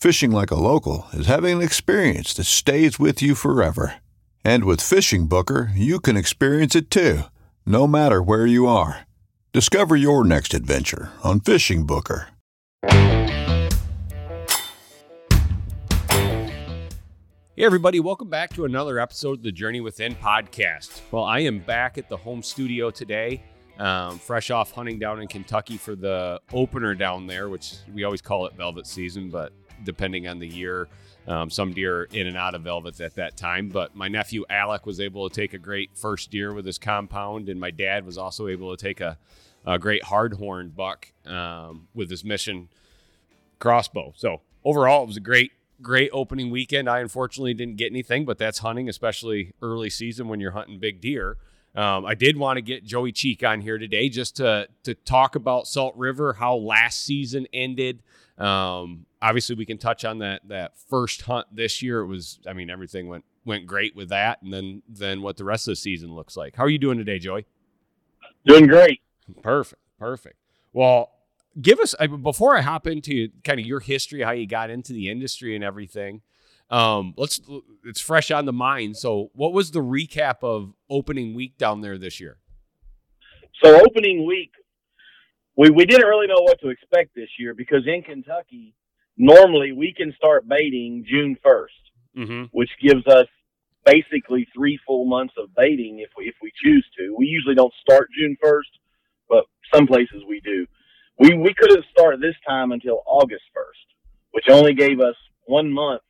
Fishing 0.00 0.30
like 0.30 0.52
a 0.52 0.54
local 0.54 1.08
is 1.12 1.26
having 1.26 1.56
an 1.56 1.62
experience 1.62 2.32
that 2.34 2.44
stays 2.44 3.00
with 3.00 3.20
you 3.20 3.34
forever. 3.34 3.96
And 4.44 4.62
with 4.62 4.80
Fishing 4.80 5.26
Booker, 5.26 5.72
you 5.74 5.98
can 5.98 6.16
experience 6.16 6.76
it 6.76 6.88
too, 6.88 7.22
no 7.66 7.88
matter 7.88 8.22
where 8.22 8.46
you 8.46 8.68
are. 8.68 9.08
Discover 9.52 9.96
your 9.96 10.22
next 10.24 10.54
adventure 10.54 11.10
on 11.24 11.40
Fishing 11.40 11.84
Booker. 11.84 12.28
Hey, 17.56 17.64
everybody, 17.64 17.98
welcome 17.98 18.30
back 18.30 18.54
to 18.54 18.66
another 18.66 19.00
episode 19.00 19.38
of 19.38 19.42
the 19.42 19.50
Journey 19.50 19.80
Within 19.80 20.14
podcast. 20.14 21.00
Well, 21.10 21.24
I 21.24 21.40
am 21.40 21.58
back 21.58 21.98
at 21.98 22.08
the 22.08 22.18
home 22.18 22.44
studio 22.44 22.92
today, 22.92 23.42
um, 23.80 24.20
fresh 24.20 24.52
off 24.52 24.70
hunting 24.70 25.00
down 25.00 25.20
in 25.20 25.26
Kentucky 25.26 25.76
for 25.76 25.96
the 25.96 26.40
opener 26.52 26.94
down 26.94 27.26
there, 27.26 27.48
which 27.48 27.78
we 27.92 28.04
always 28.04 28.22
call 28.22 28.46
it 28.46 28.54
velvet 28.54 28.86
season, 28.86 29.28
but 29.28 29.52
depending 29.84 30.28
on 30.28 30.38
the 30.38 30.46
year, 30.46 30.88
um, 31.26 31.50
some 31.50 31.72
deer 31.72 32.04
in 32.04 32.26
and 32.26 32.36
out 32.36 32.54
of 32.54 32.62
velvets 32.62 33.00
at 33.00 33.14
that 33.16 33.36
time. 33.36 33.68
But 33.68 33.94
my 33.94 34.08
nephew 34.08 34.44
Alec 34.48 34.86
was 34.86 35.00
able 35.00 35.28
to 35.28 35.34
take 35.34 35.54
a 35.54 35.58
great 35.58 35.90
first 35.94 36.30
deer 36.30 36.52
with 36.52 36.66
his 36.66 36.78
compound, 36.78 37.48
and 37.48 37.60
my 37.60 37.70
dad 37.70 38.06
was 38.06 38.18
also 38.18 38.48
able 38.48 38.76
to 38.76 38.82
take 38.82 39.00
a, 39.00 39.18
a 39.66 39.78
great 39.78 40.04
hardhorn 40.04 40.74
buck 40.74 41.12
um, 41.26 41.88
with 41.94 42.10
his 42.10 42.24
mission 42.24 42.68
crossbow. 43.58 44.12
So 44.16 44.40
overall, 44.64 45.02
it 45.02 45.06
was 45.06 45.16
a 45.16 45.20
great 45.20 45.52
great 45.80 46.10
opening 46.12 46.50
weekend. 46.50 46.88
I 46.88 47.00
unfortunately 47.00 47.54
didn't 47.54 47.76
get 47.76 47.92
anything, 47.92 48.24
but 48.24 48.38
that's 48.38 48.58
hunting, 48.58 48.88
especially 48.88 49.52
early 49.62 49.90
season 49.90 50.28
when 50.28 50.40
you're 50.40 50.50
hunting 50.50 50.78
big 50.78 51.00
deer. 51.00 51.36
Um, 51.74 52.04
I 52.04 52.14
did 52.14 52.36
want 52.36 52.56
to 52.56 52.62
get 52.62 52.84
Joey 52.84 53.12
Cheek 53.12 53.44
on 53.44 53.60
here 53.60 53.78
today 53.78 54.08
just 54.08 54.36
to 54.36 54.68
to 54.84 54.94
talk 54.94 55.36
about 55.36 55.66
Salt 55.66 55.94
River, 55.96 56.32
how 56.32 56.56
last 56.56 57.04
season 57.04 57.46
ended. 57.52 58.02
Um, 58.38 59.06
obviously, 59.20 59.56
we 59.56 59.66
can 59.66 59.78
touch 59.78 60.04
on 60.04 60.18
that 60.18 60.42
that 60.48 60.78
first 60.78 61.22
hunt 61.22 61.46
this 61.52 61.82
year. 61.82 62.00
It 62.00 62.06
was, 62.06 62.38
I 62.46 62.52
mean, 62.52 62.70
everything 62.70 63.08
went 63.08 63.24
went 63.44 63.66
great 63.66 63.96
with 63.96 64.10
that, 64.10 64.42
and 64.42 64.52
then 64.52 64.82
then 64.88 65.22
what 65.22 65.36
the 65.36 65.44
rest 65.44 65.66
of 65.66 65.72
the 65.72 65.76
season 65.76 66.14
looks 66.14 66.36
like. 66.36 66.56
How 66.56 66.64
are 66.64 66.68
you 66.68 66.78
doing 66.78 66.98
today, 66.98 67.18
Joey? 67.18 67.46
Doing 68.46 68.66
great. 68.66 69.00
Perfect, 69.42 69.82
perfect. 69.98 70.36
Well, 70.72 71.10
give 71.60 71.80
us 71.80 71.94
before 72.22 72.56
I 72.56 72.60
hop 72.60 72.86
into 72.86 73.28
kind 73.44 73.58
of 73.58 73.66
your 73.66 73.80
history, 73.80 74.22
how 74.22 74.30
you 74.30 74.46
got 74.46 74.70
into 74.70 74.92
the 74.92 75.10
industry 75.10 75.54
and 75.54 75.64
everything. 75.64 76.22
Um, 76.70 77.14
let's 77.16 77.40
it's 77.84 78.00
fresh 78.00 78.30
on 78.30 78.44
the 78.44 78.52
mind. 78.52 78.96
So, 78.96 79.30
what 79.34 79.52
was 79.52 79.70
the 79.70 79.80
recap 79.80 80.42
of 80.42 80.74
opening 80.90 81.34
week 81.34 81.56
down 81.56 81.80
there 81.80 81.96
this 81.96 82.20
year? 82.20 82.38
So, 83.62 83.80
opening 83.80 84.26
week, 84.26 84.52
we 85.58 85.70
we 85.70 85.84
didn't 85.84 86.08
really 86.08 86.26
know 86.26 86.40
what 86.40 86.58
to 86.60 86.70
expect 86.70 87.14
this 87.14 87.28
year 87.38 87.52
because 87.52 87.86
in 87.86 88.02
Kentucky, 88.02 88.74
normally 89.18 89.72
we 89.72 89.92
can 89.94 90.14
start 90.16 90.48
baiting 90.48 91.04
June 91.06 91.36
1st 91.44 91.66
Mm-hmm. 92.16 92.44
which 92.50 92.70
gives 92.82 93.06
us 93.06 93.26
basically 93.84 94.48
three 94.52 94.78
full 94.84 95.04
months 95.04 95.34
of 95.38 95.54
baiting 95.54 96.00
if 96.00 96.08
we 96.16 96.24
if 96.24 96.34
we 96.42 96.50
choose 96.64 96.84
to. 96.98 97.14
We 97.16 97.26
usually 97.26 97.54
don't 97.54 97.72
start 97.80 98.08
June 98.18 98.36
1st, 98.44 98.72
but 99.28 99.44
some 99.72 99.86
places 99.86 100.24
we 100.28 100.40
do. 100.40 100.66
We 101.18 101.36
we 101.36 101.54
could 101.54 101.70
have 101.70 101.84
started 101.92 102.20
this 102.20 102.34
time 102.48 102.72
until 102.72 103.02
August 103.06 103.44
1st, 103.56 103.94
which 104.32 104.46
only 104.50 104.74
gave 104.74 105.00
us 105.00 105.14
one 105.44 105.70
month 105.70 106.02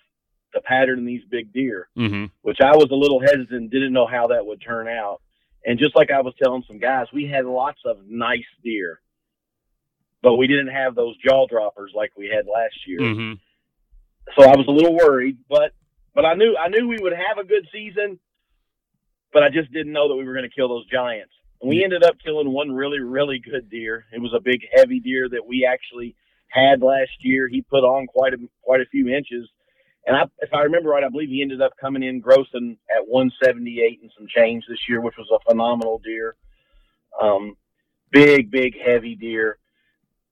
to 0.54 0.62
pattern 0.62 1.04
these 1.04 1.22
big 1.30 1.52
deer. 1.52 1.88
Mm-hmm. 1.98 2.26
which 2.40 2.58
I 2.62 2.74
was 2.74 2.88
a 2.90 2.94
little 2.94 3.20
hesitant, 3.20 3.70
didn't 3.70 3.92
know 3.92 4.06
how 4.06 4.28
that 4.28 4.46
would 4.46 4.62
turn 4.62 4.88
out. 4.88 5.20
And 5.66 5.78
just 5.78 5.94
like 5.94 6.10
I 6.10 6.22
was 6.22 6.32
telling 6.42 6.64
some 6.66 6.78
guys, 6.78 7.06
we 7.12 7.26
had 7.26 7.44
lots 7.44 7.80
of 7.84 7.98
nice 8.08 8.48
deer, 8.64 9.00
but 10.22 10.36
we 10.36 10.46
didn't 10.46 10.68
have 10.68 10.94
those 10.94 11.16
jaw 11.18 11.46
droppers 11.46 11.92
like 11.94 12.12
we 12.16 12.26
had 12.26 12.46
last 12.46 12.86
year. 12.86 13.00
Mm-hmm. 13.00 13.32
So 14.36 14.48
I 14.48 14.56
was 14.56 14.66
a 14.68 14.72
little 14.72 14.94
worried, 14.94 15.38
but 15.48 15.72
but 16.14 16.24
I 16.24 16.34
knew 16.34 16.56
I 16.56 16.68
knew 16.68 16.88
we 16.88 16.98
would 17.00 17.12
have 17.12 17.38
a 17.38 17.46
good 17.46 17.66
season, 17.72 18.18
but 19.32 19.42
I 19.42 19.48
just 19.48 19.72
didn't 19.72 19.92
know 19.92 20.08
that 20.08 20.16
we 20.16 20.24
were 20.24 20.34
going 20.34 20.48
to 20.48 20.54
kill 20.54 20.68
those 20.68 20.86
giants. 20.88 21.32
And 21.60 21.68
we 21.68 21.82
ended 21.82 22.04
up 22.04 22.16
killing 22.24 22.52
one 22.52 22.72
really 22.72 23.00
really 23.00 23.38
good 23.38 23.70
deer. 23.70 24.04
It 24.12 24.20
was 24.20 24.32
a 24.34 24.40
big 24.40 24.60
heavy 24.74 25.00
deer 25.00 25.28
that 25.28 25.46
we 25.46 25.66
actually 25.70 26.14
had 26.48 26.82
last 26.82 27.12
year. 27.20 27.48
He 27.48 27.62
put 27.62 27.84
on 27.84 28.06
quite 28.06 28.34
a 28.34 28.38
quite 28.62 28.80
a 28.80 28.86
few 28.90 29.08
inches. 29.08 29.48
And 30.06 30.16
I, 30.16 30.22
if 30.38 30.54
I 30.54 30.60
remember 30.60 30.88
right, 30.90 31.04
I 31.04 31.10
believe 31.10 31.28
he 31.28 31.42
ended 31.42 31.60
up 31.60 31.72
coming 31.78 32.02
in 32.02 32.22
grossing 32.22 32.78
at 32.88 33.06
178 33.06 34.00
and 34.00 34.10
some 34.16 34.26
change 34.34 34.64
this 34.66 34.78
year, 34.88 35.02
which 35.02 35.16
was 35.18 35.28
a 35.30 35.50
phenomenal 35.50 36.00
deer. 36.02 36.34
Um, 37.20 37.56
big, 38.10 38.50
big, 38.50 38.74
heavy 38.82 39.16
deer. 39.16 39.58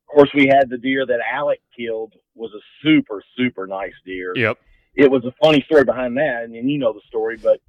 Of 0.09 0.15
course, 0.15 0.31
we 0.35 0.47
had 0.47 0.71
the 0.71 0.79
deer 0.79 1.05
that 1.07 1.21
Alec 1.33 1.61
killed 1.77 2.15
was 2.35 2.53
a 2.53 2.63
super, 2.83 3.23
super 3.37 3.67
nice 3.67 3.95
deer. 4.05 4.33
Yep. 4.37 4.59
It 4.95 5.11
was 5.11 5.25
a 5.25 5.33
funny 5.43 5.63
story 5.67 5.85
behind 5.85 6.17
that, 6.17 6.45
and, 6.45 6.55
and 6.55 6.71
you 6.71 6.79
know 6.79 6.93
the 6.93 7.01
story, 7.07 7.37
but 7.37 7.61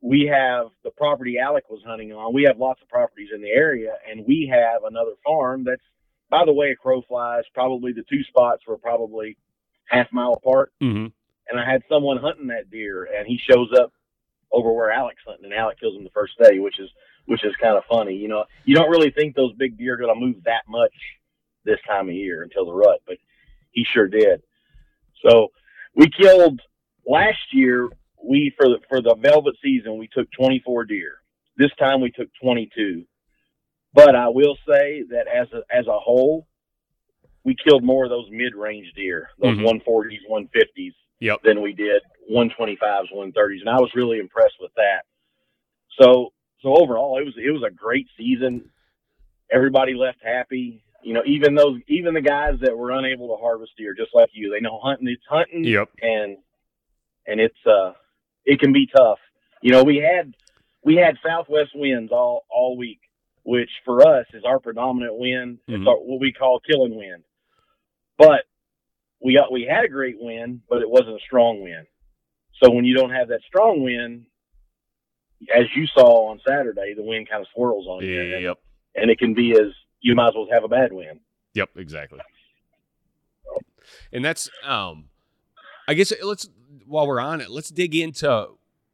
we 0.00 0.30
have 0.32 0.66
the 0.84 0.90
property 0.90 1.38
Alec 1.38 1.68
was 1.68 1.80
hunting 1.84 2.12
on. 2.12 2.32
We 2.32 2.44
have 2.44 2.58
lots 2.58 2.80
of 2.82 2.88
properties 2.88 3.30
in 3.34 3.42
the 3.42 3.50
area, 3.50 3.94
and 4.08 4.24
we 4.26 4.48
have 4.52 4.84
another 4.84 5.12
farm 5.24 5.64
that's, 5.64 5.82
by 6.30 6.44
the 6.44 6.52
way, 6.52 6.70
a 6.70 6.76
crow 6.76 7.02
flies. 7.02 7.44
Probably 7.52 7.92
the 7.92 8.04
two 8.08 8.22
spots 8.24 8.62
were 8.66 8.78
probably 8.78 9.36
half 9.88 10.06
mile 10.12 10.34
apart 10.34 10.72
Mm-hmm. 10.82 11.06
and 11.48 11.60
I 11.60 11.68
had 11.68 11.82
someone 11.88 12.18
hunting 12.18 12.48
that 12.48 12.70
deer, 12.70 13.08
and 13.16 13.26
he 13.26 13.38
shows 13.50 13.70
up 13.80 13.92
over 14.52 14.72
where 14.72 14.92
Alec's 14.92 15.22
hunting, 15.26 15.46
and 15.46 15.54
Alec 15.54 15.80
kills 15.80 15.96
him 15.96 16.04
the 16.04 16.10
first 16.10 16.34
day, 16.40 16.58
which 16.58 16.78
is 16.78 16.90
which 17.26 17.44
is 17.44 17.52
kind 17.60 17.76
of 17.76 17.84
funny. 17.90 18.14
You 18.14 18.28
know, 18.28 18.44
you 18.64 18.74
don't 18.74 18.88
really 18.90 19.10
think 19.10 19.34
those 19.34 19.52
big 19.54 19.76
deer 19.76 19.94
are 19.94 19.96
going 19.98 20.14
to 20.14 20.20
move 20.26 20.44
that 20.44 20.62
much 20.68 20.92
this 21.68 21.78
time 21.86 22.08
of 22.08 22.14
year 22.14 22.42
until 22.42 22.64
the 22.66 22.72
rut, 22.72 23.00
but 23.06 23.18
he 23.70 23.84
sure 23.84 24.08
did. 24.08 24.42
So 25.24 25.48
we 25.94 26.06
killed 26.10 26.60
last 27.06 27.52
year. 27.52 27.88
We 28.24 28.52
for 28.58 28.68
the 28.68 28.78
for 28.88 29.00
the 29.00 29.14
velvet 29.14 29.54
season 29.62 29.98
we 29.98 30.08
took 30.08 30.28
24 30.32 30.86
deer. 30.86 31.18
This 31.56 31.70
time 31.78 32.00
we 32.00 32.10
took 32.10 32.28
22. 32.42 33.04
But 33.94 34.16
I 34.16 34.28
will 34.28 34.56
say 34.68 35.04
that 35.10 35.26
as 35.28 35.48
a 35.52 35.62
as 35.70 35.86
a 35.86 35.98
whole, 35.98 36.46
we 37.44 37.54
killed 37.54 37.84
more 37.84 38.04
of 38.04 38.10
those 38.10 38.28
mid 38.30 38.54
range 38.54 38.92
deer, 38.96 39.30
those 39.38 39.56
Mhm. 39.56 39.64
140s, 39.64 40.20
150s 40.28 40.94
Yep. 41.20 41.42
than 41.42 41.60
we 41.62 41.72
did 41.72 42.02
125s, 42.30 43.10
130s, 43.12 43.60
and 43.60 43.70
I 43.70 43.80
was 43.80 43.94
really 43.94 44.18
impressed 44.18 44.56
with 44.60 44.72
that. 44.76 45.04
So, 46.00 46.32
so 46.60 46.74
overall, 46.76 47.18
it 47.18 47.24
was 47.24 47.34
it 47.36 47.50
was 47.50 47.62
a 47.62 47.70
great 47.70 48.06
season. 48.16 48.70
Everybody 49.50 49.94
left 49.94 50.22
happy. 50.22 50.82
You 51.02 51.14
know, 51.14 51.22
even 51.26 51.54
those 51.54 51.80
even 51.88 52.14
the 52.14 52.20
guys 52.20 52.54
that 52.60 52.76
were 52.76 52.90
unable 52.90 53.28
to 53.28 53.40
harvest 53.40 53.72
deer, 53.78 53.94
just 53.94 54.14
like 54.14 54.30
you, 54.32 54.50
they 54.50 54.60
know 54.60 54.80
hunting. 54.82 55.08
is 55.08 55.18
hunting, 55.28 55.64
Yep. 55.64 55.88
and 56.02 56.38
and 57.26 57.40
it's 57.40 57.66
uh 57.66 57.92
it 58.44 58.58
can 58.60 58.72
be 58.72 58.86
tough. 58.94 59.18
You 59.62 59.72
know, 59.72 59.84
we 59.84 59.96
had 59.98 60.34
we 60.82 60.96
had 60.96 61.16
southwest 61.24 61.70
winds 61.74 62.10
all 62.12 62.44
all 62.50 62.76
week, 62.76 63.00
which 63.44 63.70
for 63.84 64.06
us 64.06 64.26
is 64.34 64.44
our 64.44 64.58
predominant 64.58 65.16
wind. 65.18 65.58
Mhm. 65.68 65.78
It's 65.80 65.86
our, 65.88 65.96
what 65.96 66.20
we 66.20 66.32
call 66.32 66.60
killing 66.60 66.96
wind. 66.96 67.22
But 68.16 68.44
we 69.20 69.34
got, 69.36 69.52
we 69.52 69.62
had 69.68 69.84
a 69.84 69.88
great 69.88 70.16
wind, 70.18 70.62
but 70.68 70.82
it 70.82 70.88
wasn't 70.90 71.16
a 71.16 71.24
strong 71.24 71.62
wind. 71.62 71.86
So 72.62 72.70
when 72.70 72.84
you 72.84 72.94
don't 72.96 73.10
have 73.10 73.28
that 73.28 73.40
strong 73.46 73.82
wind, 73.84 74.26
as 75.54 75.66
you 75.76 75.86
saw 75.86 76.30
on 76.30 76.40
Saturday, 76.46 76.94
the 76.94 77.02
wind 77.02 77.28
kind 77.28 77.40
of 77.40 77.46
swirls 77.54 77.86
on 77.86 78.04
you, 78.04 78.20
and, 78.34 78.42
Yep. 78.42 78.58
and 78.96 79.10
it 79.10 79.18
can 79.18 79.34
be 79.34 79.52
as 79.52 79.72
you 80.00 80.14
might 80.14 80.28
as 80.28 80.34
well 80.34 80.46
have 80.52 80.64
a 80.64 80.68
bad 80.68 80.92
win. 80.92 81.20
Yep, 81.54 81.70
exactly. 81.76 82.20
And 84.12 84.24
that's 84.24 84.50
um 84.64 85.06
I 85.86 85.94
guess 85.94 86.12
let's 86.22 86.48
while 86.86 87.06
we're 87.06 87.20
on 87.20 87.40
it, 87.40 87.50
let's 87.50 87.70
dig 87.70 87.94
into 87.94 88.48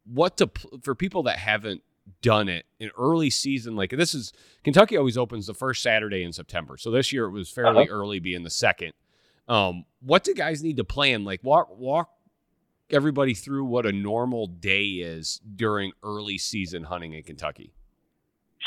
what 0.05 0.37
to 0.39 0.51
for 0.83 0.95
people 0.95 1.25
that 1.25 1.39
haven't 1.39 1.83
done 2.21 2.49
it 2.49 2.67
in 2.79 2.91
early 2.99 3.31
season 3.31 3.77
like 3.77 3.91
this 3.91 4.15
is 4.15 4.33
Kentucky 4.63 4.97
always 4.97 5.17
opens 5.17 5.47
the 5.47 5.55
first 5.55 5.83
Saturday 5.83 6.23
in 6.23 6.33
September. 6.33 6.77
So 6.77 6.91
this 6.91 7.13
year 7.13 7.25
it 7.25 7.31
was 7.31 7.51
fairly 7.51 7.85
Uh-huh. 7.85 7.93
early 7.95 8.19
being 8.21 8.43
the 8.45 8.51
second. 8.51 8.93
Um 9.49 9.85
what 10.01 10.23
do 10.25 10.35
guys 10.35 10.63
need 10.63 10.77
to 10.77 10.85
plan? 10.85 11.25
Like 11.25 11.43
walk 11.43 11.77
walk 11.77 12.11
everybody 12.91 13.35
through 13.35 13.65
what 13.65 13.87
a 13.87 13.93
normal 13.93 14.47
day 14.47 14.85
is 14.85 15.41
during 15.57 15.93
early 16.03 16.39
season 16.39 16.85
hunting 16.85 17.15
in 17.15 17.23
Kentucky. 17.23 17.73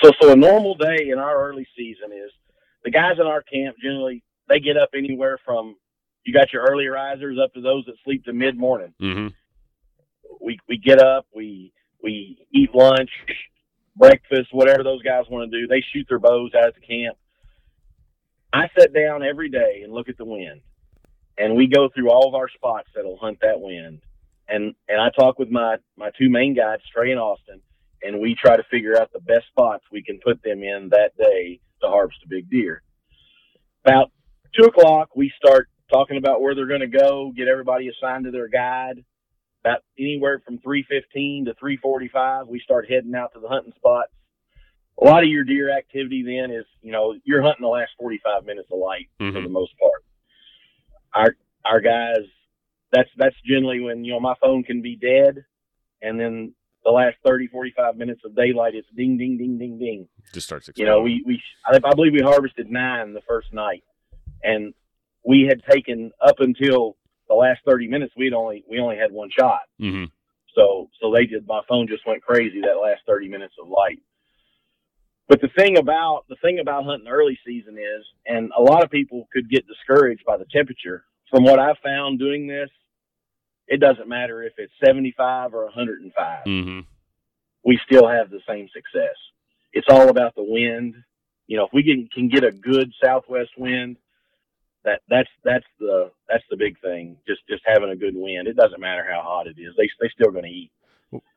So, 0.03 0.11
so 0.21 0.31
a 0.31 0.35
normal 0.35 0.75
day 0.75 1.09
in 1.11 1.17
our 1.17 1.49
early 1.49 1.67
season 1.75 2.11
is 2.11 2.31
the 2.83 2.91
guys 2.91 3.15
in 3.19 3.25
our 3.25 3.41
camp 3.41 3.77
generally 3.81 4.23
they 4.47 4.59
get 4.59 4.77
up 4.77 4.89
anywhere 4.95 5.37
from 5.43 5.75
you 6.23 6.33
got 6.33 6.51
your 6.51 6.63
early 6.69 6.87
risers 6.87 7.37
up 7.41 7.53
to 7.53 7.61
those 7.61 7.85
that 7.85 7.95
sleep 8.03 8.25
to 8.25 8.33
mid 8.33 8.57
morning. 8.57 8.93
Mhm. 9.01 9.33
We 10.41 10.59
we 10.67 10.77
get 10.77 11.01
up, 11.01 11.25
we 11.33 11.71
we 12.03 12.45
eat 12.53 12.75
lunch, 12.75 13.09
breakfast, 13.95 14.49
whatever 14.51 14.83
those 14.83 15.01
guys 15.01 15.25
want 15.29 15.49
to 15.49 15.59
do. 15.59 15.67
They 15.67 15.81
shoot 15.93 16.05
their 16.09 16.19
bows 16.19 16.51
out 16.53 16.67
at 16.67 16.75
the 16.75 16.81
camp. 16.81 17.17
I 18.53 18.69
sit 18.77 18.93
down 18.93 19.23
every 19.23 19.49
day 19.49 19.81
and 19.83 19.93
look 19.93 20.09
at 20.09 20.17
the 20.17 20.25
wind, 20.25 20.61
and 21.37 21.55
we 21.55 21.67
go 21.67 21.89
through 21.89 22.09
all 22.09 22.27
of 22.27 22.35
our 22.35 22.49
spots 22.49 22.89
that'll 22.93 23.17
hunt 23.17 23.39
that 23.41 23.59
wind. 23.59 24.01
And 24.49 24.75
and 24.89 25.01
I 25.01 25.09
talk 25.17 25.39
with 25.39 25.49
my 25.49 25.77
my 25.95 26.11
two 26.17 26.29
main 26.29 26.53
guides, 26.53 26.83
Trey 26.93 27.11
and 27.11 27.19
Austin, 27.19 27.61
and 28.07 28.19
we 28.19 28.35
try 28.35 28.55
to 28.55 28.63
figure 28.71 28.99
out 28.99 29.11
the 29.11 29.19
best 29.19 29.47
spots 29.47 29.83
we 29.91 30.01
can 30.01 30.17
put 30.23 30.41
them 30.41 30.63
in 30.63 30.89
that 30.89 31.11
day 31.17 31.59
to 31.81 31.87
harvest 31.87 32.19
a 32.25 32.29
big 32.29 32.49
deer. 32.49 32.81
About 33.85 34.11
two 34.57 34.65
o'clock, 34.65 35.09
we 35.15 35.31
start 35.37 35.67
talking 35.91 36.17
about 36.17 36.41
where 36.41 36.55
they're 36.55 36.67
going 36.67 36.79
to 36.79 36.87
go, 36.87 37.31
get 37.35 37.47
everybody 37.47 37.89
assigned 37.89 38.25
to 38.25 38.31
their 38.31 38.47
guide. 38.47 39.03
About 39.63 39.79
anywhere 39.99 40.41
from 40.45 40.59
three 40.59 40.83
fifteen 40.83 41.45
to 41.45 41.53
three 41.55 41.77
forty 41.77 42.07
five, 42.07 42.47
we 42.47 42.59
start 42.59 42.89
heading 42.89 43.15
out 43.15 43.33
to 43.33 43.39
the 43.39 43.49
hunting 43.49 43.73
spots. 43.75 44.11
A 45.01 45.05
lot 45.05 45.23
of 45.23 45.29
your 45.29 45.43
deer 45.43 45.75
activity 45.75 46.23
then 46.23 46.51
is, 46.51 46.65
you 46.81 46.91
know, 46.91 47.15
you're 47.23 47.41
hunting 47.41 47.61
the 47.63 47.67
last 47.67 47.91
forty 47.99 48.19
five 48.23 48.45
minutes 48.45 48.69
of 48.71 48.79
light 48.79 49.09
for 49.17 49.25
Mhm. 49.25 49.43
the 49.43 49.49
most 49.49 49.73
part. 49.77 50.03
Our 51.13 51.35
our 51.65 51.81
guys, 51.81 52.25
that's 52.91 53.09
that's 53.17 53.35
generally 53.45 53.81
when 53.81 54.05
you 54.05 54.13
know 54.13 54.19
my 54.19 54.35
phone 54.39 54.63
can 54.63 54.81
be 54.81 54.95
dead, 54.95 55.43
and 56.01 56.19
then 56.19 56.53
the 56.83 56.91
last 56.91 57.17
30, 57.25 57.47
45 57.47 57.97
minutes 57.97 58.21
of 58.25 58.35
daylight, 58.35 58.75
it's 58.75 58.87
ding, 58.95 59.17
ding, 59.17 59.37
ding, 59.37 59.57
ding, 59.57 59.77
ding. 59.77 60.07
Just 60.33 60.47
starts 60.47 60.69
You 60.75 60.85
know, 60.85 61.01
we, 61.01 61.23
we 61.25 61.41
I, 61.65 61.75
I 61.75 61.93
believe 61.93 62.13
we 62.13 62.21
harvested 62.21 62.69
nine 62.69 63.13
the 63.13 63.21
first 63.27 63.53
night, 63.53 63.83
and 64.43 64.73
we 65.25 65.45
had 65.47 65.61
taken 65.69 66.11
up 66.25 66.39
until 66.39 66.95
the 67.27 67.35
last 67.35 67.59
30 67.67 67.87
minutes, 67.87 68.13
we'd 68.15 68.33
only 68.33 68.63
we 68.69 68.79
only 68.79 68.97
had 68.97 69.11
one 69.11 69.29
shot. 69.37 69.61
Mhm. 69.81 70.09
So 70.55 70.89
so 71.01 71.11
they 71.13 71.25
did. 71.25 71.45
My 71.45 71.61
phone 71.67 71.87
just 71.87 72.05
went 72.05 72.23
crazy 72.23 72.61
that 72.61 72.81
last 72.81 73.01
30 73.05 73.27
minutes 73.27 73.53
of 73.61 73.67
light. 73.67 73.99
But 75.27 75.41
the 75.41 75.49
thing 75.57 75.77
about 75.77 76.23
the 76.29 76.37
thing 76.41 76.59
about 76.59 76.85
hunting 76.85 77.09
early 77.09 77.37
season 77.45 77.77
is, 77.77 78.05
and 78.25 78.51
a 78.57 78.61
lot 78.61 78.83
of 78.83 78.89
people 78.89 79.27
could 79.33 79.49
get 79.49 79.65
discouraged 79.67 80.23
by 80.25 80.37
the 80.37 80.45
temperature. 80.45 81.03
From 81.29 81.43
what 81.43 81.59
I've 81.59 81.77
found 81.83 82.19
doing 82.19 82.47
this, 82.47 82.69
it 83.67 83.79
doesn't 83.79 84.07
matter 84.07 84.43
if 84.43 84.53
it's 84.57 84.71
75 84.83 85.53
or 85.53 85.65
105 85.65 86.45
Mm-hmm. 86.45 86.79
we 87.63 87.79
still 87.85 88.07
have 88.07 88.29
the 88.29 88.39
same 88.47 88.67
success. 88.73 89.15
It's 89.73 89.87
all 89.89 90.09
about 90.09 90.35
the 90.35 90.43
wind. 90.43 90.95
You 91.47 91.57
know, 91.57 91.65
if 91.65 91.71
we 91.73 91.83
can, 91.83 92.09
can 92.13 92.29
get 92.29 92.43
a 92.43 92.51
good 92.51 92.91
southwest 93.03 93.51
wind, 93.57 93.97
that 94.83 95.01
that's 95.09 95.29
that's 95.43 95.65
the 95.79 96.11
that's 96.29 96.43
the 96.49 96.55
big 96.57 96.79
thing. 96.81 97.17
Just 97.27 97.41
just 97.49 97.61
having 97.65 97.89
a 97.89 97.95
good 97.95 98.15
wind. 98.15 98.47
It 98.47 98.55
doesn't 98.55 98.79
matter 98.79 99.05
how 99.09 99.21
hot 99.21 99.47
it 99.47 99.55
is. 99.59 99.73
They 99.77 99.89
they 99.99 100.09
still 100.13 100.31
going 100.31 100.45
to 100.45 100.49
eat 100.49 100.71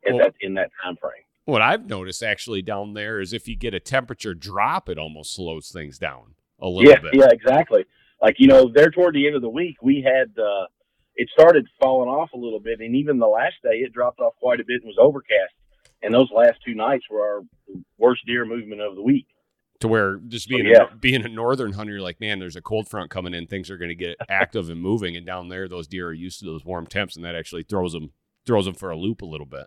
in 0.04 0.18
that 0.18 0.34
in 0.40 0.54
that 0.54 0.70
time 0.82 0.96
frame. 0.96 1.22
What 1.46 1.62
I've 1.62 1.86
noticed 1.88 2.22
actually 2.22 2.62
down 2.62 2.94
there 2.94 3.20
is 3.20 3.32
if 3.32 3.48
you 3.48 3.56
get 3.56 3.74
a 3.74 3.80
temperature 3.80 4.34
drop, 4.34 4.88
it 4.88 4.98
almost 4.98 5.34
slows 5.34 5.70
things 5.70 5.98
down 5.98 6.34
a 6.60 6.68
little 6.68 6.90
Yeah, 6.92 6.98
bit. 7.00 7.14
yeah, 7.14 7.28
exactly. 7.32 7.84
Like 8.22 8.36
you 8.38 8.46
know, 8.46 8.70
there 8.72 8.90
toward 8.90 9.14
the 9.16 9.26
end 9.26 9.34
of 9.36 9.42
the 9.42 9.48
week, 9.48 9.76
we 9.82 10.00
had 10.02 10.30
uh, 10.40 10.66
it 11.20 11.28
started 11.38 11.66
falling 11.80 12.08
off 12.08 12.30
a 12.32 12.36
little 12.38 12.60
bit, 12.60 12.80
and 12.80 12.96
even 12.96 13.18
the 13.18 13.26
last 13.26 13.56
day, 13.62 13.76
it 13.84 13.92
dropped 13.92 14.20
off 14.20 14.32
quite 14.40 14.58
a 14.60 14.64
bit 14.64 14.82
and 14.82 14.86
was 14.86 14.96
overcast. 14.98 15.52
And 16.02 16.14
those 16.14 16.28
last 16.34 16.58
two 16.64 16.74
nights 16.74 17.04
were 17.10 17.20
our 17.20 17.40
worst 17.98 18.22
deer 18.26 18.44
movement 18.46 18.80
of 18.80 18.94
the 18.96 19.02
week. 19.02 19.26
To 19.80 19.88
where 19.88 20.16
just 20.28 20.48
being 20.48 20.66
Oh, 20.66 20.70
yeah. 20.70 20.92
a, 20.92 20.96
being 20.96 21.24
a 21.24 21.28
northern 21.28 21.72
hunter, 21.72 21.92
you're 21.92 22.00
like, 22.02 22.20
man, 22.20 22.38
there's 22.38 22.56
a 22.56 22.62
cold 22.62 22.88
front 22.88 23.10
coming 23.10 23.34
in. 23.34 23.46
Things 23.46 23.70
are 23.70 23.76
going 23.78 23.88
to 23.90 23.94
get 23.94 24.16
active 24.30 24.70
and 24.70 24.80
moving, 24.80 25.14
and 25.16 25.26
down 25.26 25.48
there, 25.48 25.68
those 25.68 25.86
deer 25.86 26.08
are 26.08 26.12
used 26.12 26.38
to 26.40 26.46
those 26.46 26.64
warm 26.64 26.86
temps, 26.86 27.16
and 27.16 27.24
that 27.24 27.34
actually 27.34 27.62
throws 27.64 27.92
them 27.92 28.12
throws 28.46 28.64
them 28.64 28.74
for 28.74 28.90
a 28.90 28.96
loop 28.96 29.20
a 29.20 29.26
little 29.26 29.46
bit. 29.46 29.66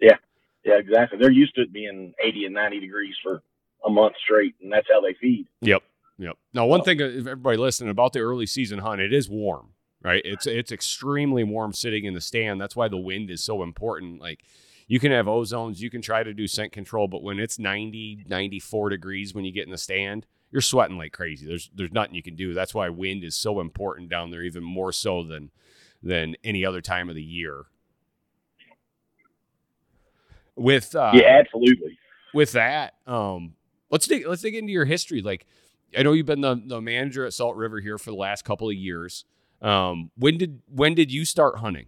Yeah, 0.00 0.16
yeah, 0.64 0.74
exactly. 0.78 1.18
They're 1.18 1.30
used 1.30 1.54
to 1.54 1.62
it 1.62 1.72
being 1.72 2.12
80 2.22 2.44
and 2.44 2.54
90 2.54 2.80
degrees 2.80 3.14
for 3.22 3.42
a 3.86 3.90
month 3.90 4.14
straight, 4.22 4.54
and 4.62 4.70
that's 4.70 4.86
how 4.92 5.00
they 5.00 5.14
feed. 5.20 5.46
Yep. 5.62 5.82
Yep. 6.18 6.36
Now, 6.52 6.66
one 6.66 6.82
thing, 6.82 7.00
uh, 7.00 7.06
if 7.06 7.26
everybody 7.26 7.56
listening 7.56 7.90
about 7.90 8.12
the 8.12 8.20
early 8.20 8.46
season 8.46 8.78
hunt, 8.80 9.00
it 9.00 9.12
is 9.12 9.28
warm, 9.30 9.70
right? 10.02 10.22
It's 10.24 10.46
it's 10.46 10.72
extremely 10.72 11.44
warm 11.44 11.72
sitting 11.72 12.04
in 12.04 12.14
the 12.14 12.20
stand. 12.20 12.60
That's 12.60 12.76
why 12.76 12.88
the 12.88 12.96
wind 12.96 13.30
is 13.30 13.42
so 13.42 13.62
important. 13.62 14.20
Like 14.20 14.44
you 14.86 15.00
can 15.00 15.12
have 15.12 15.26
ozones, 15.26 15.80
you 15.80 15.90
can 15.90 16.02
try 16.02 16.22
to 16.22 16.32
do 16.32 16.46
scent 16.46 16.72
control, 16.72 17.08
but 17.08 17.22
when 17.22 17.40
it's 17.40 17.58
90, 17.58 18.24
94 18.28 18.90
degrees 18.90 19.34
when 19.34 19.44
you 19.44 19.52
get 19.52 19.66
in 19.66 19.72
the 19.72 19.78
stand, 19.78 20.26
you're 20.50 20.62
sweating 20.62 20.96
like 20.96 21.12
crazy. 21.12 21.46
There's 21.46 21.70
there's 21.74 21.92
nothing 21.92 22.14
you 22.14 22.22
can 22.22 22.36
do. 22.36 22.54
That's 22.54 22.74
why 22.74 22.88
wind 22.88 23.24
is 23.24 23.36
so 23.36 23.60
important 23.60 24.08
down 24.08 24.30
there, 24.30 24.42
even 24.42 24.62
more 24.62 24.92
so 24.92 25.22
than 25.22 25.50
than 26.02 26.36
any 26.44 26.64
other 26.64 26.80
time 26.80 27.08
of 27.08 27.14
the 27.14 27.22
year. 27.22 27.64
With 30.54 30.94
uh, 30.94 31.10
yeah, 31.14 31.40
absolutely. 31.40 31.98
with 32.32 32.52
that, 32.52 32.94
um, 33.06 33.54
let's 33.90 34.06
dig 34.06 34.26
let's 34.26 34.40
dig 34.40 34.54
into 34.54 34.72
your 34.72 34.86
history. 34.86 35.20
Like, 35.20 35.46
I 35.96 36.02
know 36.02 36.12
you've 36.12 36.26
been 36.26 36.40
the, 36.40 36.62
the 36.64 36.80
manager 36.80 37.26
at 37.26 37.34
Salt 37.34 37.56
River 37.56 37.80
here 37.80 37.98
for 37.98 38.10
the 38.10 38.16
last 38.16 38.44
couple 38.44 38.68
of 38.68 38.74
years. 38.74 39.24
Um, 39.62 40.10
when 40.16 40.38
did 40.38 40.60
when 40.68 40.94
did 40.94 41.12
you 41.12 41.24
start 41.24 41.58
hunting? 41.58 41.86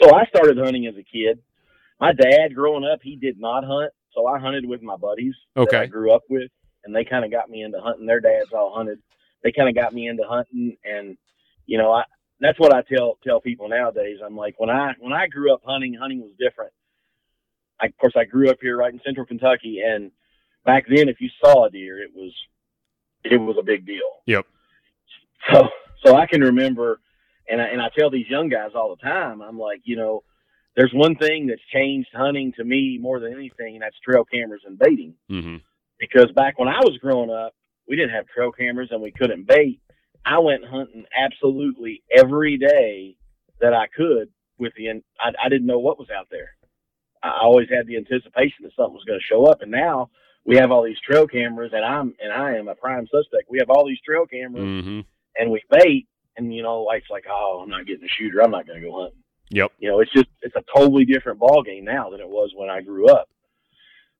So 0.00 0.14
I 0.14 0.26
started 0.26 0.58
hunting 0.58 0.86
as 0.86 0.94
a 0.96 1.02
kid. 1.02 1.40
My 2.00 2.12
dad, 2.12 2.54
growing 2.54 2.84
up, 2.84 3.00
he 3.02 3.16
did 3.16 3.40
not 3.40 3.64
hunt, 3.64 3.92
so 4.14 4.26
I 4.26 4.38
hunted 4.38 4.66
with 4.66 4.82
my 4.82 4.96
buddies 4.96 5.34
that 5.54 5.74
I 5.74 5.86
grew 5.86 6.12
up 6.12 6.22
with, 6.28 6.50
and 6.84 6.94
they 6.94 7.04
kind 7.04 7.24
of 7.24 7.30
got 7.30 7.48
me 7.48 7.62
into 7.62 7.80
hunting. 7.80 8.06
Their 8.06 8.20
dads 8.20 8.52
all 8.52 8.74
hunted. 8.76 8.98
They 9.42 9.52
kind 9.52 9.68
of 9.68 9.74
got 9.74 9.94
me 9.94 10.08
into 10.08 10.24
hunting, 10.28 10.76
and 10.84 11.16
you 11.64 11.78
know, 11.78 11.92
I 11.92 12.02
that's 12.40 12.58
what 12.58 12.74
I 12.74 12.82
tell 12.82 13.18
tell 13.24 13.40
people 13.40 13.68
nowadays. 13.68 14.18
I'm 14.24 14.36
like, 14.36 14.58
when 14.58 14.70
I 14.70 14.92
when 14.98 15.12
I 15.12 15.26
grew 15.26 15.52
up 15.54 15.62
hunting, 15.64 15.94
hunting 15.94 16.20
was 16.20 16.32
different. 16.38 16.72
I, 17.80 17.86
of 17.86 17.96
course, 17.98 18.14
I 18.16 18.24
grew 18.24 18.50
up 18.50 18.58
here 18.60 18.76
right 18.76 18.92
in 18.92 19.00
Central 19.04 19.26
Kentucky, 19.26 19.80
and 19.86 20.10
back 20.64 20.84
then, 20.88 21.08
if 21.08 21.20
you 21.20 21.30
saw 21.42 21.66
a 21.66 21.70
deer, 21.70 22.02
it 22.02 22.10
was 22.14 22.32
it 23.24 23.38
was 23.38 23.56
a 23.58 23.64
big 23.64 23.86
deal. 23.86 24.20
Yep. 24.26 24.46
So 25.52 25.68
so 26.04 26.16
I 26.16 26.26
can 26.26 26.40
remember, 26.40 27.00
and 27.48 27.60
I, 27.60 27.66
and 27.66 27.80
I 27.80 27.88
tell 27.96 28.10
these 28.10 28.28
young 28.28 28.48
guys 28.48 28.70
all 28.74 28.94
the 28.94 29.02
time, 29.02 29.40
I'm 29.40 29.58
like, 29.58 29.80
you 29.84 29.96
know, 29.96 30.22
there's 30.76 30.92
one 30.92 31.16
thing 31.16 31.46
that's 31.46 31.60
changed 31.72 32.08
hunting 32.14 32.52
to 32.56 32.64
me 32.64 32.98
more 33.00 33.18
than 33.18 33.32
anything, 33.32 33.74
and 33.74 33.82
that's 33.82 33.98
trail 34.00 34.24
cameras 34.24 34.62
and 34.66 34.78
baiting. 34.78 35.14
Mm-hmm. 35.30 35.56
Because 35.98 36.30
back 36.34 36.58
when 36.58 36.68
I 36.68 36.80
was 36.80 36.98
growing 37.00 37.30
up, 37.30 37.54
we 37.88 37.96
didn't 37.96 38.14
have 38.14 38.26
trail 38.26 38.52
cameras 38.52 38.88
and 38.90 39.00
we 39.00 39.12
couldn't 39.12 39.46
bait. 39.46 39.80
I 40.24 40.38
went 40.40 40.64
hunting 40.64 41.04
absolutely 41.16 42.02
every 42.14 42.58
day 42.58 43.16
that 43.60 43.72
I 43.72 43.86
could 43.86 44.28
with 44.58 44.72
the. 44.76 44.90
I, 45.20 45.32
I 45.42 45.48
didn't 45.48 45.66
know 45.66 45.78
what 45.78 45.98
was 45.98 46.08
out 46.10 46.26
there. 46.30 46.50
I 47.22 47.38
always 47.42 47.68
had 47.70 47.86
the 47.86 47.96
anticipation 47.96 48.64
that 48.64 48.72
something 48.76 48.94
was 48.94 49.04
going 49.04 49.18
to 49.18 49.24
show 49.24 49.46
up, 49.46 49.62
and 49.62 49.70
now 49.70 50.10
we 50.44 50.56
have 50.56 50.70
all 50.70 50.84
these 50.84 51.00
trail 51.00 51.26
cameras, 51.26 51.72
and 51.74 51.84
I'm 51.84 52.14
and 52.20 52.32
I 52.32 52.56
am 52.56 52.68
a 52.68 52.74
prime 52.74 53.06
suspect. 53.06 53.50
We 53.50 53.58
have 53.58 53.70
all 53.70 53.86
these 53.86 54.00
trail 54.04 54.26
cameras, 54.26 54.64
Mm-hmm. 54.64 55.00
And 55.46 55.52
we 55.52 55.62
bait, 55.70 56.08
and 56.36 56.52
you 56.52 56.62
know, 56.62 56.82
life's 56.82 57.08
like, 57.10 57.24
oh, 57.30 57.60
I'm 57.62 57.70
not 57.70 57.86
getting 57.86 58.04
a 58.04 58.08
shooter. 58.18 58.42
I'm 58.42 58.50
not 58.50 58.66
going 58.66 58.80
to 58.80 58.86
go 58.86 59.00
hunting. 59.00 59.22
Yep. 59.50 59.72
You 59.78 59.88
know, 59.90 60.00
it's 60.00 60.12
just 60.12 60.26
it's 60.42 60.56
a 60.56 60.64
totally 60.76 61.04
different 61.04 61.38
ball 61.38 61.62
game 61.62 61.84
now 61.84 62.10
than 62.10 62.20
it 62.20 62.28
was 62.28 62.50
when 62.56 62.68
I 62.68 62.80
grew 62.82 63.08
up. 63.08 63.28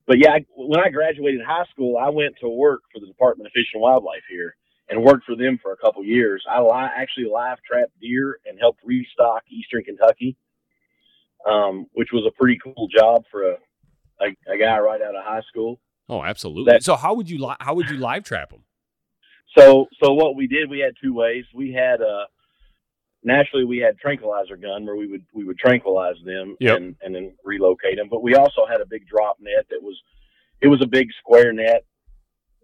But 0.07 0.19
yeah, 0.19 0.31
I, 0.31 0.47
when 0.57 0.79
I 0.79 0.89
graduated 0.89 1.41
high 1.45 1.65
school, 1.73 1.99
I 1.99 2.11
went 2.11 2.37
to 2.41 2.49
work 2.49 2.83
for 2.93 3.01
the 3.01 3.09
Department 3.09 3.49
of 3.49 3.53
Fish 3.53 3.67
and 3.75 3.83
Wildlife 3.83 4.23
here 4.31 4.55
and 4.89 5.03
worked 5.03 5.25
for 5.25 5.35
them 5.35 5.59
for 5.61 5.73
a 5.73 5.77
couple 5.77 6.05
years. 6.05 6.45
I 6.49 6.61
li- 6.61 6.91
actually 6.97 7.27
live 7.27 7.59
trapped 7.69 7.91
deer 8.01 8.39
and 8.47 8.57
helped 8.61 8.81
restock 8.85 9.43
Eastern 9.51 9.83
Kentucky, 9.83 10.37
um, 11.45 11.87
which 11.95 12.11
was 12.13 12.25
a 12.25 12.31
pretty 12.41 12.59
cool 12.63 12.89
job 12.89 13.25
for 13.31 13.51
a 13.51 13.57
a, 14.21 14.29
a 14.55 14.57
guy 14.59 14.79
right 14.79 15.03
out 15.03 15.15
of 15.15 15.25
high 15.25 15.43
school. 15.49 15.79
Oh, 16.09 16.23
absolutely. 16.23 16.73
That- 16.73 16.85
so 16.85 16.95
how 16.97 17.15
would 17.15 17.29
you 17.29 17.45
li- 17.45 17.57
how 17.61 17.75
would 17.75 17.91
you 17.91 17.97
live 17.99 18.23
trap 18.25 18.51
them? 18.51 18.63
So 19.59 19.87
so 20.03 20.13
what 20.13 20.37
we 20.37 20.47
did, 20.47 20.69
we 20.71 20.81
had 20.81 20.95
two 21.03 21.15
ways. 21.15 21.45
We 21.55 21.73
had 21.73 22.01
uh 22.03 22.27
naturally 23.25 23.65
we 23.65 23.79
had 23.79 23.99
tranquilizer 23.99 24.57
gun 24.57 24.85
where 24.87 24.97
we 24.97 25.07
would 25.07 25.25
we 25.35 25.45
would 25.45 25.59
tranquilize 25.59 26.17
them 26.25 26.57
Yep. 26.61 26.77
and 26.77 26.97
and 27.03 27.15
then 27.15 27.35
relocate 27.45 27.97
them. 27.97 28.09
But 28.11 28.23
we 28.23 28.35
also 28.35 28.67
had 28.71 28.81
a 28.81 28.87
big 28.87 29.07
drop 29.07 29.37
net 29.41 29.67
that 29.71 29.83
was 29.83 29.97
it 30.61 30.69
was 30.69 30.81
a 30.83 30.87
big 30.87 31.09
square 31.21 31.53
net 31.53 31.85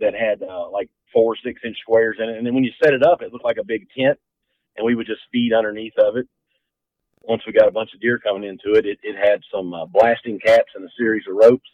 that 0.00 0.14
had 0.14 0.42
uh, 0.42 0.70
like 0.70 0.90
four 1.12 1.36
six 1.44 1.60
inch 1.64 1.76
squares 1.80 2.16
in 2.18 2.28
it. 2.28 2.36
And 2.38 2.46
then 2.46 2.54
when 2.54 2.64
you 2.64 2.72
set 2.82 2.94
it 2.94 3.02
up, 3.02 3.22
it 3.22 3.32
looked 3.32 3.44
like 3.44 3.58
a 3.58 3.64
big 3.64 3.86
tent, 3.96 4.18
and 4.76 4.84
we 4.86 4.94
would 4.94 5.06
just 5.06 5.20
feed 5.30 5.52
underneath 5.52 5.92
of 5.98 6.16
it. 6.16 6.26
Once 7.24 7.42
we 7.46 7.52
got 7.52 7.68
a 7.68 7.70
bunch 7.72 7.90
of 7.94 8.00
deer 8.00 8.18
coming 8.18 8.42
into 8.42 8.76
it, 8.76 8.84
it, 8.84 8.98
it 9.04 9.14
had 9.14 9.40
some 9.54 9.72
uh, 9.72 9.86
blasting 9.86 10.40
caps 10.44 10.72
and 10.74 10.84
a 10.84 10.88
series 10.98 11.22
of 11.28 11.36
ropes. 11.36 11.68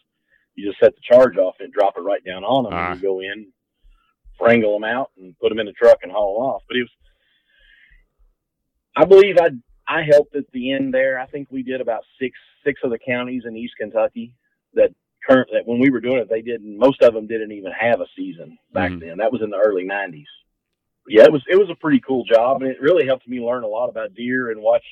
You 0.56 0.68
just 0.68 0.78
set 0.80 0.92
the 0.94 1.00
charge 1.00 1.38
off 1.38 1.54
and 1.60 1.72
drop 1.72 1.94
it 1.96 2.00
right 2.02 2.22
down 2.22 2.44
on 2.44 2.64
them, 2.64 2.72
Ah. 2.74 2.90
and 2.92 3.00
you 3.00 3.08
go 3.08 3.20
in, 3.20 3.46
wrangle 4.40 4.72
them 4.78 4.84
out, 4.84 5.10
and 5.16 5.38
put 5.38 5.48
them 5.50 5.58
in 5.58 5.66
the 5.66 5.72
truck 5.72 5.98
and 6.02 6.12
haul 6.12 6.40
off. 6.42 6.62
But 6.68 6.76
it 6.76 6.82
was, 6.82 6.90
I 8.96 9.04
believe 9.04 9.36
I 9.38 9.50
I 9.86 10.02
helped 10.02 10.34
at 10.36 10.50
the 10.52 10.72
end 10.72 10.92
there. 10.92 11.18
I 11.18 11.26
think 11.26 11.48
we 11.50 11.62
did 11.62 11.80
about 11.80 12.04
six 12.20 12.38
six 12.64 12.80
of 12.84 12.90
the 12.90 12.98
counties 12.98 13.42
in 13.46 13.56
East 13.56 13.74
Kentucky 13.78 14.32
that 14.74 14.90
current 15.28 15.48
that 15.52 15.66
when 15.66 15.78
we 15.80 15.90
were 15.90 16.00
doing 16.00 16.18
it, 16.18 16.28
they 16.28 16.42
didn't. 16.42 16.76
Most 16.78 17.02
of 17.02 17.14
them 17.14 17.26
didn't 17.26 17.52
even 17.52 17.72
have 17.72 18.00
a 18.00 18.06
season 18.16 18.58
back 18.72 18.92
Mhm. 18.92 19.00
then. 19.00 19.16
That 19.18 19.32
was 19.32 19.42
in 19.42 19.50
the 19.50 19.58
early 19.58 19.84
'90s. 19.84 20.26
Yeah, 21.06 21.24
it 21.24 21.32
was 21.32 21.42
it 21.48 21.56
was 21.56 21.70
a 21.70 21.74
pretty 21.74 22.00
cool 22.00 22.24
job, 22.24 22.62
and 22.62 22.70
it 22.70 22.80
really 22.80 23.06
helped 23.06 23.26
me 23.26 23.40
learn 23.40 23.62
a 23.64 23.68
lot 23.68 23.88
about 23.88 24.14
deer 24.14 24.50
and 24.50 24.60
watch 24.60 24.84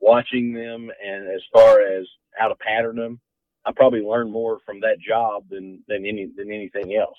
watching 0.00 0.52
them. 0.52 0.90
And 1.04 1.28
as 1.28 1.42
far 1.52 1.80
as 1.82 2.06
how 2.36 2.48
to 2.48 2.54
pattern 2.54 2.96
them, 2.96 3.20
I 3.64 3.72
probably 3.72 4.00
learned 4.00 4.30
more 4.32 4.60
from 4.60 4.80
that 4.80 4.98
job 5.00 5.48
than 5.50 5.82
than 5.88 6.06
any 6.06 6.26
than 6.36 6.50
anything 6.50 6.94
else. 6.94 7.18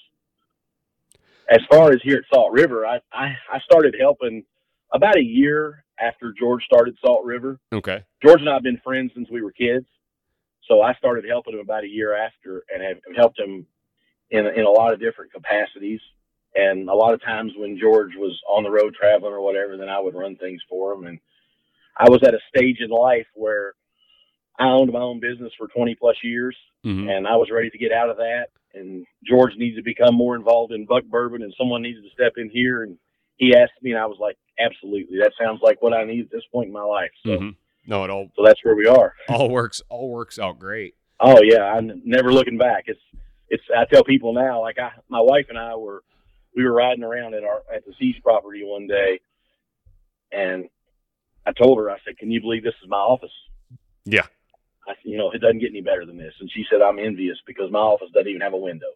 As 1.50 1.60
far 1.72 1.91
as 1.91 2.00
here 2.03 2.18
at 2.18 2.24
Salt 2.34 2.51
River, 2.51 2.86
I 2.86 3.00
I, 3.12 3.36
I 3.51 3.60
started 3.60 3.96
helping 4.00 4.44
about 4.94 5.18
a 5.18 5.24
year 5.24 5.84
after 6.00 6.32
George 6.38 6.63
started 6.63 6.96
Salt 7.03 7.25
River. 7.25 7.60
Okay. 7.74 8.03
George 8.24 8.39
and 8.41 8.50
I 8.50 8.53
have 8.53 8.63
been 8.63 8.79
friends 8.84 9.12
since 9.15 9.29
we 9.29 9.41
were 9.41 9.51
kids. 9.51 9.86
So 10.68 10.82
I 10.82 10.94
started 10.96 11.25
helping 11.27 11.53
him 11.56 11.60
about 11.60 11.84
a 11.84 11.88
year 11.88 12.15
after 12.15 12.63
and 12.74 12.84
have 12.84 12.98
helped 13.15 13.39
him 13.39 13.65
in, 14.29 14.46
in 14.46 14.65
a 14.65 14.70
lot 14.70 14.94
of 14.94 15.00
different 15.00 15.34
capacities. 15.34 16.00
And 16.56 16.89
a 16.89 16.94
lot 16.94 17.13
of 17.13 17.22
times 17.24 17.53
when 17.58 17.77
George 17.79 18.13
was 18.15 18.39
on 18.48 18.63
the 18.63 18.70
road 18.72 18.94
traveling 19.00 19.34
or 19.34 19.41
whatever, 19.41 19.77
then 19.77 19.89
I 19.89 20.00
would 20.00 20.15
run 20.15 20.36
things 20.36 20.62
for 20.70 20.94
him. 20.94 21.06
And 21.06 21.20
I 21.98 22.10
was 22.10 22.22
at 22.24 22.34
a 22.34 22.39
stage 22.56 22.77
in 22.79 22.89
life 22.89 23.27
where 23.34 23.74
I 24.60 24.68
owned 24.68 24.91
my 24.91 25.00
own 25.00 25.20
business 25.20 25.51
for 25.58 25.68
20 25.68 25.96
plus 25.96 26.18
years 26.24 26.56
Mhm. 26.86 27.10
and 27.10 27.27
I 27.27 27.36
was 27.36 27.50
ready 27.51 27.70
to 27.70 27.77
get 27.77 27.91
out 27.91 28.10
of 28.10 28.18
that. 28.18 28.50
And 28.74 29.06
George 29.26 29.54
needs 29.58 29.78
to 29.78 29.84
become 29.84 30.16
more 30.16 30.36
involved 30.36 30.74
in 30.74 30.86
buck 30.86 31.04
bourbon, 31.06 31.42
and 31.42 31.54
someone 31.58 31.82
needs 31.82 32.00
to 32.02 32.10
step 32.14 32.34
in 32.38 32.50
here. 32.50 32.84
And 32.84 32.98
he 33.38 33.56
asked 33.56 33.74
me, 33.82 33.92
and 33.92 34.00
I 34.00 34.06
was 34.06 34.18
like, 34.20 34.38
"Absolutely, 34.60 35.18
that 35.20 35.32
sounds 35.42 35.62
like 35.62 35.82
what 35.82 35.94
I 35.94 36.04
need 36.04 36.22
at 36.26 36.32
this 36.32 36.44
point 36.52 36.68
in 36.68 36.74
my 36.74 36.84
life." 36.84 37.12
So, 37.26 37.32
Mhm. 37.32 37.56
No, 37.88 38.04
it 38.04 38.10
all 38.12 38.30
so 38.36 38.44
that's 38.44 38.64
where 38.64 38.76
we 38.76 38.86
are. 38.88 39.16
all 39.30 39.50
works 39.50 39.82
all 39.90 40.10
works 40.10 40.38
out 40.38 40.60
great. 40.60 40.96
Oh 41.20 41.42
yeah, 41.42 41.64
I'm 41.64 42.02
never 42.06 42.32
looking 42.32 42.58
back. 42.58 42.84
It's 42.88 43.00
it's. 43.50 43.64
I 43.76 43.86
tell 43.86 44.04
people 44.04 44.34
now, 44.34 44.62
like 44.62 44.78
I, 44.78 44.92
my 45.10 45.20
wife 45.20 45.48
and 45.50 45.58
I 45.58 45.76
were, 45.76 46.04
we 46.56 46.64
were 46.64 46.74
riding 46.74 47.04
around 47.04 47.34
at 47.34 47.44
our 47.44 47.64
at 47.74 47.86
the 47.86 47.94
Siege 48.00 48.22
property 48.24 48.62
one 48.64 48.86
day, 48.88 49.20
and 50.32 50.70
I 51.46 51.52
told 51.54 51.80
her, 51.80 51.90
I 51.90 51.98
said, 52.06 52.18
"Can 52.18 52.30
you 52.30 52.40
believe 52.42 52.64
this 52.64 52.76
is 52.84 52.90
my 52.90 52.98
office?" 52.98 53.32
Yeah. 54.06 54.28
I, 54.89 54.93
you 55.03 55.17
know, 55.17 55.31
it 55.31 55.39
doesn't 55.39 55.60
get 55.60 55.69
any 55.69 55.81
better 55.81 56.05
than 56.05 56.17
this. 56.17 56.34
And 56.39 56.50
she 56.51 56.65
said, 56.69 56.81
"I'm 56.81 57.00
envious 57.00 57.38
because 57.46 57.72
my 57.72 57.79
office 57.79 58.10
doesn't 58.13 58.27
even 58.27 58.41
have 58.41 58.53
a 58.53 58.58
window." 58.58 58.88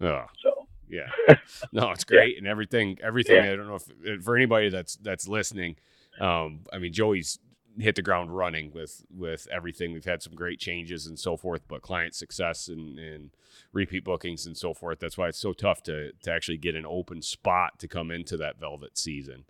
Oh, 0.00 0.24
So 0.42 0.66
yeah. 0.88 1.08
No, 1.72 1.90
it's 1.90 2.04
great 2.04 2.38
and 2.38 2.46
everything. 2.46 2.98
Everything. 3.02 3.36
Yeah. 3.36 3.52
I 3.52 3.56
don't 3.56 3.68
know 3.68 3.78
if 4.04 4.24
for 4.24 4.36
anybody 4.36 4.68
that's 4.68 4.96
that's 4.96 5.28
listening. 5.28 5.76
Um, 6.20 6.60
I 6.72 6.78
mean, 6.78 6.92
Joey's 6.92 7.38
hit 7.78 7.94
the 7.94 8.02
ground 8.02 8.36
running 8.36 8.72
with 8.72 9.04
with 9.10 9.46
everything. 9.50 9.92
We've 9.92 10.04
had 10.04 10.22
some 10.22 10.34
great 10.34 10.58
changes 10.58 11.06
and 11.06 11.18
so 11.18 11.36
forth, 11.36 11.62
but 11.68 11.82
client 11.82 12.14
success 12.14 12.68
and, 12.68 12.98
and 12.98 13.30
repeat 13.72 14.04
bookings 14.04 14.44
and 14.46 14.56
so 14.56 14.74
forth. 14.74 14.98
That's 15.00 15.16
why 15.16 15.28
it's 15.28 15.38
so 15.38 15.52
tough 15.52 15.82
to 15.84 16.12
to 16.22 16.30
actually 16.32 16.58
get 16.58 16.74
an 16.74 16.84
open 16.86 17.22
spot 17.22 17.78
to 17.78 17.88
come 17.88 18.10
into 18.10 18.36
that 18.38 18.58
velvet 18.58 18.98
season. 18.98 19.44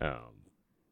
Um, 0.00 0.44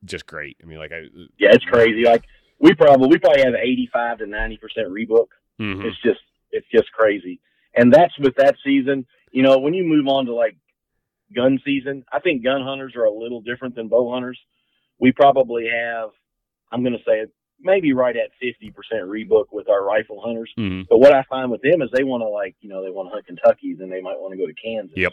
just 0.04 0.26
great. 0.26 0.56
I 0.62 0.66
mean, 0.66 0.78
like 0.78 0.92
I. 0.92 1.02
yeah, 1.38 1.50
it's 1.52 1.64
crazy. 1.64 2.04
Like 2.04 2.24
we 2.64 2.74
probably 2.74 3.08
we 3.08 3.18
probably 3.18 3.42
have 3.42 3.54
85 3.54 4.18
to 4.18 4.26
90 4.26 4.56
percent 4.56 4.88
rebook. 4.88 5.28
Mhm. 5.60 5.84
It's 5.84 6.00
just 6.02 6.20
it's 6.50 6.66
just 6.72 6.90
crazy. 6.92 7.40
And 7.76 7.92
that's 7.92 8.16
with 8.18 8.34
that 8.36 8.56
season. 8.64 9.06
You 9.32 9.42
know, 9.42 9.58
when 9.58 9.74
you 9.74 9.84
move 9.84 10.06
on 10.08 10.26
to 10.26 10.34
like 10.34 10.56
gun 11.34 11.60
season, 11.64 12.04
I 12.10 12.20
think 12.20 12.42
gun 12.42 12.62
hunters 12.62 12.94
are 12.96 13.04
a 13.04 13.12
little 13.12 13.40
different 13.42 13.74
than 13.74 13.88
bow 13.88 14.10
hunters. 14.12 14.38
We 14.98 15.12
probably 15.12 15.68
have, 15.68 16.10
I'm 16.72 16.82
going 16.84 16.96
to 16.96 17.04
say, 17.06 17.26
maybe 17.60 17.92
right 17.92 18.16
at 18.16 18.30
50% 18.42 18.72
rebook 19.08 19.46
with 19.50 19.68
our 19.68 19.84
rifle 19.84 20.22
hunters. 20.24 20.52
Mhm. 20.56 20.86
But 20.88 20.98
what 20.98 21.12
I 21.12 21.24
find 21.24 21.50
with 21.50 21.62
them 21.62 21.82
is 21.82 21.90
they 21.92 22.04
want 22.04 22.22
to 22.22 22.28
like, 22.28 22.54
you 22.60 22.68
know, 22.68 22.82
they 22.84 22.90
want 22.90 23.08
to 23.08 23.14
hunt 23.14 23.26
Kentucky, 23.26 23.74
then 23.74 23.90
they 23.90 24.00
might 24.00 24.18
want 24.20 24.32
to 24.32 24.38
go 24.38 24.46
to 24.46 24.54
Kansas. 24.54 24.96
Yep. 24.96 25.12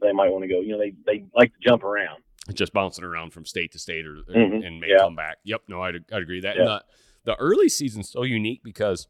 They 0.00 0.12
might 0.12 0.30
want 0.30 0.42
to 0.44 0.48
go, 0.48 0.60
you 0.60 0.72
know, 0.72 0.78
they, 0.78 0.94
they 1.06 1.24
like 1.36 1.52
to 1.52 1.58
jump 1.68 1.84
around. 1.84 2.22
Just 2.54 2.72
bouncing 2.72 3.04
around 3.04 3.32
from 3.32 3.44
state 3.44 3.72
to 3.72 3.78
state 3.78 4.06
or 4.06 4.16
Mhm. 4.28 4.66
and 4.66 4.80
may 4.80 4.88
Yeah. 4.90 4.98
come 4.98 5.16
back. 5.16 5.38
Yep, 5.44 5.62
no, 5.68 5.82
I'd, 5.82 6.04
I'd 6.12 6.22
agree 6.22 6.40
that. 6.40 6.56
Yeah. 6.56 6.60
And 6.62 6.68
the, 6.70 6.84
the 7.24 7.36
early 7.36 7.68
season's 7.68 8.08
so 8.10 8.22
unique 8.22 8.62
because 8.62 9.08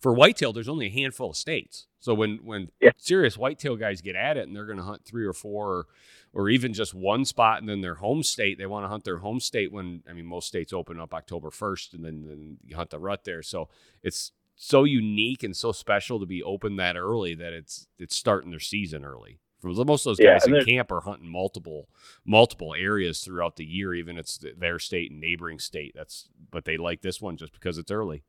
for 0.00 0.12
whitetail, 0.14 0.52
there's 0.52 0.68
only 0.68 0.86
a 0.86 0.90
handful 0.90 1.30
of 1.30 1.36
states. 1.36 1.86
So 1.98 2.14
when 2.14 2.38
when 2.44 2.70
Yeah. 2.80 2.92
serious 2.96 3.36
whitetail 3.36 3.76
guys 3.76 4.00
get 4.00 4.16
at 4.16 4.36
it 4.38 4.46
and 4.46 4.56
they're 4.56 4.64
going 4.64 4.78
to 4.78 4.84
hunt 4.84 5.04
three 5.04 5.26
or 5.26 5.34
four 5.34 5.68
or, 5.74 5.86
or 6.32 6.48
even 6.48 6.72
just 6.72 6.94
one 6.94 7.24
spot 7.26 7.60
and 7.60 7.68
then 7.68 7.82
their 7.82 7.96
home 7.96 8.22
state, 8.22 8.56
they 8.56 8.64
want 8.66 8.84
to 8.84 8.88
hunt 8.88 9.04
their 9.04 9.18
home 9.18 9.40
state 9.40 9.70
when 9.70 10.02
I 10.08 10.14
mean 10.14 10.24
most 10.24 10.48
states 10.48 10.72
open 10.72 10.98
up 10.98 11.12
October 11.12 11.50
1st 11.50 11.92
and 11.94 12.04
then, 12.04 12.24
then 12.26 12.56
you 12.64 12.76
hunt 12.76 12.90
the 12.90 12.98
rut 12.98 13.24
there. 13.24 13.42
So 13.42 13.68
it's 14.02 14.32
so 14.56 14.84
unique 14.84 15.42
and 15.42 15.54
so 15.56 15.72
special 15.72 16.18
to 16.20 16.26
be 16.26 16.42
open 16.42 16.76
that 16.76 16.96
early 16.96 17.34
that 17.34 17.52
it's 17.52 17.86
it's 17.98 18.16
starting 18.16 18.50
their 18.50 18.60
season 18.60 19.04
early. 19.04 19.40
For 19.60 19.68
most 19.68 20.06
of 20.06 20.16
those 20.16 20.18
guys 20.24 20.46
in 20.46 20.64
camp 20.64 20.90
are 20.90 21.00
hunting 21.02 21.28
multiple 21.30 21.88
multiple 22.24 22.74
areas 22.76 23.20
throughout 23.20 23.56
the 23.56 23.64
year, 23.64 23.94
even 23.94 24.16
if 24.16 24.20
it's 24.20 24.44
their 24.58 24.78
state 24.78 25.10
and 25.10 25.20
neighboring 25.20 25.58
state. 25.58 25.92
That's 25.94 26.28
but 26.50 26.64
they 26.64 26.76
like 26.76 27.02
this 27.02 27.20
one 27.20 27.36
just 27.36 27.52
because 27.52 27.76
it's 27.78 27.90
early. 27.90 28.22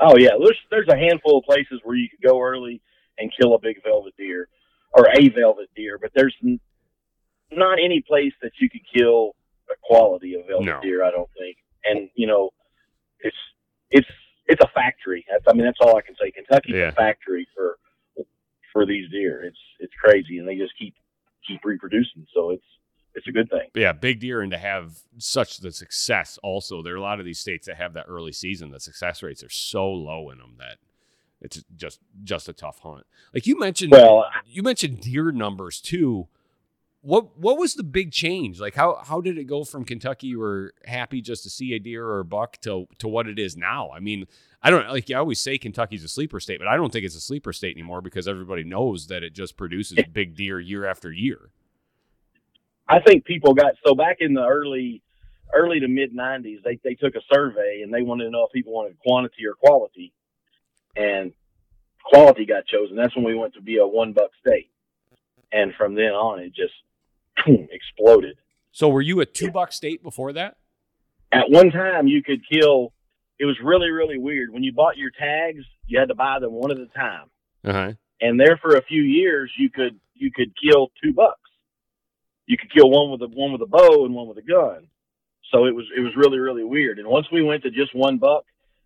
Oh 0.00 0.16
yeah, 0.16 0.30
there's 0.42 0.58
there's 0.70 0.88
a 0.88 0.96
handful 0.96 1.38
of 1.38 1.44
places 1.44 1.80
where 1.84 1.96
you 1.96 2.08
could 2.08 2.26
go 2.26 2.40
early 2.40 2.80
and 3.18 3.32
kill 3.38 3.54
a 3.54 3.58
big 3.60 3.82
velvet 3.84 4.14
deer 4.16 4.48
or 4.92 5.06
a 5.14 5.28
velvet 5.28 5.68
deer, 5.76 5.98
but 6.00 6.10
there's 6.14 6.34
n- 6.42 6.58
not 7.52 7.78
any 7.78 8.00
place 8.00 8.32
that 8.42 8.52
you 8.60 8.68
could 8.70 8.80
kill 8.92 9.36
a 9.70 9.74
quality 9.82 10.34
of 10.34 10.46
velvet 10.48 10.64
No. 10.66 10.80
deer. 10.80 11.04
I 11.04 11.10
don't 11.10 11.28
think, 11.38 11.58
and 11.84 12.08
you 12.14 12.26
know, 12.26 12.50
it's 13.20 13.36
it's 13.90 14.08
it's 14.46 14.60
a 14.64 14.68
factory. 14.74 15.24
That's, 15.30 15.44
I 15.46 15.52
mean, 15.52 15.64
that's 15.64 15.78
all 15.80 15.96
I 15.96 16.00
can 16.00 16.16
say. 16.20 16.32
Kentucky's 16.32 16.74
Yeah. 16.74 16.88
a 16.88 16.92
factory 16.92 17.46
for 17.54 17.78
for 18.72 18.86
these 18.86 19.10
deer. 19.10 19.42
It's 19.44 19.58
it's 19.78 19.92
crazy, 20.02 20.38
and 20.38 20.48
they 20.48 20.56
just 20.56 20.72
keep 20.78 20.94
keep 21.46 21.60
reproducing. 21.64 22.26
So 22.34 22.50
it's 22.50 22.64
it's 23.14 23.26
a 23.26 23.32
good 23.32 23.50
thing. 23.50 23.68
Yeah, 23.74 23.92
big 23.92 24.20
deer, 24.20 24.40
and 24.40 24.52
to 24.52 24.58
have 24.58 24.98
such 25.18 25.58
the 25.58 25.72
success. 25.72 26.38
Also, 26.42 26.82
there 26.82 26.94
are 26.94 26.98
a 26.98 27.02
lot 27.02 27.18
of 27.18 27.26
these 27.26 27.38
states 27.38 27.66
that 27.66 27.76
have 27.76 27.94
that 27.94 28.06
early 28.08 28.32
season. 28.32 28.70
The 28.70 28.80
success 28.80 29.22
rates 29.22 29.42
are 29.42 29.50
so 29.50 29.90
low 29.90 30.30
in 30.30 30.38
them 30.38 30.54
that 30.58 30.78
it's 31.40 31.64
just 31.76 32.00
just 32.22 32.48
a 32.48 32.52
tough 32.52 32.80
hunt. 32.80 33.06
Like 33.34 33.46
you 33.46 33.58
mentioned, 33.58 33.92
Well, 33.92 34.26
you 34.46 34.62
mentioned 34.62 35.00
deer 35.00 35.32
numbers 35.32 35.80
too. 35.80 36.28
What 37.02 37.38
what 37.38 37.56
was 37.56 37.74
the 37.74 37.82
big 37.82 38.12
change? 38.12 38.60
Like 38.60 38.74
how 38.74 39.00
how 39.02 39.20
did 39.20 39.38
it 39.38 39.44
go 39.44 39.64
from 39.64 39.84
Kentucky 39.84 40.26
you 40.28 40.38
were 40.38 40.74
happy 40.84 41.22
just 41.22 41.42
to 41.44 41.50
see 41.50 41.72
a 41.72 41.78
deer 41.78 42.04
or 42.06 42.20
a 42.20 42.24
buck 42.24 42.58
to 42.62 42.86
to 42.98 43.08
what 43.08 43.26
it 43.26 43.38
is 43.38 43.56
now? 43.56 43.90
I 43.90 44.00
mean, 44.00 44.26
I 44.62 44.70
don't 44.70 44.86
like 44.88 45.10
I 45.10 45.14
always 45.14 45.40
say 45.40 45.56
Kentucky's 45.56 46.04
a 46.04 46.08
sleeper 46.08 46.40
state, 46.40 46.58
but 46.58 46.68
I 46.68 46.76
don't 46.76 46.92
think 46.92 47.06
it's 47.06 47.16
a 47.16 47.20
sleeper 47.20 47.54
state 47.54 47.74
anymore 47.74 48.02
because 48.02 48.28
everybody 48.28 48.64
knows 48.64 49.06
that 49.06 49.22
it 49.22 49.34
just 49.34 49.56
produces 49.56 49.98
big 50.12 50.36
deer 50.36 50.60
year 50.60 50.84
after 50.84 51.10
year. 51.10 51.50
I 52.86 53.00
think 53.00 53.24
people 53.24 53.54
got 53.54 53.74
so 53.86 53.94
back 53.94 54.18
in 54.20 54.34
the 54.34 54.44
early 54.44 55.02
early 55.54 55.80
to 55.80 55.88
mid 55.88 56.14
'90s, 56.14 56.62
they 56.62 56.78
they 56.84 56.94
took 56.94 57.14
a 57.14 57.22
survey 57.32 57.80
and 57.82 57.94
they 57.94 58.02
wanted 58.02 58.24
to 58.24 58.30
know 58.30 58.44
if 58.44 58.52
people 58.52 58.74
wanted 58.74 58.98
quantity 58.98 59.46
or 59.46 59.54
quality, 59.54 60.12
and 60.96 61.32
quality 62.04 62.44
got 62.44 62.66
chosen. 62.66 62.96
That's 62.96 63.14
when 63.16 63.24
we 63.24 63.34
went 63.34 63.54
to 63.54 63.62
be 63.62 63.78
a 63.78 63.86
one 63.86 64.12
buck 64.12 64.30
state, 64.46 64.70
and 65.52 65.72
from 65.74 65.94
then 65.94 66.12
on, 66.12 66.40
it 66.40 66.54
just 66.54 66.74
exploded. 67.46 68.36
So 68.72 68.88
were 68.88 69.02
you 69.02 69.20
a 69.20 69.26
two 69.26 69.50
buck 69.50 69.72
state 69.72 70.02
before 70.02 70.32
that? 70.34 70.56
At 71.32 71.50
one 71.50 71.70
time, 71.70 72.06
you 72.06 72.22
could 72.22 72.40
kill. 72.50 72.92
It 73.38 73.44
was 73.46 73.56
really 73.62 73.90
really 73.90 74.18
weird. 74.18 74.52
When 74.52 74.62
you 74.62 74.72
bought 74.72 74.96
your 74.96 75.10
tags, 75.10 75.64
you 75.86 75.98
had 75.98 76.08
to 76.08 76.14
buy 76.14 76.38
them 76.40 76.52
one 76.52 76.70
at 76.70 76.78
a 76.78 76.86
time, 76.86 77.30
Uh 77.64 77.72
huh. 77.72 77.92
and 78.20 78.38
there 78.38 78.56
for 78.60 78.76
a 78.76 78.82
few 78.82 79.02
years, 79.02 79.50
you 79.58 79.70
could 79.70 79.98
you 80.14 80.30
could 80.32 80.52
kill 80.62 80.90
two 81.02 81.12
bucks. 81.14 81.40
You 82.46 82.56
could 82.58 82.72
kill 82.72 82.90
one 82.90 83.10
with 83.12 83.22
a 83.22 83.28
one 83.28 83.52
with 83.52 83.62
a 83.62 83.66
bow 83.66 84.04
and 84.04 84.14
one 84.14 84.28
with 84.28 84.38
a 84.38 84.42
gun. 84.42 84.88
So 85.52 85.66
it 85.66 85.74
was 85.74 85.86
it 85.96 86.00
was 86.00 86.12
really 86.16 86.38
really 86.38 86.64
weird. 86.64 86.98
And 86.98 87.08
once 87.08 87.26
we 87.32 87.42
went 87.42 87.62
to 87.62 87.70
just 87.70 87.94
one 87.94 88.18
buck, 88.18 88.44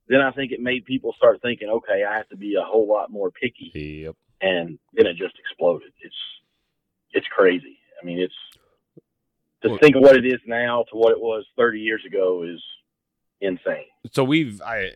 then 0.09 0.21
I 0.21 0.31
think 0.33 0.53
it 0.53 0.61
made 0.61 0.85
people 0.85 1.15
start 1.17 1.41
thinking, 1.43 1.69
okay, 1.69 2.05
I 2.09 2.17
have 2.17 2.29
to 2.29 2.37
be 2.37 2.55
a 2.57 2.63
whole 2.65 2.87
lot 2.87 3.11
more 3.11 3.31
picky, 3.31 3.71
Yep. 4.05 4.17
and 4.43 4.79
then 4.93 5.07
it 5.07 5.17
just 5.17 5.35
exploded. 5.39 5.93
It's 6.03 6.15
it's 7.13 7.27
crazy. 7.29 7.79
I 8.05 8.07
mean, 8.07 8.21
it's 8.21 8.35
to 9.63 9.71
Well- 9.71 9.79
think 9.79 9.97
of 9.97 10.03
what 10.03 10.15
it 10.17 10.27
is 10.27 10.41
now 10.47 10.83
to 10.91 10.97
what 10.97 11.13
it 11.13 11.21
was 11.21 11.47
30 11.57 11.81
years 11.81 12.05
ago 12.05 12.43
is 12.43 12.63
insane. 13.41 13.87
So 14.13 14.23
we've 14.23 14.61
I 14.61 14.91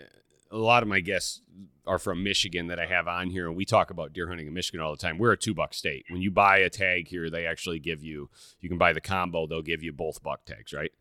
a 0.50 0.58
lot 0.58 0.82
of 0.82 0.88
my 0.88 1.00
guests 1.00 1.40
are 1.86 1.98
from 1.98 2.22
Michigan 2.22 2.66
that 2.66 2.78
I 2.78 2.84
have 2.86 3.08
on 3.08 3.30
here, 3.30 3.46
and 3.46 3.56
we 3.56 3.64
talk 3.64 3.90
about 3.90 4.12
deer 4.12 4.28
hunting 4.28 4.46
in 4.46 4.52
Michigan 4.52 4.80
all 4.80 4.90
the 4.90 4.98
time. 4.98 5.16
We're 5.18 5.32
a 5.32 5.36
two 5.38 5.54
buck 5.54 5.72
state. 5.72 6.04
When 6.10 6.20
you 6.20 6.30
buy 6.30 6.58
a 6.58 6.68
tag 6.70 7.08
here, 7.08 7.30
they 7.30 7.46
actually 7.46 7.78
give 7.78 8.02
you 8.02 8.28
you 8.60 8.68
can 8.68 8.76
buy 8.76 8.92
the 8.92 9.00
combo. 9.00 9.46
They'll 9.46 9.62
give 9.62 9.82
you 9.82 9.92
both 9.92 10.22
buck 10.22 10.44
tags, 10.44 10.74
right? 10.74 10.92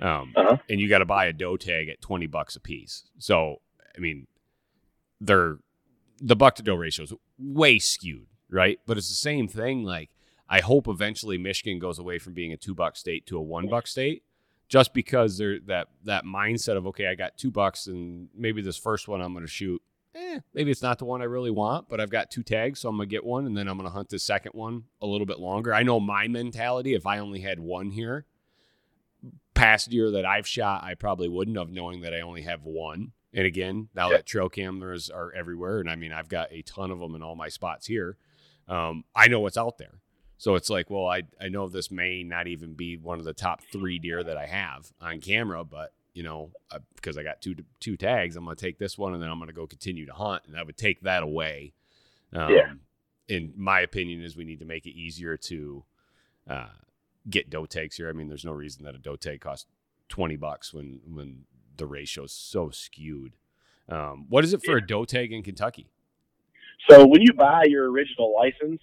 Um, 0.00 0.32
Uh-huh. 0.36 0.56
And 0.68 0.80
you 0.80 0.88
got 0.88 0.98
to 0.98 1.04
buy 1.04 1.26
a 1.26 1.32
doe 1.32 1.56
tag 1.56 1.88
at 1.88 2.00
twenty 2.00 2.26
bucks 2.26 2.56
a 2.56 2.60
piece. 2.60 3.08
So 3.18 3.60
I 3.96 4.00
mean, 4.00 4.26
they're 5.20 5.58
the 6.20 6.34
buck 6.34 6.56
to 6.56 6.62
doe 6.64 6.74
ratio 6.74 7.04
is 7.04 7.12
way 7.38 7.78
skewed, 7.78 8.26
right? 8.50 8.80
But 8.86 8.98
it's 8.98 9.08
the 9.08 9.14
same 9.14 9.46
thing. 9.46 9.84
Like 9.84 10.10
I 10.48 10.60
hope 10.60 10.88
eventually 10.88 11.38
Michigan 11.38 11.78
goes 11.78 11.98
away 11.98 12.18
from 12.18 12.34
being 12.34 12.52
a 12.52 12.56
two 12.56 12.74
buck 12.74 12.96
state 12.96 13.26
to 13.26 13.38
a 13.38 13.42
one 13.42 13.68
buck 13.68 13.86
state 13.86 14.22
just 14.68 14.92
because 14.94 15.38
there 15.38 15.58
that 15.66 15.88
that 16.04 16.24
mindset 16.24 16.76
of 16.76 16.86
okay, 16.88 17.06
I 17.06 17.14
got 17.14 17.36
two 17.38 17.50
bucks 17.50 17.86
and 17.86 18.28
maybe 18.34 18.60
this 18.62 18.76
first 18.76 19.08
one 19.08 19.20
I'm 19.20 19.32
going 19.32 19.44
to 19.44 19.50
shoot. 19.50 19.80
Eh, 20.14 20.38
maybe 20.52 20.70
it's 20.70 20.82
not 20.82 20.98
the 20.98 21.04
one 21.04 21.20
I 21.22 21.24
really 21.24 21.50
want, 21.50 21.88
but 21.88 22.00
I've 22.00 22.10
got 22.10 22.30
two 22.30 22.44
tags, 22.44 22.78
so 22.78 22.88
I'm 22.88 22.96
gonna 22.96 23.06
get 23.06 23.24
one, 23.24 23.46
and 23.46 23.56
then 23.56 23.66
I'm 23.66 23.76
gonna 23.76 23.90
hunt 23.90 24.10
the 24.10 24.18
second 24.20 24.52
one 24.54 24.84
a 25.02 25.06
little 25.06 25.26
bit 25.26 25.40
longer. 25.40 25.74
I 25.74 25.82
know 25.82 25.98
my 25.98 26.28
mentality. 26.28 26.94
If 26.94 27.04
I 27.04 27.18
only 27.18 27.40
had 27.40 27.58
one 27.58 27.90
here, 27.90 28.24
past 29.54 29.92
year 29.92 30.10
that 30.12 30.24
I've 30.24 30.46
shot, 30.46 30.84
I 30.84 30.94
probably 30.94 31.28
wouldn't 31.28 31.56
have, 31.56 31.70
knowing 31.70 32.02
that 32.02 32.14
I 32.14 32.20
only 32.20 32.42
have 32.42 32.62
one. 32.64 33.10
And 33.32 33.44
again, 33.46 33.88
now 33.94 34.08
Yeah. 34.10 34.18
that 34.18 34.26
trail 34.26 34.48
cameras 34.48 35.10
are 35.10 35.32
everywhere, 35.32 35.80
and 35.80 35.90
I 35.90 35.96
mean 35.96 36.12
I've 36.12 36.28
got 36.28 36.52
a 36.52 36.62
ton 36.62 36.90
of 36.92 37.00
them 37.00 37.16
in 37.16 37.22
all 37.22 37.34
my 37.34 37.48
spots 37.48 37.86
here. 37.88 38.16
Um, 38.68 39.04
I 39.16 39.26
know 39.26 39.40
what's 39.40 39.56
out 39.56 39.78
there. 39.78 40.00
So 40.36 40.56
it's 40.56 40.68
like, 40.70 40.90
well, 40.90 41.06
I 41.06 41.22
I 41.40 41.48
know 41.48 41.68
this 41.68 41.90
may 41.90 42.22
not 42.22 42.46
even 42.48 42.74
be 42.74 42.96
one 42.96 43.18
of 43.18 43.24
the 43.24 43.32
top 43.32 43.62
three 43.72 43.98
deer 43.98 44.22
that 44.22 44.36
I 44.36 44.46
have 44.46 44.92
on 45.00 45.20
camera, 45.20 45.64
but 45.64 45.92
you 46.12 46.22
know, 46.22 46.50
uh, 46.70 46.78
because 46.94 47.16
I 47.18 47.22
got 47.22 47.40
two 47.40 47.56
two 47.80 47.96
tags, 47.96 48.36
I'm 48.36 48.44
gonna 48.44 48.56
take 48.56 48.78
this 48.78 48.98
one 48.98 49.14
and 49.14 49.22
then 49.22 49.30
I'm 49.30 49.38
gonna 49.38 49.52
go 49.52 49.66
continue 49.66 50.06
to 50.06 50.12
hunt, 50.12 50.42
and 50.46 50.56
I 50.56 50.62
would 50.62 50.76
take 50.76 51.00
that 51.02 51.22
away. 51.22 51.72
Um, 52.32 52.50
Yeah. 52.52 52.72
In 53.26 53.54
my 53.56 53.80
opinion, 53.80 54.22
is 54.22 54.36
we 54.36 54.44
need 54.44 54.58
to 54.58 54.66
make 54.66 54.84
it 54.84 54.94
easier 54.94 55.38
to 55.38 55.84
uh, 56.46 56.68
get 57.30 57.48
doe 57.48 57.64
tags 57.64 57.96
here. 57.96 58.10
I 58.10 58.12
mean, 58.12 58.28
there's 58.28 58.44
no 58.44 58.52
reason 58.52 58.84
that 58.84 58.94
a 58.94 58.98
doe 58.98 59.16
tag 59.16 59.40
costs 59.40 59.66
twenty 60.08 60.36
bucks 60.36 60.74
when 60.74 61.00
when 61.06 61.44
the 61.76 61.86
ratio 61.86 62.24
is 62.24 62.32
so 62.32 62.70
skewed. 62.70 63.36
Um, 63.88 64.26
what 64.28 64.44
is 64.44 64.52
it 64.52 64.62
for 64.62 64.76
a 64.76 64.86
doe 64.86 65.04
tag 65.04 65.32
in 65.32 65.42
Kentucky? 65.42 65.88
So 66.90 67.06
when 67.06 67.22
you 67.22 67.32
buy 67.32 67.64
your 67.66 67.90
original 67.90 68.34
license, 68.34 68.82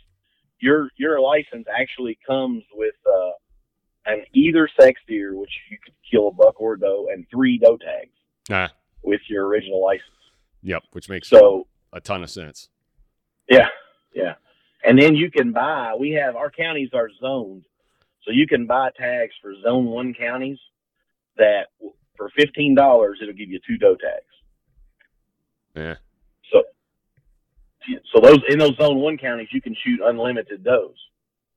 your 0.62 0.90
your 0.98 1.20
license 1.20 1.66
actually 1.74 2.18
comes 2.26 2.64
with 2.74 2.96
uh, 3.08 3.32
an 4.06 4.24
either 4.34 4.70
sex 4.80 5.00
deer, 5.08 5.36
which 5.38 5.52
you 5.70 5.78
could 5.84 5.94
kill 6.10 6.28
a 6.28 6.32
buck 6.32 6.60
or 6.62 6.74
a 6.74 6.80
doe, 6.80 7.08
and 7.12 7.26
three 7.30 7.58
doe 7.58 7.78
tags 7.78 8.12
Ah, 8.50 8.72
with 9.04 9.22
your 9.28 9.48
original 9.48 9.84
license. 9.84 10.06
yep, 10.62 10.84
which 10.92 11.10
makes 11.10 11.28
So 11.30 11.68
a 11.94 12.00
ton 12.02 12.24
of 12.24 12.30
sense. 12.30 12.70
yeah, 13.50 13.68
yeah, 14.14 14.36
and 14.84 15.00
then 15.02 15.16
you 15.16 15.30
can 15.32 15.52
buy. 15.52 15.94
We 16.00 16.12
have 16.12 16.36
our 16.36 16.50
counties 16.52 16.90
are 16.94 17.10
zoned, 17.20 17.66
so 18.24 18.32
you 18.32 18.48
can 18.48 18.66
buy 18.66 18.90
tags 18.98 19.34
for 19.42 19.54
Zone 19.62 19.86
One 19.86 20.14
counties 20.14 20.60
that 21.38 21.68
for 22.18 22.30
fifteen 22.38 22.76
dollars 22.76 23.20
it'll 23.22 23.34
give 23.34 23.50
you 23.50 23.60
two 23.68 23.78
doe 23.78 23.96
tags. 23.96 24.26
Yeah. 25.76 25.96
So, 28.14 28.22
those 28.22 28.40
in 28.50 28.60
those 28.60 28.76
Zone 28.78 28.98
One 29.00 29.18
counties, 29.18 29.48
you 29.52 29.62
can 29.62 29.76
shoot 29.84 30.00
unlimited 30.04 30.64
does 30.64 30.92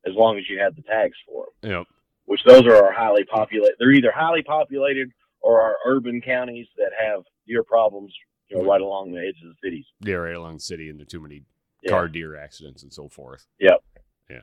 as 0.06 0.15
long 0.15 0.39
as 0.39 0.45
you 0.49 0.58
have 0.60 0.75
the 0.76 0.82
tags 0.82 1.17
for 1.26 1.47
them. 1.63 1.71
Yep. 1.71 1.87
Which 2.26 2.41
those 2.47 2.63
are 2.67 2.76
our 2.76 2.93
highly 2.93 3.25
populated. 3.25 3.75
They're 3.78 3.93
either 3.93 4.13
highly 4.15 4.43
populated 4.43 5.10
or 5.41 5.60
our 5.60 5.76
urban 5.87 6.21
counties 6.25 6.67
that 6.78 6.91
have 6.99 7.23
deer 7.47 7.63
problems, 7.63 8.15
you 8.49 8.56
know, 8.56 8.65
right 8.65 8.80
along 8.80 9.13
the 9.13 9.19
edges 9.21 9.43
of 9.45 9.50
the 9.50 9.69
cities. 9.69 9.84
Yeah, 10.00 10.15
right 10.17 10.34
along 10.34 10.54
the 10.54 10.60
city, 10.60 10.89
and 10.89 10.99
there 10.99 11.02
are 11.02 11.06
too 11.06 11.21
many 11.21 11.43
Yeah. 11.82 11.91
car 11.91 12.08
deer 12.08 12.34
accidents 12.37 12.82
and 12.82 12.93
so 12.93 13.08
forth. 13.08 13.47
Yep. 13.60 13.84
Yeah. 14.30 14.41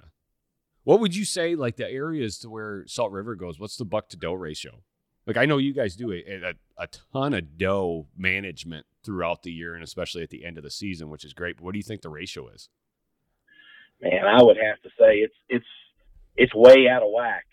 What 0.83 0.99
would 0.99 1.15
you 1.15 1.25
say, 1.25 1.55
like 1.55 1.75
the 1.77 1.89
areas 1.89 2.37
to 2.39 2.49
where 2.49 2.85
Salt 2.87 3.11
River 3.11 3.35
goes? 3.35 3.59
What's 3.59 3.77
the 3.77 3.85
buck 3.85 4.09
to 4.09 4.17
doe 4.17 4.33
ratio? 4.33 4.83
Like 5.31 5.41
I 5.41 5.45
know 5.45 5.57
you 5.57 5.73
guys 5.73 5.95
do 5.95 6.11
a, 6.11 6.17
a, 6.17 6.53
a 6.77 6.87
ton 7.13 7.33
of 7.33 7.57
doe 7.57 8.07
management 8.17 8.85
throughout 9.03 9.43
the 9.43 9.51
year, 9.51 9.75
and 9.75 9.83
especially 9.83 10.23
at 10.23 10.29
the 10.29 10.43
end 10.43 10.57
of 10.57 10.63
the 10.63 10.69
season, 10.69 11.09
which 11.09 11.23
is 11.23 11.33
great. 11.33 11.55
But 11.55 11.63
what 11.63 11.71
do 11.71 11.79
you 11.79 11.83
think 11.83 12.01
the 12.01 12.09
ratio 12.09 12.49
is? 12.49 12.67
Man, 14.01 14.25
I 14.25 14.43
would 14.43 14.57
have 14.57 14.81
to 14.81 14.89
say 14.99 15.19
it's 15.19 15.35
it's 15.47 15.65
it's 16.35 16.53
way 16.53 16.87
out 16.89 17.01
of 17.01 17.09
whack. 17.13 17.45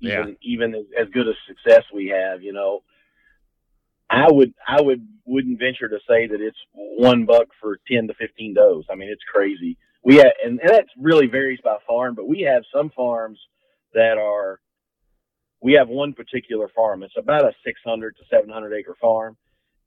Even 0.00 0.28
Yeah. 0.28 0.34
even 0.40 0.74
as, 0.74 0.84
as 0.98 1.08
good 1.12 1.26
a 1.28 1.32
success 1.46 1.84
we 1.94 2.06
have, 2.08 2.42
you 2.42 2.52
know. 2.54 2.82
I 4.08 4.30
would 4.30 4.54
I 4.66 4.80
would 4.80 5.06
wouldn't 5.26 5.58
venture 5.58 5.88
to 5.88 5.98
say 6.08 6.26
that 6.28 6.40
it's 6.40 6.56
one 6.72 7.26
buck 7.26 7.48
for 7.60 7.78
ten 7.90 8.06
to 8.06 8.14
fifteen 8.14 8.54
does. 8.54 8.84
I 8.90 8.94
mean, 8.94 9.10
it's 9.10 9.22
crazy. 9.34 9.76
We 10.04 10.16
have, 10.16 10.32
and, 10.44 10.60
and 10.60 10.70
that 10.70 10.86
really 10.96 11.26
varies 11.26 11.58
by 11.62 11.76
farm, 11.86 12.14
but 12.14 12.28
we 12.28 12.42
have 12.42 12.62
some 12.74 12.90
farms 12.96 13.38
that 13.92 14.16
are. 14.16 14.60
We 15.62 15.72
have 15.74 15.88
one 15.88 16.12
particular 16.12 16.68
farm. 16.74 17.02
It's 17.02 17.16
about 17.16 17.44
a 17.44 17.52
six 17.64 17.80
hundred 17.84 18.16
to 18.16 18.24
seven 18.30 18.50
hundred 18.50 18.74
acre 18.74 18.96
farm, 19.00 19.36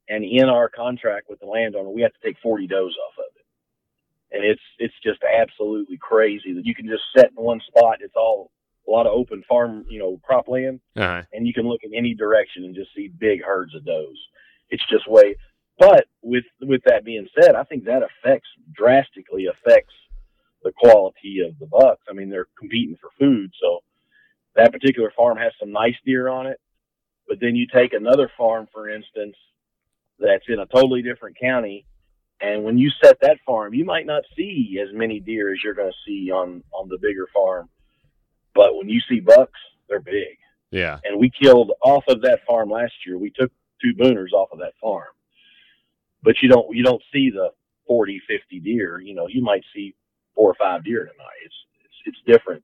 and 0.08 0.24
in 0.24 0.48
our 0.48 0.68
contract 0.68 1.26
with 1.30 1.40
the 1.40 1.46
landowner, 1.46 1.90
we 1.90 2.02
have 2.02 2.12
to 2.12 2.26
take 2.26 2.36
forty 2.42 2.66
does 2.66 2.94
off 3.06 3.18
of 3.18 3.32
it, 3.36 4.36
and 4.36 4.44
it's 4.44 4.60
it's 4.78 4.94
just 5.02 5.20
absolutely 5.22 5.98
crazy 5.98 6.52
that 6.54 6.66
you 6.66 6.74
can 6.74 6.86
just 6.88 7.04
set 7.16 7.30
in 7.36 7.42
one 7.42 7.60
spot. 7.68 7.98
It's 8.00 8.16
all 8.16 8.50
a 8.88 8.90
lot 8.90 9.06
of 9.06 9.12
open 9.12 9.42
farm, 9.48 9.84
you 9.88 9.98
know, 9.98 10.20
cropland 10.28 10.80
Uh, 10.96 11.22
and 11.32 11.46
you 11.46 11.52
can 11.52 11.68
look 11.68 11.82
in 11.84 11.94
any 11.94 12.14
direction 12.14 12.64
and 12.64 12.74
just 12.74 12.90
see 12.94 13.08
big 13.08 13.42
herds 13.42 13.74
of 13.74 13.84
does. 13.84 14.18
It's 14.70 14.82
just 14.90 15.08
way. 15.08 15.36
But 15.78 16.06
with 16.22 16.44
with 16.60 16.82
that 16.86 17.04
being 17.04 17.28
said, 17.40 17.54
I 17.54 17.64
think 17.64 17.84
that 17.84 18.02
affects 18.02 18.48
drastically 18.72 19.46
affects 19.46 19.94
the 20.62 20.72
quality 20.72 21.40
of 21.40 21.58
the 21.58 21.66
bucks. 21.66 22.02
I 22.08 22.12
mean, 22.12 22.28
they're 22.28 22.48
competing 22.58 22.96
for 23.00 23.10
food, 23.18 23.50
so 23.60 23.80
that 24.56 24.72
particular 24.72 25.12
farm 25.16 25.38
has 25.38 25.52
some 25.58 25.72
nice 25.72 25.94
deer 26.04 26.28
on 26.28 26.46
it. 26.46 26.60
But 27.28 27.38
then 27.40 27.54
you 27.54 27.66
take 27.72 27.92
another 27.92 28.30
farm, 28.36 28.66
for 28.72 28.88
instance, 28.88 29.36
that's 30.18 30.44
in 30.48 30.58
a 30.58 30.66
totally 30.66 31.02
different 31.02 31.36
county, 31.40 31.86
and 32.40 32.64
when 32.64 32.76
you 32.76 32.90
set 33.02 33.18
that 33.20 33.38
farm, 33.46 33.74
you 33.74 33.84
might 33.84 34.06
not 34.06 34.24
see 34.36 34.80
as 34.82 34.88
many 34.92 35.20
deer 35.20 35.52
as 35.52 35.58
you're 35.62 35.74
going 35.74 35.90
to 35.90 35.98
see 36.06 36.30
on 36.30 36.62
on 36.72 36.88
the 36.88 36.98
bigger 36.98 37.26
farm. 37.34 37.68
But 38.54 38.76
when 38.76 38.88
you 38.88 39.00
see 39.08 39.20
bucks, 39.20 39.58
they're 39.88 40.00
big 40.00 40.38
yeah. 40.70 40.98
and 41.04 41.18
we 41.18 41.30
killed 41.30 41.72
off 41.82 42.04
of 42.08 42.22
that 42.22 42.40
farm 42.46 42.70
last 42.70 42.92
year. 43.06 43.18
We 43.18 43.30
took 43.30 43.50
two 43.82 43.94
booners 43.94 44.32
off 44.32 44.50
of 44.52 44.58
that 44.60 44.74
farm, 44.80 45.08
but 46.22 46.36
you 46.42 46.48
don't 46.48 46.74
you 46.74 46.82
don't 46.82 47.02
see 47.12 47.30
the 47.30 47.50
40, 47.86 48.20
50 48.28 48.60
deer. 48.60 49.00
You 49.00 49.14
know, 49.14 49.26
you 49.26 49.42
might 49.42 49.64
see 49.74 49.94
four 50.34 50.50
or 50.50 50.54
five 50.54 50.84
deer 50.84 51.00
tonight. 51.00 51.40
It's 51.44 51.54
it's, 51.84 51.94
it's 52.06 52.18
different, 52.26 52.62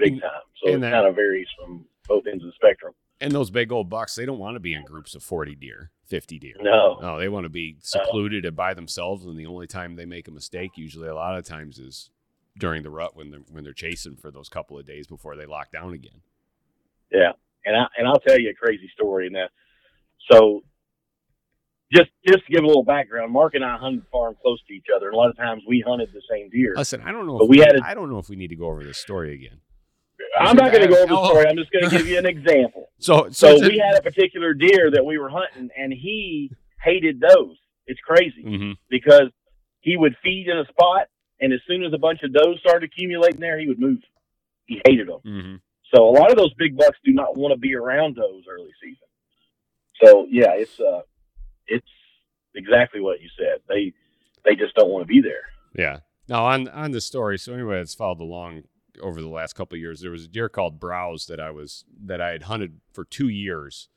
big 0.00 0.20
time. 0.20 0.30
So 0.62 0.70
it 0.70 0.74
and 0.74 0.82
that- 0.82 0.92
kind 0.92 1.06
of 1.06 1.14
varies 1.14 1.46
from 1.58 1.84
both 2.08 2.24
ends 2.26 2.42
of 2.44 2.48
the 2.50 2.54
spectrum. 2.54 2.92
And 3.22 3.32
those 3.32 3.50
big 3.50 3.70
old 3.70 3.90
bucks, 3.90 4.14
they 4.14 4.24
don't 4.24 4.38
want 4.38 4.56
to 4.56 4.60
be 4.60 4.72
in 4.72 4.82
groups 4.84 5.14
of 5.14 5.22
forty 5.22 5.54
deer, 5.54 5.90
fifty 6.06 6.38
deer. 6.38 6.54
No, 6.60 6.98
No, 7.02 7.18
they 7.18 7.28
want 7.28 7.44
to 7.44 7.50
be 7.50 7.76
secluded 7.80 8.46
and 8.46 8.56
by 8.56 8.72
themselves, 8.72 9.26
and 9.26 9.38
the 9.38 9.44
only 9.46 9.66
time 9.66 9.96
they 9.96 10.06
make 10.06 10.26
a 10.26 10.30
mistake, 10.30 10.70
usually 10.76 11.06
a 11.08 11.14
lot 11.14 11.36
of 11.36 11.44
times, 11.44 11.78
is 11.78 12.10
during 12.58 12.82
the 12.82 12.90
rut 12.90 13.14
when 13.14 13.30
they're 13.30 13.42
when 13.50 13.62
they're 13.62 13.74
chasing 13.74 14.16
for 14.16 14.30
those 14.30 14.48
couple 14.48 14.78
of 14.78 14.86
days 14.86 15.06
before 15.06 15.36
they 15.36 15.44
lock 15.46 15.70
down 15.70 15.92
again. 15.92 16.22
Yeah, 17.12 17.32
and 17.66 17.76
I 17.76 17.84
and 17.98 18.08
I'll 18.08 18.20
tell 18.20 18.38
you 18.40 18.48
a 18.50 18.54
crazy 18.54 18.88
story 18.94 19.28
now. 19.28 19.48
So, 20.30 20.62
just 21.92 22.10
just 22.26 22.46
to 22.46 22.52
give 22.52 22.64
a 22.64 22.66
little 22.66 22.84
background, 22.84 23.32
Mark 23.32 23.54
and 23.54 23.64
I 23.64 23.76
hunted 23.76 24.02
farm 24.10 24.34
close 24.40 24.60
to 24.68 24.72
each 24.72 24.86
other, 24.96 25.06
and 25.08 25.14
a 25.14 25.18
lot 25.18 25.28
of 25.28 25.36
times 25.36 25.62
we 25.68 25.84
hunted 25.86 26.08
the 26.14 26.22
same 26.30 26.48
deer. 26.48 26.72
Listen, 26.76 27.02
I 27.02 27.12
don't 27.12 27.26
know. 27.26 27.36
But 27.38 27.44
If 27.44 27.50
we 27.50 27.56
we, 27.58 27.62
had 27.62 27.76
a- 27.76 27.84
I 27.86 27.92
don't 27.94 28.10
know 28.10 28.18
if 28.18 28.30
we 28.30 28.36
need 28.36 28.48
to 28.48 28.56
go 28.56 28.66
over 28.68 28.82
this 28.82 28.98
story 28.98 29.34
again. 29.34 29.60
I'm 30.40 30.56
not 30.56 30.72
going 30.72 30.82
to 30.82 30.88
go 30.88 31.02
over 31.02 31.14
the 31.14 31.24
story. 31.26 31.46
I'm 31.46 31.56
just 31.56 31.70
going 31.70 31.88
to 31.88 31.96
give 31.96 32.06
you 32.06 32.18
an 32.18 32.26
example. 32.36 32.90
So, 32.98 33.28
So 33.30 33.58
so, 33.58 33.68
we 33.68 33.78
had 33.78 33.98
a 33.98 34.02
particular 34.02 34.54
deer 34.54 34.90
that 34.90 35.04
we 35.04 35.18
were 35.18 35.28
hunting, 35.30 35.70
and 35.76 35.92
he 35.92 36.50
hated 36.82 37.20
those. 37.20 37.56
It's 37.86 38.00
crazy 38.00 38.42
hmm 38.42 38.72
because 38.88 39.30
he 39.80 39.96
would 39.96 40.14
feed 40.22 40.46
in 40.48 40.58
a 40.58 40.64
spot, 40.66 41.08
and 41.40 41.52
as 41.52 41.60
soon 41.66 41.84
as 41.84 41.92
a 41.92 41.98
bunch 41.98 42.20
of 42.22 42.32
does 42.32 42.58
started 42.60 42.90
accumulating 42.92 43.40
there, 43.40 43.58
he 43.58 43.66
would 43.66 43.80
move. 43.80 43.98
He 44.66 44.80
hated 44.86 45.08
them. 45.08 45.20
hmm 45.24 45.56
So 45.94 46.08
a 46.08 46.12
lot 46.12 46.30
of 46.30 46.36
those 46.36 46.52
big 46.54 46.76
bucks 46.76 46.98
do 47.04 47.12
not 47.12 47.36
want 47.36 47.52
to 47.52 47.58
be 47.58 47.74
around 47.74 48.16
does 48.16 48.44
early 48.50 48.70
season. 48.82 49.08
So 50.02 50.26
yeah, 50.30 50.52
it's 50.54 50.78
uh, 50.80 51.02
it's 51.66 51.86
exactly 52.54 53.00
what 53.00 53.20
you 53.20 53.28
said. 53.38 53.60
They 53.68 53.92
they 54.44 54.54
just 54.54 54.74
don't 54.74 54.90
want 54.90 55.02
to 55.02 55.08
be 55.08 55.20
there. 55.20 55.42
Yeah. 55.74 56.00
Now 56.28 56.46
on 56.46 56.68
on 56.68 56.92
the 56.92 57.00
story. 57.00 57.38
So 57.38 57.54
anyway, 57.54 57.80
it's 57.80 57.94
followed 57.94 58.20
along 58.20 58.64
over 59.02 59.20
the 59.20 59.28
last 59.28 59.54
couple 59.54 59.78
years. 59.78 60.00
There 60.00 60.10
was 60.10 60.24
a 60.24 60.28
deer 60.28 60.48
called 60.48 60.80
Browse 60.80 61.26
that 61.26 61.40
I 61.40 61.50
was 61.50 61.84
that 62.04 62.20
I 62.20 62.30
had 62.30 62.44
hunted 62.44 62.80
for 62.92 63.04
two 63.04 63.28
years, 63.28 63.88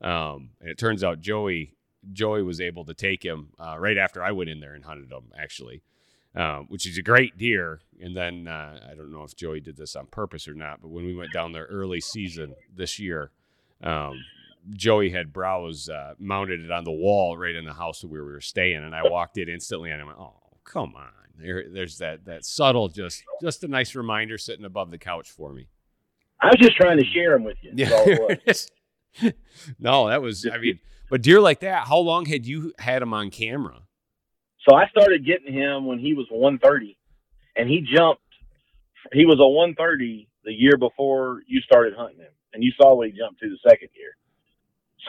um, 0.00 0.50
and 0.60 0.70
it 0.70 0.78
turns 0.78 1.04
out 1.04 1.20
Joey 1.20 1.76
Joey 2.12 2.42
was 2.42 2.60
able 2.60 2.84
to 2.84 2.94
take 2.94 3.24
him 3.24 3.50
uh, 3.58 3.76
right 3.78 3.98
after 3.98 4.22
I 4.22 4.32
went 4.32 4.50
in 4.50 4.60
there 4.60 4.74
and 4.74 4.84
hunted 4.84 5.10
him, 5.10 5.32
actually, 5.38 5.82
um, 6.34 6.66
which 6.68 6.86
is 6.86 6.98
a 6.98 7.02
great 7.02 7.36
deer. 7.36 7.80
And 8.00 8.16
then 8.16 8.48
uh, 8.48 8.80
I 8.90 8.94
don't 8.94 9.12
know 9.12 9.24
if 9.24 9.34
Joey 9.34 9.60
did 9.60 9.76
this 9.76 9.96
on 9.96 10.06
purpose 10.06 10.46
or 10.46 10.54
not, 10.54 10.80
but 10.82 10.88
when 10.88 11.04
we 11.04 11.14
went 11.14 11.32
down 11.32 11.52
there 11.52 11.66
early 11.66 12.00
season 12.00 12.54
this 12.74 12.98
year, 12.98 13.30
um, 13.82 14.22
Joey 14.70 15.10
had 15.10 15.32
browse 15.32 15.88
uh, 15.88 16.14
mounted 16.18 16.64
it 16.64 16.70
on 16.70 16.84
the 16.84 16.92
wall 16.92 17.36
right 17.36 17.54
in 17.54 17.64
the 17.64 17.72
house 17.72 18.04
where 18.04 18.24
we 18.24 18.32
were 18.32 18.40
staying, 18.40 18.82
and 18.82 18.94
I 18.94 19.08
walked 19.08 19.38
in 19.38 19.48
instantly 19.48 19.90
and 19.90 20.02
I 20.02 20.04
went, 20.04 20.18
"Oh, 20.18 20.34
come 20.66 20.94
on!" 20.96 21.08
There, 21.38 21.64
there's 21.70 21.98
that 21.98 22.24
that 22.24 22.44
subtle, 22.44 22.88
just 22.88 23.22
just 23.40 23.62
a 23.64 23.68
nice 23.68 23.94
reminder 23.94 24.38
sitting 24.38 24.64
above 24.64 24.90
the 24.90 24.98
couch 24.98 25.30
for 25.30 25.52
me. 25.52 25.68
I 26.40 26.46
was 26.46 26.56
just 26.60 26.76
trying 26.76 26.98
to 26.98 27.04
share 27.04 27.32
them 27.32 27.44
with 27.44 27.56
you. 27.62 27.72
that's 27.74 27.92
all 27.92 28.06
it 28.08 28.42
was. 28.46 28.70
no, 29.78 30.08
that 30.08 30.22
was 30.22 30.46
I 30.50 30.58
mean, 30.58 30.78
but 31.10 31.22
deer 31.22 31.40
like 31.40 31.60
that. 31.60 31.86
How 31.86 31.98
long 31.98 32.26
had 32.26 32.46
you 32.46 32.72
had 32.78 33.02
him 33.02 33.12
on 33.12 33.30
camera? 33.30 33.82
So 34.68 34.74
I 34.74 34.88
started 34.88 35.24
getting 35.24 35.52
him 35.52 35.86
when 35.86 35.98
he 35.98 36.14
was 36.14 36.26
130, 36.30 36.98
and 37.56 37.68
he 37.68 37.80
jumped. 37.80 38.22
He 39.12 39.24
was 39.24 39.38
a 39.38 39.46
130 39.46 40.28
the 40.44 40.52
year 40.52 40.76
before 40.76 41.42
you 41.46 41.60
started 41.60 41.94
hunting 41.96 42.18
him, 42.18 42.32
and 42.52 42.64
you 42.64 42.72
saw 42.80 42.94
what 42.94 43.08
he 43.08 43.12
jumped 43.16 43.40
to 43.40 43.48
the 43.48 43.58
second 43.68 43.88
year. 43.94 44.16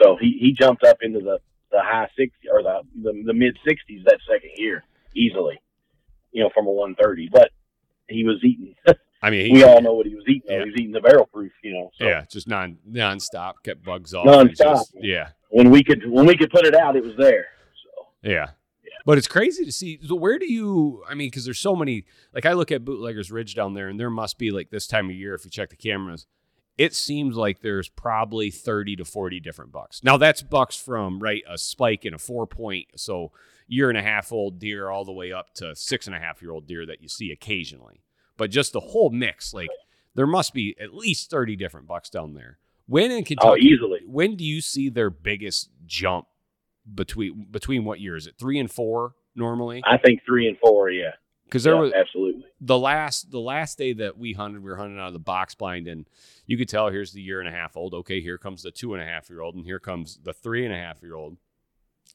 So 0.00 0.16
he, 0.20 0.38
he 0.40 0.52
jumped 0.52 0.84
up 0.84 0.98
into 1.02 1.18
the, 1.18 1.38
the 1.72 1.80
high 1.82 2.08
60 2.16 2.32
or 2.52 2.62
the 2.62 2.82
the, 3.02 3.22
the 3.26 3.34
mid 3.34 3.58
60s 3.66 4.04
that 4.04 4.18
second 4.30 4.50
year 4.56 4.84
easily, 5.18 5.60
you 6.32 6.42
know, 6.42 6.50
from 6.54 6.66
a 6.66 6.70
130. 6.70 7.28
But 7.32 7.50
he 8.08 8.24
was 8.24 8.36
eating. 8.42 8.74
I 9.22 9.30
mean, 9.30 9.46
he, 9.46 9.52
we 9.52 9.64
all 9.64 9.80
know 9.80 9.94
what 9.94 10.06
he 10.06 10.14
was 10.14 10.24
eating. 10.28 10.42
Yeah. 10.48 10.58
He 10.60 10.70
was 10.70 10.74
eating 10.78 10.92
the 10.92 11.00
barrel 11.00 11.26
proof, 11.26 11.52
you 11.62 11.72
know. 11.72 11.90
So 11.98 12.06
yeah, 12.06 12.24
just 12.30 12.46
non 12.46 12.78
nonstop, 12.88 13.54
kept 13.64 13.84
bugs 13.84 14.14
off. 14.14 14.26
Nonstop. 14.26 14.56
Just- 14.56 14.94
yeah, 14.94 15.30
when 15.50 15.70
we 15.70 15.82
could 15.82 16.08
when 16.08 16.26
we 16.26 16.36
could 16.36 16.50
put 16.50 16.64
it 16.64 16.74
out, 16.74 16.96
it 16.96 17.02
was 17.02 17.16
there. 17.16 17.46
So 17.84 18.06
yeah. 18.22 18.50
But 19.04 19.16
it's 19.16 19.28
crazy 19.28 19.64
to 19.64 19.72
see. 19.72 19.98
So 20.06 20.14
where 20.14 20.38
do 20.38 20.52
you? 20.52 21.02
I 21.08 21.14
mean, 21.14 21.28
because 21.28 21.44
there's 21.44 21.58
so 21.58 21.74
many. 21.74 22.04
Like 22.34 22.46
I 22.46 22.52
look 22.52 22.70
at 22.70 22.84
Bootleggers 22.84 23.30
Ridge 23.32 23.54
down 23.54 23.74
there, 23.74 23.88
and 23.88 23.98
there 23.98 24.10
must 24.10 24.38
be 24.38 24.50
like 24.50 24.70
this 24.70 24.86
time 24.86 25.08
of 25.08 25.16
year 25.16 25.34
if 25.34 25.44
you 25.44 25.50
check 25.50 25.70
the 25.70 25.76
cameras. 25.76 26.26
It 26.76 26.94
seems 26.94 27.34
like 27.34 27.60
there's 27.60 27.88
probably 27.88 28.52
30 28.52 28.96
to 28.96 29.04
40 29.04 29.40
different 29.40 29.72
bucks. 29.72 30.04
Now 30.04 30.16
that's 30.16 30.42
bucks 30.42 30.76
from 30.76 31.18
right 31.18 31.42
a 31.48 31.58
spike 31.58 32.04
in 32.04 32.14
a 32.14 32.18
four 32.18 32.46
point, 32.46 32.86
so 32.94 33.32
year 33.68 33.88
and 33.88 33.98
a 33.98 34.02
half 34.02 34.32
old 34.32 34.58
deer 34.58 34.88
all 34.88 35.04
the 35.04 35.12
way 35.12 35.30
up 35.32 35.54
to 35.54 35.76
six 35.76 36.06
and 36.06 36.16
a 36.16 36.18
half 36.18 36.42
year 36.42 36.50
old 36.50 36.66
deer 36.66 36.84
that 36.86 37.00
you 37.02 37.08
see 37.08 37.30
occasionally. 37.30 38.02
But 38.36 38.50
just 38.50 38.72
the 38.72 38.80
whole 38.80 39.10
mix, 39.10 39.54
like 39.54 39.68
there 40.14 40.26
must 40.26 40.52
be 40.54 40.74
at 40.80 40.94
least 40.94 41.30
30 41.30 41.54
different 41.54 41.86
bucks 41.86 42.08
down 42.10 42.34
there. 42.34 42.58
When 42.86 43.10
in 43.10 43.20
oh, 43.20 43.24
Kentucky, 43.24 43.60
easily. 43.66 44.00
when 44.06 44.34
do 44.36 44.44
you 44.44 44.60
see 44.60 44.88
their 44.88 45.10
biggest 45.10 45.70
jump 45.86 46.26
between 46.94 47.46
between 47.50 47.84
what 47.84 48.00
year 48.00 48.16
is 48.16 48.26
it 48.26 48.34
three 48.38 48.58
and 48.58 48.70
four 48.70 49.12
normally 49.34 49.82
I 49.86 49.98
think 49.98 50.22
three 50.24 50.48
and 50.48 50.56
four. 50.58 50.90
Yeah, 50.90 51.10
because 51.44 51.62
there 51.62 51.74
Yeah, 51.74 51.80
was 51.80 51.92
absolutely. 51.92 52.46
the 52.62 52.78
last 52.78 53.30
the 53.30 53.40
last 53.40 53.76
day 53.76 53.92
that 53.92 54.16
we 54.16 54.32
hunted 54.32 54.62
we 54.62 54.70
were 54.70 54.76
hunting 54.76 54.98
out 54.98 55.08
of 55.08 55.12
the 55.12 55.18
box 55.18 55.54
blind 55.54 55.86
and 55.86 56.06
you 56.46 56.56
could 56.56 56.68
tell 56.68 56.88
here's 56.88 57.12
the 57.12 57.20
year 57.20 57.40
and 57.40 57.48
a 57.48 57.52
half 57.52 57.76
old 57.76 57.92
okay 57.92 58.22
here 58.22 58.38
comes 58.38 58.62
the 58.62 58.70
two 58.70 58.94
and 58.94 59.02
a 59.02 59.06
half 59.06 59.28
year 59.28 59.42
old 59.42 59.54
and 59.54 59.66
here 59.66 59.78
comes 59.78 60.18
the 60.22 60.32
three 60.32 60.64
and 60.64 60.74
a 60.74 60.78
half 60.78 61.02
year 61.02 61.14
old 61.14 61.36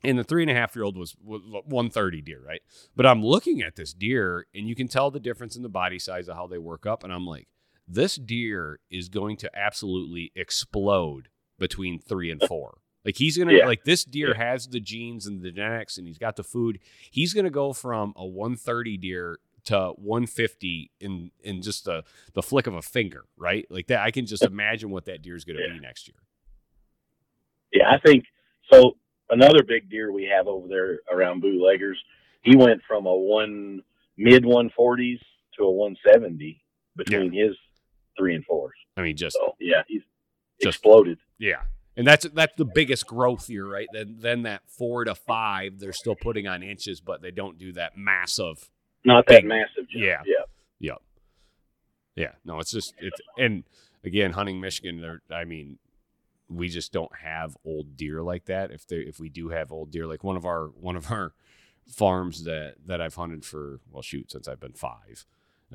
and 0.04 0.18
the 0.18 0.24
three 0.24 0.42
and 0.44 0.50
a 0.52 0.54
half 0.54 0.76
year 0.76 0.84
old 0.86 0.98
was, 0.98 1.16
was 1.24 1.42
130 1.44 2.22
deer 2.22 2.42
right 2.46 2.62
but 2.96 3.06
i'm 3.06 3.24
looking 3.24 3.62
at 3.62 3.76
this 3.76 3.94
deer 3.94 4.46
and 4.56 4.68
you 4.68 4.76
can 4.76 4.88
tell 4.88 5.12
the 5.12 5.20
difference 5.20 5.56
in 5.56 5.64
the 5.64 5.70
body 5.70 6.00
size 6.00 6.28
of 6.28 6.36
how 6.36 6.48
they 6.48 6.58
work 6.58 6.86
up 6.86 7.04
and 7.04 7.12
i'm 7.14 7.26
like 7.26 7.48
this 7.88 8.16
deer 8.16 8.80
is 8.90 9.10
going 9.10 9.36
to 9.38 9.50
absolutely 9.58 10.32
explode 10.36 11.28
between 11.60 12.00
three 12.00 12.32
and 12.32 12.42
four 12.48 12.78
like 13.06 13.18
he's 13.18 13.38
gonna 13.38 13.54
Yeah. 13.54 13.66
like 13.66 13.84
this 13.84 14.04
deer 14.06 14.34
has 14.34 14.68
the 14.68 14.80
genes 14.80 15.28
and 15.28 15.42
the 15.42 15.52
genetics 15.52 15.98
and 15.98 16.08
he's 16.08 16.18
got 16.18 16.36
the 16.38 16.44
food 16.44 16.80
he's 17.12 17.34
gonna 17.34 17.50
go 17.50 17.74
from 17.74 18.14
a 18.16 18.26
130 18.26 18.98
deer 18.98 19.40
to 19.66 19.92
150 19.96 20.92
in 21.00 21.32
in 21.42 21.62
just 21.62 21.86
the 21.86 22.04
the 22.34 22.42
flick 22.42 22.68
of 22.68 22.74
a 22.74 22.82
finger 22.82 23.24
right 23.38 23.66
like 23.70 23.88
that 23.88 24.02
i 24.02 24.12
can 24.12 24.26
just 24.26 24.44
imagine 24.44 24.90
what 24.90 25.06
that 25.06 25.22
deer 25.22 25.36
is 25.36 25.46
gonna 25.46 25.60
Yeah. 25.66 25.74
be 25.74 25.80
next 25.80 26.08
year 26.08 26.18
Yeah, 27.72 27.90
I 27.90 27.98
think 28.00 28.26
so. 28.72 28.98
Another 29.34 29.64
big 29.64 29.90
deer 29.90 30.12
we 30.12 30.26
have 30.26 30.48
over 30.48 30.68
there 30.68 31.00
around 31.12 31.42
bootleggers, 31.42 31.98
he 32.44 32.56
went 32.56 32.82
from 32.88 33.06
a 33.08 33.16
one 33.16 33.82
mid 34.18 34.46
one 34.46 34.70
forties 34.76 35.20
to 35.58 35.64
a 35.64 35.72
one 35.72 35.96
seventy 36.08 36.62
between 36.96 37.32
his 37.34 37.56
three 38.18 38.36
and 38.36 38.46
fours. 38.46 38.76
i 38.96 39.02
mean 39.02 39.18
just 39.18 39.36
So 39.36 39.56
yeah, 39.60 39.82
he's 39.88 40.02
Just- 40.62 40.78
exploded. 40.78 41.18
Yeah. 41.40 41.62
And 41.98 42.08
that's 42.08 42.26
that's 42.34 42.54
the 42.58 42.66
biggest 42.66 43.06
growth 43.08 43.48
here, 43.48 43.68
right? 43.68 43.88
Then 43.92 44.18
then 44.20 44.44
that 44.44 44.62
four 44.68 45.04
to 45.06 45.14
five, 45.14 45.80
they're 45.80 45.94
still 45.94 46.16
putting 46.16 46.48
on 46.48 46.64
inches, 46.64 47.00
but 47.02 47.22
they 47.22 47.30
don't 47.32 47.58
do 47.60 47.72
that 47.74 47.96
massive. 47.98 48.70
Not 49.06 49.28
that 49.28 49.46
massive. 49.46 49.90
Jump. 49.92 50.04
Yeah. 50.04 50.22
yeah. 50.26 50.44
Yep. 50.80 51.02
Yeah. 52.16 52.32
No, 52.46 52.60
it's 52.60 52.72
just 52.72 52.94
it's 53.00 53.20
and 53.38 53.64
again, 54.04 54.32
hunting 54.32 54.60
Michigan. 54.60 55.02
There, 55.02 55.22
I 55.32 55.46
mean, 55.46 55.78
we 56.56 56.70
just 56.70 56.92
don't 56.92 57.16
have 57.18 57.58
old 57.66 57.96
deer 57.98 58.22
like 58.22 58.46
that. 58.46 58.72
If 58.72 58.88
they 58.88 58.98
if 58.98 59.20
we 59.20 59.30
do 59.30 59.50
have 59.50 59.72
old 59.72 59.92
deer, 59.92 60.06
like 60.08 60.24
one 60.24 60.38
of 60.38 60.46
our 60.46 60.68
one 60.68 60.96
of 60.96 61.12
our 61.12 61.34
farms 61.88 62.44
that 62.46 62.76
that 62.86 63.02
I've 63.02 63.16
hunted 63.16 63.46
for 63.46 63.80
well, 63.92 64.02
shoot, 64.02 64.32
since 64.32 64.48
I've 64.48 64.60
been 64.60 64.74
five, 64.74 65.26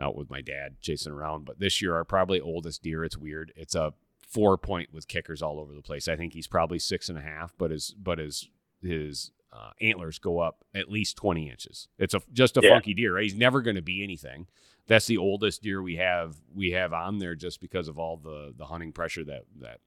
out 0.01 0.17
with 0.17 0.31
my 0.31 0.41
dad 0.41 0.77
chasing 0.81 1.12
around. 1.12 1.45
But 1.45 1.59
this 1.61 1.83
year, 1.83 1.95
our 1.95 2.05
probably 2.05 2.41
oldest 2.41 2.83
deer. 2.83 3.05
It's 3.05 3.17
weird. 3.19 3.53
It's 3.57 3.75
a 3.75 3.93
four 4.27 4.57
point 4.59 4.93
with 4.93 5.09
kickers 5.09 5.43
all 5.43 5.59
over 5.61 5.75
the 5.75 5.83
place. 5.83 6.09
I 6.09 6.17
think 6.17 6.33
he's 6.35 6.47
probably 6.47 6.79
six 6.79 7.09
and 7.09 7.19
a 7.19 7.23
half, 7.23 7.55
but 7.59 7.71
his 7.71 7.95
but 7.99 8.19
his 8.19 8.49
his 8.83 9.33
uh, 9.53 9.71
antlers 9.81 10.19
go 10.19 10.38
up 10.41 10.64
at 10.75 10.91
least 10.91 11.17
twenty 11.17 11.51
inches. 11.51 11.88
It's 11.99 12.14
a 12.14 12.21
just 12.33 12.57
a 12.57 12.61
Yeah. 12.62 12.71
funky 12.75 12.95
deer. 12.95 13.14
Right? 13.14 13.25
He's 13.25 13.35
never 13.35 13.61
going 13.62 13.77
to 13.77 13.83
be 13.83 14.03
anything. 14.03 14.47
That's 14.87 15.07
the 15.07 15.19
oldest 15.19 15.62
deer 15.62 15.83
we 15.83 15.97
have 15.97 16.37
we 16.55 16.71
have 16.71 16.93
on 16.95 17.19
there 17.19 17.35
just 17.35 17.61
because 17.61 17.88
of 17.88 17.99
all 17.99 18.17
the 18.17 18.55
the 18.57 18.67
hunting 18.67 18.93
pressure 18.93 19.25
that 19.25 19.43
that 19.61 19.81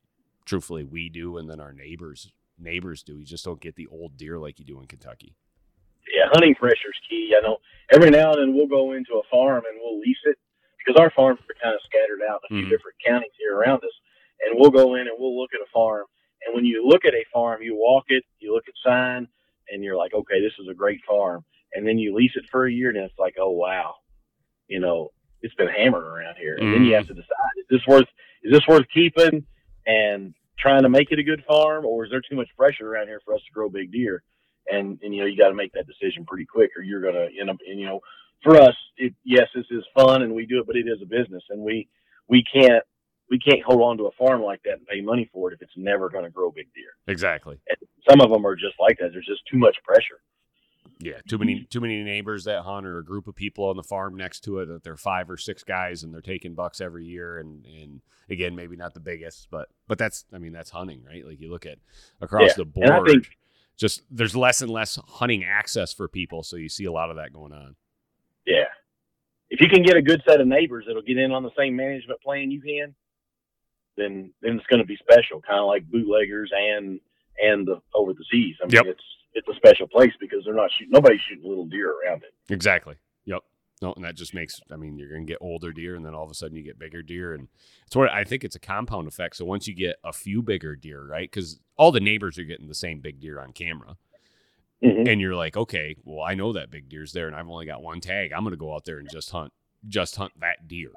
truthfully 0.52 0.84
we 0.84 1.08
do 1.08 1.38
and 1.38 1.50
then 1.50 1.62
our 1.62 1.72
neighbors 1.72 2.30
neighbors 2.60 3.02
do. 3.04 3.18
You 3.18 3.26
just 3.26 3.46
don't 3.46 3.62
get 3.62 3.76
the 3.76 3.88
old 3.88 4.18
deer 4.18 4.38
like 4.38 4.60
you 4.60 4.66
do 4.66 4.80
in 4.82 4.86
Kentucky. 4.86 5.34
yeah, 6.14 6.28
hunting 6.34 6.54
pressure's 6.56 7.00
key. 7.10 7.34
I 7.38 7.42
know 7.42 7.58
every 7.94 8.10
now 8.12 8.34
and 8.34 8.42
then 8.42 8.54
we'll 8.56 8.68
go 8.68 8.92
into 8.92 9.14
a 9.14 9.24
farm 9.32 9.64
and 9.70 9.80
we'll 9.82 9.98
lease 10.00 10.20
it 10.26 10.38
because 10.78 11.00
our 11.00 11.10
farms 11.12 11.40
are 11.40 11.56
kind 11.64 11.74
of 11.74 11.82
scattered 11.86 12.20
out 12.30 12.42
in 12.50 12.58
a 12.58 12.60
Mhm. 12.60 12.64
few 12.64 12.70
different 12.70 12.98
counties 13.06 13.32
here 13.40 13.56
around 13.56 13.82
us. 13.84 13.96
And 14.42 14.60
we'll 14.60 14.72
go 14.72 14.96
in 14.96 15.02
and 15.08 15.16
we'll 15.18 15.40
look 15.40 15.52
at 15.54 15.62
a 15.62 15.70
farm. 15.72 16.06
And 16.46 16.54
when 16.54 16.66
you 16.66 16.86
look 16.86 17.06
at 17.06 17.14
a 17.14 17.24
farm, 17.34 17.62
you 17.62 17.76
walk 17.78 18.06
it, 18.10 18.24
you 18.40 18.54
look 18.54 18.68
at 18.68 18.74
sign, 18.84 19.28
and 19.70 19.84
you're 19.84 19.96
like, 19.96 20.14
okay, 20.14 20.42
this 20.42 20.54
is 20.60 20.68
a 20.68 20.74
great 20.74 21.00
farm. 21.08 21.46
And 21.74 21.88
then 21.88 21.98
you 21.98 22.14
lease 22.14 22.36
it 22.36 22.46
for 22.52 22.66
a 22.66 22.72
year, 22.72 22.90
and 22.90 22.98
it's 22.98 23.18
like, 23.18 23.36
oh 23.40 23.52
wow, 23.52 23.96
you 24.68 24.80
know, 24.80 25.12
it's 25.44 25.56
been 25.56 25.70
hammered 25.70 26.04
around 26.04 26.36
here. 26.38 26.58
And 26.58 26.74
then 26.74 26.84
you 26.84 26.94
have 26.96 27.08
to 27.08 27.14
decide: 27.14 27.56
is 27.58 27.66
this 27.70 27.88
worth 27.88 28.10
is 28.44 28.52
this 28.52 28.68
worth 28.68 28.86
keeping 28.94 29.46
and 29.86 30.34
trying 30.62 30.84
to 30.84 30.90
make 30.90 31.12
it 31.12 31.20
a 31.20 31.24
good 31.24 31.44
farm, 31.48 31.86
or 31.86 32.06
is 32.06 32.12
there 32.12 32.22
too 32.22 32.36
much 32.36 32.50
pressure 32.58 32.88
around 32.88 33.08
here 33.08 33.22
for 33.26 33.34
us 33.34 33.42
to 33.42 33.52
grow 33.52 33.70
big 33.70 33.92
deer? 33.92 34.24
and 34.70 35.00
and 35.02 35.14
you 35.14 35.22
know 35.22 35.28
you 35.28 35.38
got 35.38 35.50
to 35.50 35.56
make 35.56 35.72
that 35.74 35.88
decision 35.88 36.26
pretty 36.26 36.46
quick 36.46 36.72
or 36.76 36.84
you're 36.84 37.02
gonna 37.02 37.28
end 37.40 37.50
up 37.50 37.58
and 37.68 37.80
you 37.80 37.86
know 37.86 38.00
for 38.44 38.56
us 38.58 38.76
it, 38.98 39.14
yes 39.24 39.48
this 39.56 39.66
is 39.72 39.84
fun 39.96 40.22
and 40.22 40.34
we 40.34 40.46
do 40.46 40.60
it 40.60 40.68
but 40.68 40.76
it 40.76 40.88
is 40.88 41.02
a 41.02 41.06
business 41.06 41.44
and 41.50 41.62
we 41.62 41.88
we 42.28 42.44
can't 42.54 42.84
we 43.30 43.40
can't 43.40 43.64
hold 43.64 43.82
on 43.82 43.98
to 43.98 44.06
a 44.06 44.12
farm 44.12 44.42
like 44.42 44.62
that 44.64 44.74
and 44.78 44.88
pay 44.88 45.02
money 45.02 45.30
for 45.34 45.52
it 45.52 45.56
if 45.56 45.62
it's 45.62 45.72
never 45.78 46.10
going 46.10 46.24
to 46.24 46.30
grow 46.30 46.52
big 46.52 46.68
deer 46.74 46.92
Exactly. 47.08 47.58
some 48.10 48.22
of 48.22 48.30
them 48.30 48.46
are 48.46 48.56
just 48.56 48.76
like 48.80 48.98
that 49.00 49.12
there's 49.14 49.26
just 49.26 49.42
too 49.52 49.58
much 49.58 49.78
pressure 49.84 50.22
Yeah, 51.02 51.20
too 51.28 51.38
many 51.38 51.56
mm-hmm. 51.56 51.66
too 51.70 51.82
many 51.82 52.04
neighbors 52.04 52.44
that 52.46 52.62
hunt 52.64 52.86
or 52.86 53.00
a 53.00 53.04
group 53.06 53.28
of 53.28 53.36
people 53.36 53.66
on 53.66 53.76
the 53.78 53.84
farm 53.84 54.16
next 54.16 54.42
to 54.42 54.60
it 54.60 54.68
that 54.68 54.84
they're 54.84 54.98
five 54.98 55.30
or 55.30 55.38
six 55.38 55.64
guys 55.64 56.04
and 56.04 56.14
they're 56.14 56.22
taking 56.22 56.54
bucks 56.54 56.80
every 56.82 57.06
year 57.06 57.40
and 57.40 57.66
and 57.66 58.02
again 58.30 58.56
maybe 58.56 58.76
not 58.76 58.94
the 58.94 59.00
biggest 59.00 59.48
but 59.52 59.70
but 59.88 59.98
that's 59.98 60.26
I 60.34 60.38
mean 60.38 60.54
that's 60.54 60.70
hunting 60.70 61.04
right 61.06 61.26
like 61.26 61.40
you 61.42 61.50
look 61.50 61.66
at 61.66 61.80
across 62.22 62.50
Yeah, 62.50 62.54
the 62.58 62.66
board 62.66 63.08
think- 63.08 63.38
just 63.78 64.04
there's 64.12 64.36
less 64.36 64.62
and 64.62 64.70
less 64.70 65.00
hunting 65.08 65.44
access 65.44 65.92
for 65.94 66.08
people 66.08 66.44
so 66.44 66.56
you 66.56 66.70
see 66.70 66.86
a 66.86 66.92
lot 66.92 67.10
of 67.10 67.16
that 67.18 67.34
going 67.34 67.52
on. 67.52 67.76
yeah 68.46 68.66
if 69.50 69.60
you 69.60 69.68
can 69.68 69.84
get 69.84 69.98
a 69.98 70.02
good 70.02 70.22
set 70.28 70.40
of 70.40 70.48
neighbors 70.48 70.86
that'll 70.88 71.02
get 71.02 71.18
in 71.18 71.32
on 71.32 71.44
the 71.44 71.52
same 71.58 71.76
management 71.76 72.22
plan 72.22 72.52
you 72.52 72.62
can 72.62 72.94
then 73.98 74.32
then 74.42 74.58
it's 74.58 74.66
going 74.68 74.82
to 74.82 74.86
be 74.86 74.98
special 74.98 75.42
kind 75.42 75.60
of 75.60 75.66
like 75.68 75.84
bootleggers 75.90 76.50
and 76.56 77.00
and 77.42 77.68
the 77.68 77.82
over 77.96 78.14
the 78.14 78.24
seas 78.32 78.56
i 78.62 78.66
mean 78.66 78.74
Yep. 78.76 78.86
it's 78.86 79.04
it's 79.34 79.48
a 79.48 79.56
special 79.56 79.88
place 79.88 80.12
because 80.20 80.40
they're 80.46 80.54
not 80.54 80.70
shooting 80.78 80.92
nobody's 80.92 81.22
shooting 81.30 81.48
little 81.48 81.66
deer 81.66 81.92
around 81.92 82.24
it 82.24 82.54
Exactly. 82.54 82.96
Yep. 83.26 83.42
No, 83.82 83.94
and 83.94 84.04
that 84.06 84.16
just 84.16 84.34
makes 84.34 84.60
I 84.72 84.76
mean 84.76 84.98
you're 84.98 85.10
going 85.10 85.26
to 85.26 85.32
get 85.32 85.40
older 85.42 85.72
deer 85.72 85.96
and 85.96 86.06
then 86.06 86.14
all 86.14 86.24
of 86.24 86.32
a 86.32 86.34
sudden 86.36 86.56
you 86.58 86.64
get 86.64 86.78
bigger 86.80 87.02
deer 87.02 87.34
and 87.34 87.48
it's 87.88 87.96
what 87.96 88.10
I 88.10 88.24
think 88.24 88.44
it's 88.44 88.56
a 88.56 88.60
compound 88.60 89.08
effect. 89.08 89.36
So 89.38 89.46
once 89.46 89.68
you 89.68 89.74
get 89.74 89.96
a 90.04 90.14
few 90.14 90.42
bigger 90.42 90.76
deer, 90.76 91.04
right? 91.04 91.32
Cuz 91.32 91.60
all 91.78 91.92
the 91.92 92.00
neighbors 92.00 92.38
are 92.38 92.44
getting 92.44 92.68
the 92.68 92.76
same 92.76 93.00
big 93.00 93.20
deer 93.20 93.40
on 93.40 93.54
camera. 93.54 93.98
Mhm. 94.84 95.08
and 95.08 95.22
you're 95.22 95.36
like, 95.36 95.56
okay, 95.56 95.96
well, 96.04 96.24
I 96.26 96.34
know 96.34 96.54
that 96.54 96.72
big 96.72 96.90
deer's 96.90 97.14
there, 97.14 97.28
and 97.28 97.36
I've 97.36 97.48
only 97.48 97.68
got 97.68 97.84
one 97.84 98.02
tag. 98.02 98.34
I'm 98.34 98.42
going 98.42 98.50
to 98.50 98.58
go 98.58 98.74
out 98.74 98.84
there 98.84 98.98
and 98.98 99.08
just 99.12 99.30
hunt, 99.30 99.54
just 99.88 100.16
hunt 100.16 100.34
that 100.40 100.68
deer. 100.68 100.90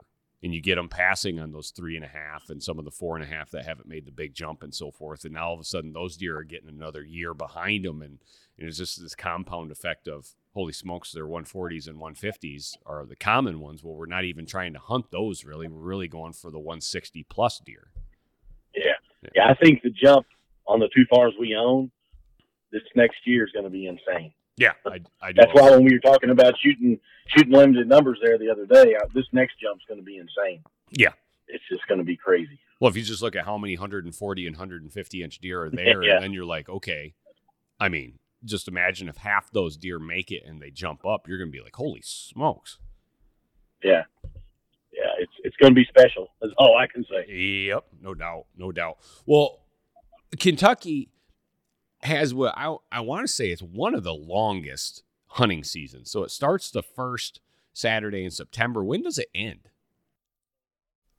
And 0.44 0.54
you 0.54 0.60
get 0.60 0.74
them 0.74 0.90
passing 0.90 1.40
on 1.40 1.52
those 1.52 1.70
three 1.70 1.96
and 1.96 2.04
a 2.04 2.08
half 2.08 2.50
and 2.50 2.62
some 2.62 2.78
of 2.78 2.84
the 2.84 2.90
four 2.90 3.16
and 3.16 3.24
a 3.24 3.34
half 3.34 3.50
that 3.50 3.64
haven't 3.64 3.88
made 3.88 4.04
the 4.04 4.12
big 4.12 4.34
jump 4.34 4.62
and 4.62 4.74
so 4.74 4.90
forth. 4.90 5.24
And 5.24 5.32
now 5.32 5.48
all 5.48 5.54
of 5.54 5.60
a 5.60 5.64
sudden 5.64 5.94
those 5.94 6.18
deer 6.18 6.36
are 6.36 6.44
getting 6.44 6.68
another 6.68 7.02
year 7.02 7.32
behind 7.32 7.86
them. 7.86 8.02
And, 8.02 8.18
and 8.58 8.68
it's 8.68 8.76
just 8.76 9.00
this 9.00 9.14
compound 9.14 9.72
effect 9.72 10.06
of 10.06 10.34
holy 10.52 10.74
smokes, 10.74 11.12
their 11.12 11.26
140s 11.26 11.88
and 11.88 11.98
150s 11.98 12.76
are 12.84 13.06
the 13.06 13.16
common 13.16 13.58
ones. 13.58 13.82
Well, 13.82 13.94
we're 13.94 14.04
not 14.04 14.24
even 14.24 14.44
trying 14.44 14.74
to 14.74 14.78
hunt 14.78 15.06
those 15.10 15.46
really. 15.46 15.66
We're 15.66 15.78
really 15.78 16.08
going 16.08 16.34
for 16.34 16.50
the 16.50 16.58
160 16.58 17.24
plus 17.30 17.58
deer. 17.64 17.88
Yeah. 18.76 18.92
Yeah. 19.34 19.48
I 19.48 19.54
think 19.54 19.80
the 19.82 19.88
jump 19.90 20.26
on 20.66 20.78
the 20.78 20.90
two 20.94 21.06
farms 21.08 21.34
we 21.40 21.56
own 21.56 21.90
this 22.70 22.82
next 22.94 23.16
year 23.24 23.46
is 23.46 23.52
going 23.52 23.64
to 23.64 23.70
be 23.70 23.86
insane. 23.86 24.34
Yeah, 24.56 24.72
I, 24.86 25.00
I 25.20 25.32
That's 25.32 25.50
why 25.52 25.70
when 25.70 25.84
we 25.84 25.92
were 25.92 26.12
talking 26.12 26.30
about 26.30 26.54
shooting 26.62 26.98
shooting 27.26 27.52
limited 27.52 27.88
numbers 27.88 28.18
there 28.22 28.38
the 28.38 28.50
other 28.50 28.66
day, 28.66 28.94
I, 28.94 29.04
this 29.14 29.24
next 29.32 29.54
jump's 29.60 29.84
going 29.88 29.98
to 29.98 30.04
be 30.04 30.16
insane. 30.18 30.62
Yeah, 30.90 31.12
it's 31.48 31.64
just 31.68 31.86
going 31.88 31.98
to 31.98 32.04
be 32.04 32.16
crazy. 32.16 32.58
Well, 32.80 32.88
if 32.90 32.96
you 32.96 33.02
just 33.02 33.22
look 33.22 33.34
at 33.34 33.44
how 33.44 33.58
many 33.58 33.74
140 33.74 34.46
and 34.46 34.56
150 34.56 35.22
inch 35.22 35.38
deer 35.38 35.64
are 35.64 35.70
there, 35.72 36.02
yeah. 36.02 36.14
and 36.14 36.22
then 36.22 36.32
you're 36.32 36.44
like, 36.44 36.68
okay, 36.68 37.14
I 37.80 37.88
mean, 37.88 38.18
just 38.44 38.68
imagine 38.68 39.08
if 39.08 39.16
half 39.16 39.50
those 39.50 39.76
deer 39.76 39.98
make 39.98 40.30
it 40.30 40.42
and 40.46 40.60
they 40.60 40.70
jump 40.70 41.04
up, 41.04 41.26
you're 41.26 41.38
going 41.38 41.50
to 41.50 41.56
be 41.56 41.62
like, 41.62 41.74
holy 41.74 42.02
smokes. 42.04 42.78
Yeah, 43.82 44.02
yeah, 44.92 45.10
it's 45.18 45.32
it's 45.42 45.56
going 45.56 45.72
to 45.72 45.74
be 45.74 45.86
special. 45.88 46.28
That's 46.40 46.54
all 46.58 46.76
I 46.78 46.86
can 46.86 47.04
say. 47.04 47.32
Yep, 47.66 47.84
no 48.00 48.14
doubt, 48.14 48.46
no 48.56 48.70
doubt. 48.70 48.98
Well, 49.26 49.60
Kentucky 50.38 51.10
has 52.04 52.34
what 52.34 52.54
I, 52.56 52.76
I 52.92 53.00
want 53.00 53.26
to 53.26 53.32
say 53.32 53.50
it's 53.50 53.62
one 53.62 53.94
of 53.94 54.04
the 54.04 54.14
longest 54.14 55.02
hunting 55.28 55.64
seasons. 55.64 56.10
So 56.10 56.22
it 56.22 56.30
starts 56.30 56.70
the 56.70 56.82
first 56.82 57.40
Saturday 57.72 58.24
in 58.24 58.30
September. 58.30 58.84
When 58.84 59.02
does 59.02 59.18
it 59.18 59.28
end? 59.34 59.70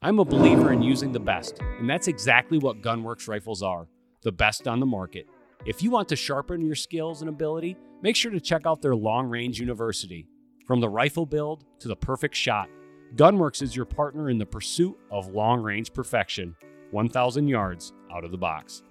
I'm 0.02 0.20
a 0.20 0.26
believer 0.26 0.72
in 0.72 0.84
using 0.84 1.12
the 1.12 1.20
best, 1.20 1.60
and 1.80 1.90
that's 1.90 2.08
exactly 2.08 2.60
what 2.60 2.82
Gunwerks 2.82 3.28
rifles 3.28 3.64
are 3.64 3.88
the 4.22 4.32
best 4.32 4.68
on 4.68 4.80
the 4.80 4.86
market. 4.86 5.28
If 5.66 5.84
you 5.84 5.92
want 5.92 6.10
to 6.10 6.16
sharpen 6.16 6.62
your 6.62 6.76
skills 6.76 7.22
and 7.22 7.30
ability, 7.30 7.78
make 8.02 8.16
sure 8.16 8.32
to 8.32 8.40
check 8.40 8.66
out 8.66 8.82
their 8.82 8.96
long 8.96 9.28
range 9.28 9.60
university. 9.60 10.28
From 10.66 10.80
the 10.80 10.90
rifle 10.90 11.26
build 11.28 11.64
to 11.80 11.88
the 11.88 11.96
perfect 11.96 12.36
shot, 12.36 12.68
Gunwerks 13.16 13.62
is 13.62 13.76
your 13.76 13.86
partner 13.86 14.30
in 14.30 14.40
the 14.40 14.46
pursuit 14.46 14.98
of 15.12 15.28
long 15.28 15.62
range 15.62 15.94
perfection, 15.94 16.56
1,000 16.92 17.48
yards 17.48 17.94
out 18.12 18.24
of 18.24 18.32
the 18.32 18.38
box. 18.38 18.82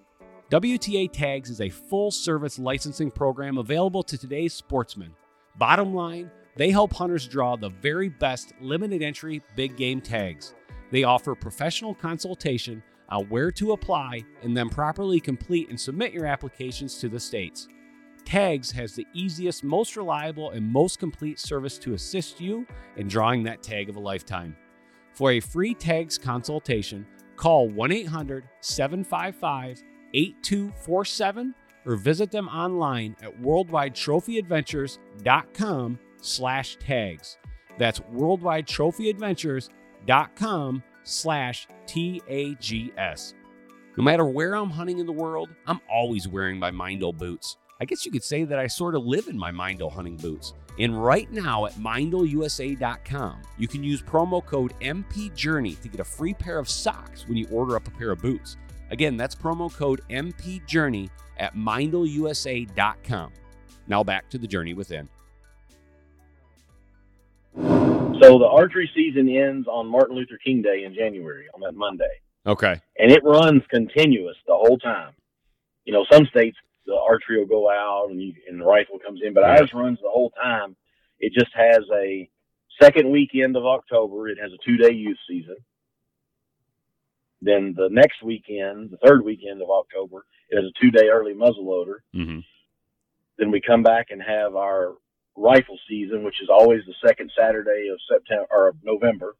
WTA 0.50 1.10
Tags 1.10 1.48
is 1.48 1.62
a 1.62 1.70
full 1.70 2.10
service 2.10 2.58
licensing 2.58 3.10
program 3.10 3.56
available 3.56 4.02
to 4.02 4.18
today's 4.18 4.52
sportsmen. 4.52 5.14
Bottom 5.56 5.94
line, 5.94 6.30
they 6.56 6.70
help 6.70 6.92
hunters 6.92 7.26
draw 7.26 7.56
the 7.56 7.70
very 7.70 8.10
best 8.10 8.52
limited 8.60 9.00
entry 9.00 9.40
big 9.56 9.74
game 9.78 10.02
tags. 10.02 10.52
They 10.90 11.04
offer 11.04 11.34
professional 11.34 11.94
consultation 11.94 12.82
on 13.08 13.24
where 13.30 13.50
to 13.52 13.72
apply 13.72 14.22
and 14.42 14.54
then 14.54 14.68
properly 14.68 15.18
complete 15.18 15.70
and 15.70 15.80
submit 15.80 16.12
your 16.12 16.26
applications 16.26 16.98
to 16.98 17.08
the 17.08 17.18
states. 17.18 17.66
Tags 18.26 18.70
has 18.72 18.94
the 18.94 19.06
easiest, 19.14 19.64
most 19.64 19.96
reliable, 19.96 20.50
and 20.50 20.70
most 20.70 20.98
complete 20.98 21.40
service 21.40 21.78
to 21.78 21.94
assist 21.94 22.38
you 22.38 22.66
in 22.96 23.08
drawing 23.08 23.42
that 23.44 23.62
tag 23.62 23.88
of 23.88 23.96
a 23.96 24.00
lifetime. 24.00 24.54
For 25.12 25.32
a 25.32 25.40
free 25.40 25.72
tags 25.72 26.18
consultation, 26.18 27.06
call 27.36 27.70
1 27.70 27.92
800 27.92 28.46
755 28.60 29.82
8247 30.14 31.54
or 31.86 31.96
visit 31.96 32.30
them 32.30 32.48
online 32.48 33.14
at 33.22 33.38
worldwidetrophyadventures.com 33.42 35.98
slash 36.20 36.76
tags. 36.76 37.38
That's 37.78 38.00
worldwidetrophyadventures.com 38.00 40.82
slash 41.02 41.66
T-A-G-S. 41.86 43.34
No 43.96 44.02
matter 44.02 44.24
where 44.24 44.54
I'm 44.54 44.70
hunting 44.70 44.98
in 44.98 45.06
the 45.06 45.12
world, 45.12 45.50
I'm 45.66 45.80
always 45.90 46.26
wearing 46.26 46.58
my 46.58 46.70
Meindl 46.70 47.14
boots. 47.16 47.58
I 47.80 47.84
guess 47.84 48.06
you 48.06 48.12
could 48.12 48.24
say 48.24 48.44
that 48.44 48.58
I 48.58 48.66
sort 48.66 48.94
of 48.94 49.04
live 49.04 49.28
in 49.28 49.38
my 49.38 49.52
Meindl 49.52 49.92
hunting 49.92 50.16
boots. 50.16 50.54
And 50.78 51.02
right 51.02 51.30
now 51.30 51.66
at 51.66 51.74
MeindlUSA.com, 51.74 53.42
you 53.58 53.68
can 53.68 53.84
use 53.84 54.02
promo 54.02 54.44
code 54.44 54.74
MPJourney 54.80 55.80
to 55.80 55.88
get 55.88 56.00
a 56.00 56.04
free 56.04 56.34
pair 56.34 56.58
of 56.58 56.68
socks 56.68 57.28
when 57.28 57.36
you 57.36 57.46
order 57.52 57.76
up 57.76 57.86
a 57.86 57.92
pair 57.92 58.10
of 58.10 58.20
boots. 58.20 58.56
Again, 58.90 59.16
that's 59.16 59.34
promo 59.34 59.74
code 59.74 60.00
MPJourney 60.10 61.10
at 61.38 61.54
MeindlUSA.com. 61.54 63.32
Now 63.86 64.04
back 64.04 64.28
to 64.30 64.38
the 64.38 64.46
journey 64.46 64.74
within. 64.74 65.08
So 67.56 68.38
the 68.38 68.48
archery 68.50 68.90
season 68.94 69.28
ends 69.28 69.66
on 69.68 69.86
Martin 69.88 70.16
Luther 70.16 70.38
King 70.42 70.62
Day 70.62 70.84
in 70.84 70.94
January 70.94 71.46
on 71.54 71.60
that 71.60 71.74
Monday. 71.74 72.20
Okay. 72.46 72.80
And 72.98 73.10
it 73.10 73.22
runs 73.24 73.62
continuous 73.70 74.36
the 74.46 74.54
whole 74.54 74.78
time. 74.78 75.12
You 75.84 75.92
know, 75.92 76.06
some 76.10 76.24
states 76.26 76.56
the 76.86 76.94
archery 76.94 77.38
will 77.38 77.46
go 77.46 77.70
out 77.70 78.10
and, 78.10 78.20
you, 78.20 78.34
and 78.48 78.60
the 78.60 78.64
rifle 78.64 78.98
comes 79.04 79.20
in, 79.24 79.34
but 79.34 79.40
yeah. 79.40 79.58
ours 79.58 79.70
runs 79.74 79.98
the 80.00 80.08
whole 80.10 80.30
time. 80.30 80.76
It 81.18 81.32
just 81.32 81.52
has 81.54 81.80
a 81.94 82.28
second 82.80 83.10
weekend 83.10 83.56
of 83.56 83.64
October. 83.64 84.28
It 84.28 84.38
has 84.40 84.52
a 84.52 84.58
two 84.64 84.76
day 84.76 84.94
youth 84.94 85.18
season. 85.28 85.56
Then 87.44 87.74
the 87.76 87.88
next 87.90 88.22
weekend, 88.22 88.90
the 88.90 88.96
third 89.04 89.24
weekend 89.24 89.60
of 89.60 89.68
October, 89.68 90.24
it 90.48 90.56
has 90.56 90.64
a 90.64 90.80
two 90.80 90.90
day 90.90 91.08
early 91.08 91.34
muzzleloader. 91.34 91.98
Mm-hmm. 92.14 92.40
Then 93.38 93.50
we 93.50 93.60
come 93.60 93.82
back 93.82 94.06
and 94.10 94.22
have 94.22 94.56
our 94.56 94.94
rifle 95.36 95.78
season, 95.88 96.24
which 96.24 96.40
is 96.40 96.48
always 96.48 96.80
the 96.86 96.94
second 97.06 97.30
Saturday 97.36 97.88
of 97.92 97.98
September 98.10 98.46
or 98.50 98.68
of 98.68 98.76
November, 98.82 99.36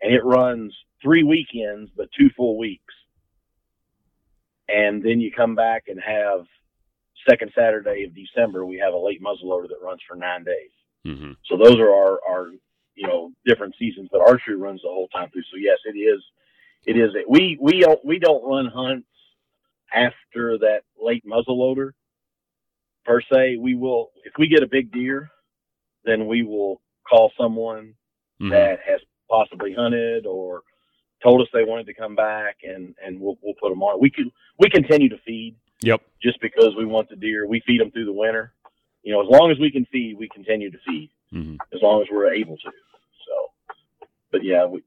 and 0.00 0.12
it 0.12 0.24
runs 0.24 0.74
three 1.02 1.22
weekends 1.22 1.90
but 1.96 2.08
two 2.18 2.30
full 2.36 2.58
weeks. 2.58 2.94
And 4.68 5.02
then 5.02 5.20
you 5.20 5.30
come 5.30 5.54
back 5.54 5.84
and 5.88 6.00
have 6.00 6.46
second 7.28 7.52
Saturday 7.54 8.04
of 8.04 8.14
December, 8.14 8.64
we 8.64 8.78
have 8.78 8.94
a 8.94 8.98
late 8.98 9.22
muzzleloader 9.22 9.68
that 9.68 9.82
runs 9.82 10.00
for 10.08 10.16
nine 10.16 10.44
days. 10.44 10.70
Mm-hmm. 11.06 11.32
So 11.46 11.56
those 11.56 11.78
are 11.78 11.90
our, 11.90 12.18
our, 12.28 12.46
you 12.94 13.06
know, 13.06 13.32
different 13.46 13.74
seasons, 13.78 14.08
but 14.10 14.20
archery 14.20 14.56
runs 14.56 14.80
the 14.82 14.88
whole 14.88 15.08
time 15.08 15.30
through. 15.30 15.42
So 15.42 15.58
yes, 15.58 15.78
it 15.84 15.98
is, 15.98 16.22
it 16.86 16.96
is, 16.96 17.10
we, 17.28 17.58
we 17.60 17.80
don't, 17.80 18.04
we 18.04 18.18
don't 18.18 18.44
run 18.44 18.66
hunts 18.66 19.06
after 19.92 20.58
that 20.58 20.80
late 21.00 21.24
muzzleloader 21.26 21.90
per 23.04 23.20
se. 23.20 23.56
We 23.58 23.74
will, 23.74 24.10
if 24.24 24.32
we 24.38 24.48
get 24.48 24.62
a 24.62 24.68
big 24.68 24.92
deer, 24.92 25.30
then 26.04 26.26
we 26.26 26.42
will 26.42 26.80
call 27.08 27.32
someone 27.38 27.94
mm-hmm. 28.40 28.50
that 28.50 28.78
has 28.86 29.00
possibly 29.28 29.74
hunted 29.74 30.26
or 30.26 30.62
told 31.22 31.42
us 31.42 31.48
they 31.52 31.64
wanted 31.64 31.86
to 31.86 31.94
come 31.94 32.14
back 32.14 32.58
and, 32.62 32.94
and 33.04 33.20
we'll, 33.20 33.36
we'll 33.42 33.54
put 33.60 33.70
them 33.70 33.82
on. 33.82 34.00
We 34.00 34.10
can, 34.10 34.30
we 34.58 34.70
continue 34.70 35.08
to 35.08 35.18
feed. 35.26 35.56
Yep. 35.82 36.02
Just 36.22 36.40
because 36.40 36.74
we 36.76 36.84
want 36.84 37.08
the 37.08 37.16
deer, 37.16 37.46
we 37.46 37.62
feed 37.66 37.80
them 37.80 37.90
through 37.90 38.06
the 38.06 38.12
winter. 38.12 38.52
You 39.02 39.12
know, 39.12 39.22
as 39.22 39.28
long 39.30 39.50
as 39.50 39.58
we 39.58 39.70
can 39.70 39.86
feed, 39.86 40.16
we 40.18 40.28
continue 40.28 40.70
to 40.70 40.78
feed. 40.86 41.10
Mm-hmm. 41.32 41.56
As 41.74 41.80
long 41.82 42.02
as 42.02 42.08
we're 42.10 42.32
able 42.34 42.56
to. 42.56 42.70
So, 43.26 43.50
but 44.30 44.44
yeah, 44.44 44.66
we 44.66 44.82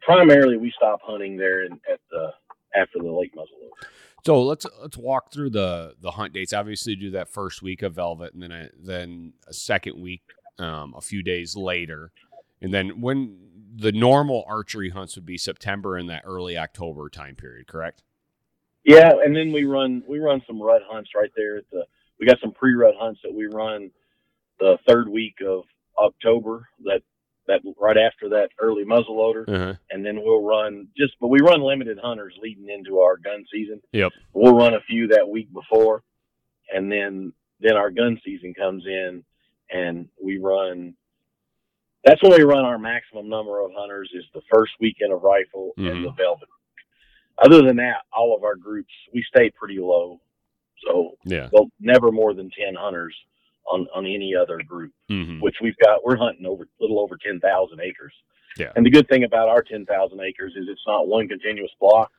primarily 0.00 0.56
we 0.56 0.72
stop 0.76 1.00
hunting 1.02 1.36
there 1.36 1.64
in, 1.64 1.72
at 1.90 2.00
the 2.10 2.32
after 2.74 2.98
the 2.98 3.10
late 3.10 3.34
muzzleloader. 3.34 3.86
So 4.24 4.42
let's 4.42 4.66
let's 4.80 4.96
walk 4.96 5.32
through 5.32 5.50
the 5.50 5.94
the 6.00 6.12
hunt 6.12 6.32
dates. 6.32 6.52
Obviously, 6.52 6.94
do 6.94 7.10
that 7.10 7.28
first 7.28 7.62
week 7.62 7.82
of 7.82 7.94
velvet, 7.94 8.34
and 8.34 8.42
then 8.42 8.52
a, 8.52 8.68
then 8.80 9.32
a 9.48 9.52
second 9.52 10.00
week, 10.00 10.22
um, 10.58 10.94
a 10.96 11.00
few 11.00 11.22
days 11.22 11.56
later, 11.56 12.12
and 12.60 12.72
then 12.72 13.00
when 13.00 13.38
the 13.74 13.92
normal 13.92 14.44
archery 14.46 14.90
hunts 14.90 15.16
would 15.16 15.26
be 15.26 15.38
September 15.38 15.96
and 15.96 16.08
that 16.10 16.22
early 16.24 16.56
October 16.58 17.08
time 17.08 17.34
period. 17.34 17.66
Correct? 17.66 18.02
Yeah, 18.84 19.12
and 19.24 19.34
then 19.34 19.52
we 19.52 19.64
run 19.64 20.02
we 20.08 20.18
run 20.18 20.42
some 20.46 20.60
rut 20.60 20.82
hunts 20.88 21.10
right 21.14 21.30
there 21.36 21.58
at 21.58 21.64
the. 21.70 21.84
We 22.18 22.26
got 22.26 22.38
some 22.40 22.52
pre 22.52 22.74
rut 22.74 22.94
hunts 22.96 23.20
that 23.24 23.34
we 23.34 23.46
run 23.46 23.90
the 24.60 24.78
third 24.88 25.08
week 25.08 25.36
of 25.46 25.64
October. 25.98 26.68
That 26.84 27.02
that 27.46 27.60
right 27.80 27.96
after 27.96 28.28
that 28.30 28.50
early 28.60 28.84
muzzleloader, 28.84 29.48
uh-huh. 29.48 29.74
and 29.90 30.04
then 30.04 30.20
we'll 30.22 30.42
run 30.42 30.88
just. 30.96 31.14
But 31.20 31.28
we 31.28 31.40
run 31.40 31.60
limited 31.60 31.98
hunters 32.02 32.34
leading 32.40 32.68
into 32.68 33.00
our 33.00 33.16
gun 33.16 33.44
season. 33.52 33.80
Yep. 33.92 34.12
We'll 34.32 34.54
run 34.54 34.74
a 34.74 34.80
few 34.80 35.08
that 35.08 35.28
week 35.28 35.52
before, 35.52 36.02
and 36.72 36.90
then 36.90 37.32
then 37.60 37.76
our 37.76 37.90
gun 37.90 38.20
season 38.24 38.54
comes 38.54 38.84
in, 38.86 39.24
and 39.70 40.08
we 40.22 40.38
run. 40.38 40.94
That's 42.04 42.20
when 42.22 42.32
we 42.32 42.42
run 42.42 42.64
our 42.64 42.78
maximum 42.78 43.28
number 43.28 43.60
of 43.60 43.70
hunters. 43.76 44.10
Is 44.14 44.24
the 44.34 44.42
first 44.52 44.72
weekend 44.80 45.12
of 45.12 45.22
rifle 45.22 45.72
mm-hmm. 45.78 45.88
and 45.88 46.04
the 46.04 46.10
velvet 46.10 46.48
other 47.38 47.62
than 47.62 47.76
that, 47.76 48.02
all 48.12 48.36
of 48.36 48.44
our 48.44 48.56
groups 48.56 48.92
we 49.12 49.24
stay 49.34 49.50
pretty 49.50 49.78
low. 49.78 50.20
So 50.86 51.12
yeah, 51.24 51.48
well, 51.52 51.70
never 51.80 52.10
more 52.10 52.34
than 52.34 52.50
ten 52.50 52.74
hunters 52.74 53.14
on 53.70 53.86
on 53.94 54.06
any 54.06 54.34
other 54.34 54.58
group. 54.66 54.92
Mm-hmm. 55.10 55.40
Which 55.40 55.56
we've 55.62 55.76
got, 55.82 56.04
we're 56.04 56.16
hunting 56.16 56.46
over 56.46 56.64
a 56.64 56.66
little 56.80 57.00
over 57.00 57.16
ten 57.16 57.40
thousand 57.40 57.80
acres. 57.80 58.12
Yeah. 58.56 58.72
And 58.76 58.84
the 58.84 58.90
good 58.90 59.08
thing 59.08 59.24
about 59.24 59.48
our 59.48 59.62
ten 59.62 59.86
thousand 59.86 60.20
acres 60.20 60.52
is 60.56 60.66
it's 60.68 60.82
not 60.86 61.06
one 61.08 61.28
continuous 61.28 61.70
block. 61.80 62.10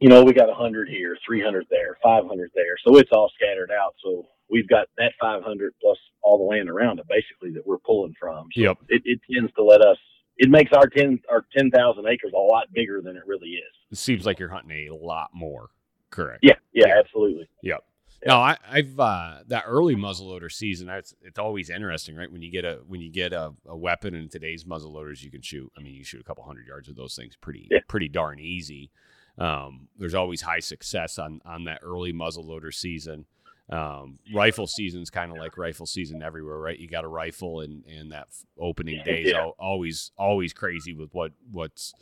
You 0.00 0.08
know, 0.08 0.24
we 0.24 0.32
got 0.32 0.48
a 0.50 0.54
hundred 0.54 0.88
here, 0.88 1.16
three 1.26 1.40
hundred 1.42 1.66
there, 1.70 1.96
five 2.02 2.24
hundred 2.26 2.50
there, 2.54 2.76
so 2.84 2.96
it's 2.96 3.10
all 3.12 3.30
scattered 3.36 3.70
out. 3.70 3.94
So 4.02 4.26
we've 4.50 4.68
got 4.68 4.88
that 4.98 5.12
five 5.20 5.42
hundred 5.42 5.74
plus 5.80 5.98
all 6.22 6.38
the 6.38 6.44
land 6.44 6.68
around 6.68 6.98
it, 6.98 7.06
basically 7.08 7.52
that 7.52 7.66
we're 7.66 7.78
pulling 7.78 8.14
from. 8.18 8.48
So 8.54 8.60
yep. 8.60 8.78
It, 8.88 9.02
it 9.04 9.20
tends 9.32 9.52
to 9.54 9.62
let 9.62 9.80
us 9.80 9.98
it 10.38 10.50
makes 10.50 10.72
our 10.72 10.86
ten 10.88 11.20
our 11.30 11.44
ten 11.56 11.70
thousand 11.70 12.06
acres 12.06 12.32
a 12.34 12.38
lot 12.38 12.64
bigger 12.72 13.00
than 13.00 13.16
it 13.16 13.22
really 13.26 13.50
is. 13.50 13.72
It 13.92 13.98
seems 13.98 14.26
like 14.26 14.38
you're 14.40 14.48
hunting 14.48 14.88
a 14.88 14.94
lot 14.94 15.30
more. 15.32 15.68
Correct. 16.10 16.40
Yeah, 16.42 16.54
yeah, 16.72 16.88
Yeah. 16.88 16.98
absolutely. 16.98 17.48
Yep. 17.62 17.84
No, 18.24 18.36
I, 18.36 18.56
I've 18.70 19.00
uh, 19.00 19.38
that 19.48 19.64
early 19.66 19.96
muzzleloader 19.96 20.50
season. 20.50 20.88
It's, 20.88 21.14
it's 21.22 21.38
always 21.38 21.70
interesting, 21.70 22.14
right? 22.14 22.30
When 22.30 22.40
you 22.42 22.52
get 22.52 22.64
a 22.64 22.80
when 22.86 23.00
you 23.00 23.10
get 23.10 23.32
a, 23.32 23.52
a 23.66 23.76
weapon 23.76 24.14
in 24.14 24.28
today's 24.28 24.64
muzzleloaders, 24.64 25.22
you 25.22 25.30
can 25.30 25.42
shoot. 25.42 25.70
I 25.76 25.82
mean, 25.82 25.94
you 25.94 26.04
shoot 26.04 26.20
a 26.20 26.24
couple 26.24 26.44
hundred 26.44 26.66
yards 26.68 26.86
with 26.88 26.96
those 26.96 27.16
things 27.16 27.34
pretty 27.36 27.68
Yeah. 27.70 27.80
pretty 27.88 28.08
darn 28.08 28.38
easy. 28.38 28.90
Um, 29.38 29.88
there's 29.98 30.14
always 30.14 30.40
high 30.42 30.60
success 30.60 31.18
on 31.18 31.40
on 31.44 31.64
that 31.64 31.80
early 31.82 32.12
muzzleloader 32.12 32.72
season. 32.72 33.24
Um, 33.70 34.18
rifle 34.34 34.66
season's 34.66 35.08
kind 35.08 35.32
of 35.32 35.38
like 35.38 35.56
rifle 35.56 35.86
season 35.86 36.22
everywhere, 36.22 36.58
right? 36.58 36.78
You 36.78 36.88
got 36.88 37.04
a 37.04 37.08
rifle, 37.08 37.60
and 37.60 37.84
and 37.86 38.12
that 38.12 38.28
opening 38.58 39.02
day 39.04 39.22
is 39.22 39.32
Yeah. 39.32 39.40
al- 39.40 39.56
always 39.58 40.12
always 40.16 40.52
crazy 40.52 40.92
with 40.92 41.12
what 41.12 41.32
what's 41.50 41.92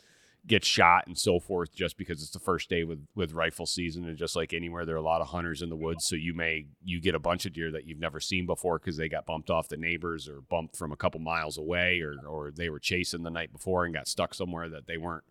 gets 0.47 0.67
shot 0.67 1.05
and 1.05 1.17
so 1.17 1.39
forth 1.39 1.73
just 1.73 1.97
because 1.97 2.21
it's 2.21 2.31
the 2.31 2.39
first 2.39 2.67
day 2.69 2.83
with 2.83 3.05
with 3.15 3.33
rifle 3.33 3.67
season 3.67 4.07
and 4.07 4.17
just 4.17 4.35
like 4.35 4.53
anywhere 4.53 4.85
there 4.85 4.95
are 4.95 4.99
a 4.99 5.03
lot 5.03 5.21
of 5.21 5.27
hunters 5.27 5.61
in 5.61 5.69
the 5.69 5.75
woods. 5.75 6.05
So 6.05 6.15
you 6.15 6.33
may 6.33 6.65
you 6.83 6.99
get 6.99 7.13
a 7.13 7.19
bunch 7.19 7.45
of 7.45 7.53
deer 7.53 7.71
that 7.71 7.85
you've 7.85 7.99
never 7.99 8.19
seen 8.19 8.47
before 8.47 8.79
because 8.79 8.97
they 8.97 9.07
got 9.07 9.25
bumped 9.25 9.51
off 9.51 9.67
the 9.67 9.77
neighbors 9.77 10.27
or 10.27 10.41
bumped 10.41 10.75
from 10.75 10.91
a 10.91 10.95
couple 10.95 11.19
miles 11.19 11.57
away 11.57 12.01
or 12.01 12.15
or 12.27 12.51
they 12.51 12.69
were 12.69 12.79
chasing 12.79 13.23
the 13.23 13.29
night 13.29 13.51
before 13.51 13.85
and 13.85 13.93
got 13.93 14.07
stuck 14.07 14.33
somewhere 14.33 14.67
that 14.69 14.87
they 14.87 14.97
weren't 14.97 15.23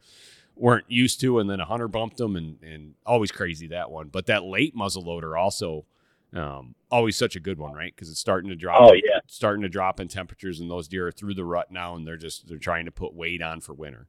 weren't 0.55 0.89
used 0.89 1.21
to. 1.21 1.41
And 1.41 1.51
then 1.51 1.61
a 1.61 1.65
hunter 1.65 1.89
bumped 1.89 2.19
them 2.19 2.37
and 2.37 2.63
and 2.63 2.95
always 3.05 3.33
crazy 3.33 3.67
that 3.69 3.91
one. 3.91 4.09
But 4.09 4.27
that 4.27 4.45
late 4.45 4.77
muzzle 4.77 5.03
muzzleloader 5.03 5.39
also 5.39 5.87
um 6.33 6.77
always 6.89 7.17
such 7.17 7.35
a 7.35 7.41
good 7.41 7.59
one 7.59 7.73
right? 7.73 7.93
Because 7.93 8.11
it's 8.11 8.21
starting 8.21 8.51
to 8.51 8.57
drop 8.57 8.81
Oh 8.81 8.93
yeah, 8.93 9.19
starting 9.27 9.63
to 9.63 9.69
drop 9.69 9.99
in 9.99 10.07
temperatures 10.07 10.61
and 10.61 10.71
those 10.71 10.87
deer 10.87 11.09
are 11.09 11.13
through 11.13 11.35
the 11.35 11.45
rut 11.45 11.73
now 11.73 11.97
and 11.97 12.07
they're 12.07 12.17
just 12.17 12.47
they're 12.47 12.59
trying 12.59 12.85
to 12.85 12.93
put 12.93 13.13
weight 13.13 13.43
on 13.43 13.61
for 13.61 13.75
winter 13.75 14.07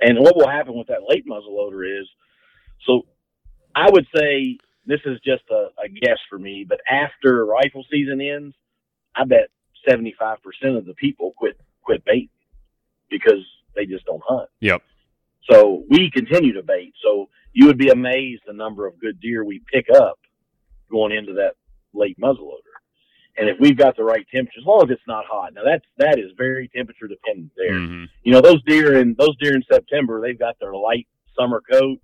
and 0.00 0.18
what 0.18 0.36
will 0.36 0.48
happen 0.48 0.76
with 0.76 0.88
that 0.88 1.02
late 1.08 1.26
muzzleloader 1.26 2.00
is, 2.00 2.08
so 2.86 3.02
I 3.74 3.90
would 3.90 4.06
say 4.14 4.58
this 4.86 5.00
is 5.04 5.18
just 5.24 5.42
a, 5.50 5.68
a 5.82 5.88
guess 5.88 6.18
for 6.28 6.38
me, 6.38 6.64
but 6.68 6.80
after 6.90 7.44
rifle 7.44 7.84
season 7.90 8.20
ends, 8.20 8.54
I 9.14 9.24
bet 9.24 9.48
seventy 9.88 10.14
five 10.18 10.38
percent 10.42 10.76
of 10.76 10.86
the 10.86 10.94
people 10.94 11.32
quit 11.36 11.58
quit 11.82 12.04
baiting 12.04 12.28
because 13.10 13.44
they 13.74 13.86
just 13.86 14.04
don't 14.06 14.22
hunt. 14.26 14.48
yep 14.60 14.82
So 15.50 15.84
we 15.88 16.10
continue 16.10 16.52
to 16.54 16.62
bait. 16.62 16.94
So 17.02 17.28
you 17.52 17.66
would 17.66 17.78
be 17.78 17.88
amazed 17.88 18.42
the 18.46 18.52
number 18.52 18.86
of 18.86 18.98
good 19.00 19.20
deer 19.20 19.44
we 19.44 19.60
pick 19.72 19.86
up 19.94 20.18
going 20.90 21.12
into 21.12 21.34
that 21.34 21.54
late 21.92 22.18
muzzleloader. 22.18 22.69
And 23.40 23.48
if 23.48 23.56
we've 23.58 23.76
got 23.76 23.96
the 23.96 24.04
right 24.04 24.26
temperature, 24.30 24.60
as 24.60 24.66
long 24.66 24.82
as 24.84 24.90
it's 24.90 25.06
not 25.08 25.24
hot. 25.26 25.54
Now 25.54 25.62
that's 25.64 25.84
that 25.96 26.18
is 26.18 26.30
very 26.36 26.68
temperature 26.68 27.08
dependent 27.08 27.52
there. 27.56 27.72
Mhm. 27.72 28.08
You 28.22 28.32
know, 28.32 28.42
those 28.42 28.62
deer 28.64 28.98
in 28.98 29.14
those 29.14 29.34
deer 29.38 29.54
in 29.54 29.62
September, 29.62 30.20
they've 30.20 30.38
got 30.38 30.58
their 30.60 30.74
light 30.74 31.08
summer 31.38 31.62
coat 31.62 31.98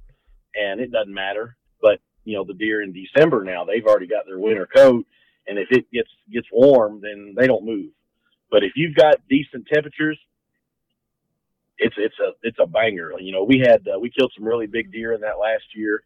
and 0.54 0.80
it 0.80 0.90
doesn't 0.90 1.12
matter. 1.12 1.56
But, 1.82 2.00
you 2.24 2.34
know, 2.36 2.44
the 2.44 2.54
deer 2.54 2.80
in 2.80 2.94
December 2.94 3.44
now, 3.44 3.64
they've 3.64 3.84
already 3.84 4.06
got 4.06 4.24
their 4.26 4.38
winter 4.38 4.66
coat 4.66 5.06
and 5.46 5.58
if 5.58 5.68
it 5.70 5.90
gets 5.92 6.08
gets 6.32 6.48
warm, 6.50 7.00
then 7.02 7.34
they 7.36 7.46
don't 7.46 7.66
move. 7.66 7.90
But 8.50 8.64
if 8.64 8.72
you've 8.74 8.94
got 8.94 9.16
decent 9.28 9.66
temperatures, 9.66 10.18
it's 11.78 11.96
it's 11.98 12.18
a 12.18 12.32
it's 12.42 12.58
a 12.58 12.66
banger. 12.66 13.12
You 13.20 13.32
know, 13.32 13.44
we 13.44 13.58
had 13.58 13.86
uh, 13.86 13.98
we 13.98 14.10
killed 14.10 14.32
some 14.34 14.46
really 14.46 14.66
big 14.66 14.90
deer 14.90 15.12
in 15.12 15.20
that 15.20 15.38
last 15.38 15.64
year. 15.74 16.02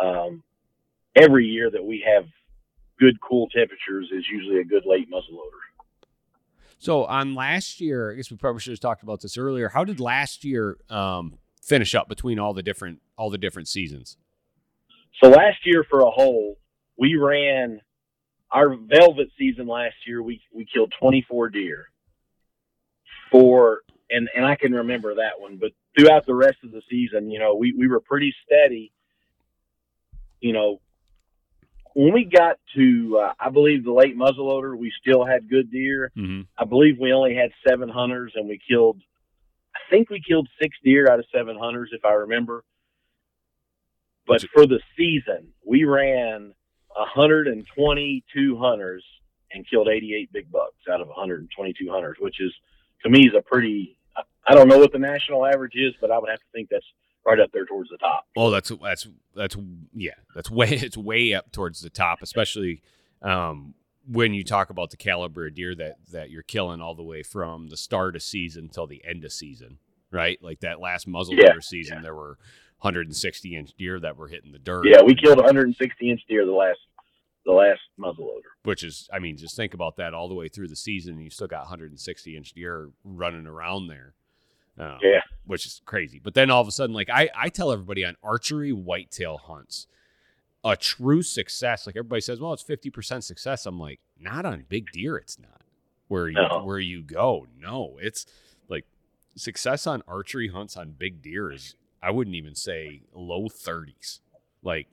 Um, 0.00 0.42
every 1.14 1.46
year 1.46 1.70
that 1.70 1.84
we 1.84 2.04
have 2.06 2.26
good 2.98 3.20
cool 3.20 3.48
temperatures 3.48 4.10
is 4.12 4.24
usually 4.30 4.60
a 4.60 4.64
good 4.64 4.84
late 4.86 5.10
muzzleloader. 5.10 5.66
So 6.78 7.04
on 7.04 7.34
last 7.34 7.80
year, 7.80 8.12
I 8.12 8.14
guess 8.16 8.30
we 8.30 8.36
probably 8.36 8.60
should 8.60 8.72
have 8.72 8.80
talked 8.80 9.02
about 9.02 9.20
this 9.20 9.38
earlier. 9.38 9.68
How 9.68 9.84
did 9.84 9.98
last 9.98 10.44
year 10.44 10.76
um, 10.90 11.38
finish 11.62 11.94
up 11.94 12.08
between 12.08 12.38
all 12.38 12.52
the 12.52 12.62
different 12.62 13.00
all 13.16 13.30
the 13.30 13.38
different 13.38 13.68
seasons? 13.68 14.16
So 15.22 15.30
last 15.30 15.58
year 15.64 15.84
for 15.88 16.00
a 16.00 16.10
whole, 16.10 16.56
we 16.98 17.16
ran 17.16 17.80
our 18.50 18.76
velvet 18.76 19.28
season 19.38 19.66
last 19.66 19.94
year. 20.06 20.22
We 20.22 20.40
we 20.54 20.66
killed 20.72 20.92
24 21.00 21.48
deer. 21.50 21.86
For 23.30 23.80
and 24.10 24.28
and 24.36 24.44
I 24.44 24.56
can 24.56 24.72
remember 24.72 25.14
that 25.14 25.40
one, 25.40 25.56
but 25.56 25.70
throughout 25.98 26.26
the 26.26 26.34
rest 26.34 26.58
of 26.62 26.72
the 26.72 26.82
season, 26.90 27.30
you 27.30 27.38
know, 27.38 27.54
we 27.54 27.74
we 27.76 27.88
were 27.88 28.00
pretty 28.00 28.34
steady. 28.44 28.92
You 30.40 30.52
know, 30.52 30.80
when 31.96 32.12
we 32.12 32.24
got 32.24 32.58
to, 32.74 33.22
uh, 33.24 33.32
I 33.40 33.48
believe 33.48 33.82
the 33.82 33.90
late 33.90 34.18
muzzleloader, 34.18 34.76
we 34.76 34.92
still 35.00 35.24
had 35.24 35.48
good 35.48 35.72
deer. 35.72 36.12
Mm-hmm. 36.14 36.42
I 36.58 36.66
believe 36.66 36.98
we 37.00 37.14
only 37.14 37.34
had 37.34 37.52
seven 37.66 37.88
hunters, 37.88 38.32
and 38.34 38.46
we 38.46 38.60
killed. 38.68 39.00
I 39.74 39.78
think 39.88 40.10
we 40.10 40.20
killed 40.20 40.46
six 40.60 40.76
deer 40.84 41.10
out 41.10 41.20
of 41.20 41.24
seven 41.34 41.56
hunters, 41.58 41.88
if 41.92 42.04
I 42.04 42.12
remember. 42.12 42.64
But 44.26 44.44
for 44.52 44.66
the 44.66 44.78
season, 44.94 45.54
we 45.64 45.84
ran 45.84 46.52
122 46.96 48.58
hunters 48.58 49.04
and 49.52 49.66
killed 49.66 49.88
88 49.88 50.30
big 50.34 50.52
bucks 50.52 50.76
out 50.92 51.00
of 51.00 51.08
122 51.08 51.90
hunters, 51.90 52.18
which 52.20 52.42
is 52.42 52.52
to 53.04 53.08
me 53.08 53.20
is 53.20 53.32
a 53.34 53.40
pretty. 53.40 53.96
I 54.46 54.54
don't 54.54 54.68
know 54.68 54.78
what 54.78 54.92
the 54.92 54.98
national 54.98 55.46
average 55.46 55.76
is, 55.76 55.94
but 55.98 56.10
I 56.10 56.18
would 56.18 56.28
have 56.28 56.40
to 56.40 56.44
think 56.52 56.68
that's 56.70 56.84
right 57.26 57.40
up 57.40 57.50
there 57.52 57.64
towards 57.66 57.90
the 57.90 57.98
top. 57.98 58.26
Oh, 58.36 58.50
that's 58.50 58.70
that's 58.82 59.06
that's 59.34 59.56
yeah, 59.94 60.14
that's 60.34 60.50
way 60.50 60.68
it's 60.70 60.96
way 60.96 61.34
up 61.34 61.52
towards 61.52 61.80
the 61.80 61.90
top, 61.90 62.18
especially 62.22 62.82
um, 63.22 63.74
when 64.10 64.32
you 64.34 64.44
talk 64.44 64.70
about 64.70 64.90
the 64.90 64.96
caliber 64.96 65.46
of 65.46 65.54
deer 65.54 65.74
that 65.74 65.96
that 66.12 66.30
you're 66.30 66.42
killing 66.42 66.80
all 66.80 66.94
the 66.94 67.02
way 67.02 67.22
from 67.22 67.68
the 67.68 67.76
start 67.76 68.16
of 68.16 68.22
season 68.22 68.68
till 68.68 68.86
the 68.86 69.02
end 69.04 69.24
of 69.24 69.32
season, 69.32 69.78
right? 70.10 70.38
Like 70.42 70.60
that 70.60 70.80
last 70.80 71.08
muzzleloader 71.08 71.38
Yeah, 71.38 71.60
season, 71.60 72.02
there 72.02 72.14
were 72.14 72.38
160 72.80 73.56
inch 73.56 73.72
deer 73.76 73.98
that 74.00 74.16
were 74.16 74.28
hitting 74.28 74.52
the 74.52 74.58
dirt. 74.58 74.86
Yeah, 74.86 75.02
we 75.02 75.14
killed 75.14 75.38
160 75.38 76.10
inch 76.10 76.20
deer 76.28 76.46
the 76.46 76.52
last 76.52 76.78
the 77.44 77.52
last 77.52 77.80
muzzleloader. 77.98 78.40
which 78.64 78.82
is 78.82 79.08
I 79.12 79.18
mean, 79.18 79.36
just 79.36 79.56
think 79.56 79.72
about 79.74 79.96
that 79.96 80.14
all 80.14 80.28
the 80.28 80.34
way 80.34 80.48
through 80.48 80.68
the 80.68 80.76
season, 80.76 81.14
and 81.14 81.22
you 81.24 81.30
still 81.30 81.46
got 81.46 81.60
160 81.60 82.36
inch 82.36 82.52
deer 82.52 82.90
running 83.04 83.46
around 83.46 83.88
there. 83.88 84.14
Um, 84.78 84.98
Yeah. 85.02 85.22
which 85.46 85.64
is 85.66 85.80
crazy. 85.84 86.18
But 86.22 86.34
then 86.34 86.50
all 86.50 86.60
of 86.60 86.68
a 86.68 86.72
sudden, 86.72 86.94
like 86.94 87.08
I, 87.10 87.30
I 87.34 87.48
tell 87.48 87.72
everybody 87.72 88.04
on 88.04 88.16
archery 88.22 88.72
whitetail 88.72 89.38
hunts, 89.38 89.86
a 90.64 90.76
true 90.76 91.22
success. 91.22 91.86
Like 91.86 91.96
everybody 91.96 92.20
says, 92.20 92.40
well, 92.40 92.52
it's 92.52 92.62
50 92.62 92.90
percent 92.90 93.24
success. 93.24 93.64
I'm 93.66 93.78
like, 93.78 94.00
not 94.18 94.44
on 94.44 94.64
big 94.68 94.90
deer, 94.92 95.16
it's 95.16 95.38
not. 95.38 95.62
Where 96.08 96.28
you 96.28 96.34
No. 96.34 96.62
where 96.64 96.78
you 96.78 97.02
go, 97.02 97.46
no, 97.58 97.98
it's 98.00 98.26
like 98.68 98.84
success 99.36 99.86
on 99.86 100.02
archery 100.06 100.48
hunts 100.48 100.76
on 100.76 100.92
big 100.92 101.22
deer 101.22 101.50
is 101.52 101.74
I 102.02 102.10
wouldn't 102.10 102.36
even 102.36 102.54
say 102.54 103.02
low 103.12 103.48
30s. 103.48 104.20
Like 104.62 104.88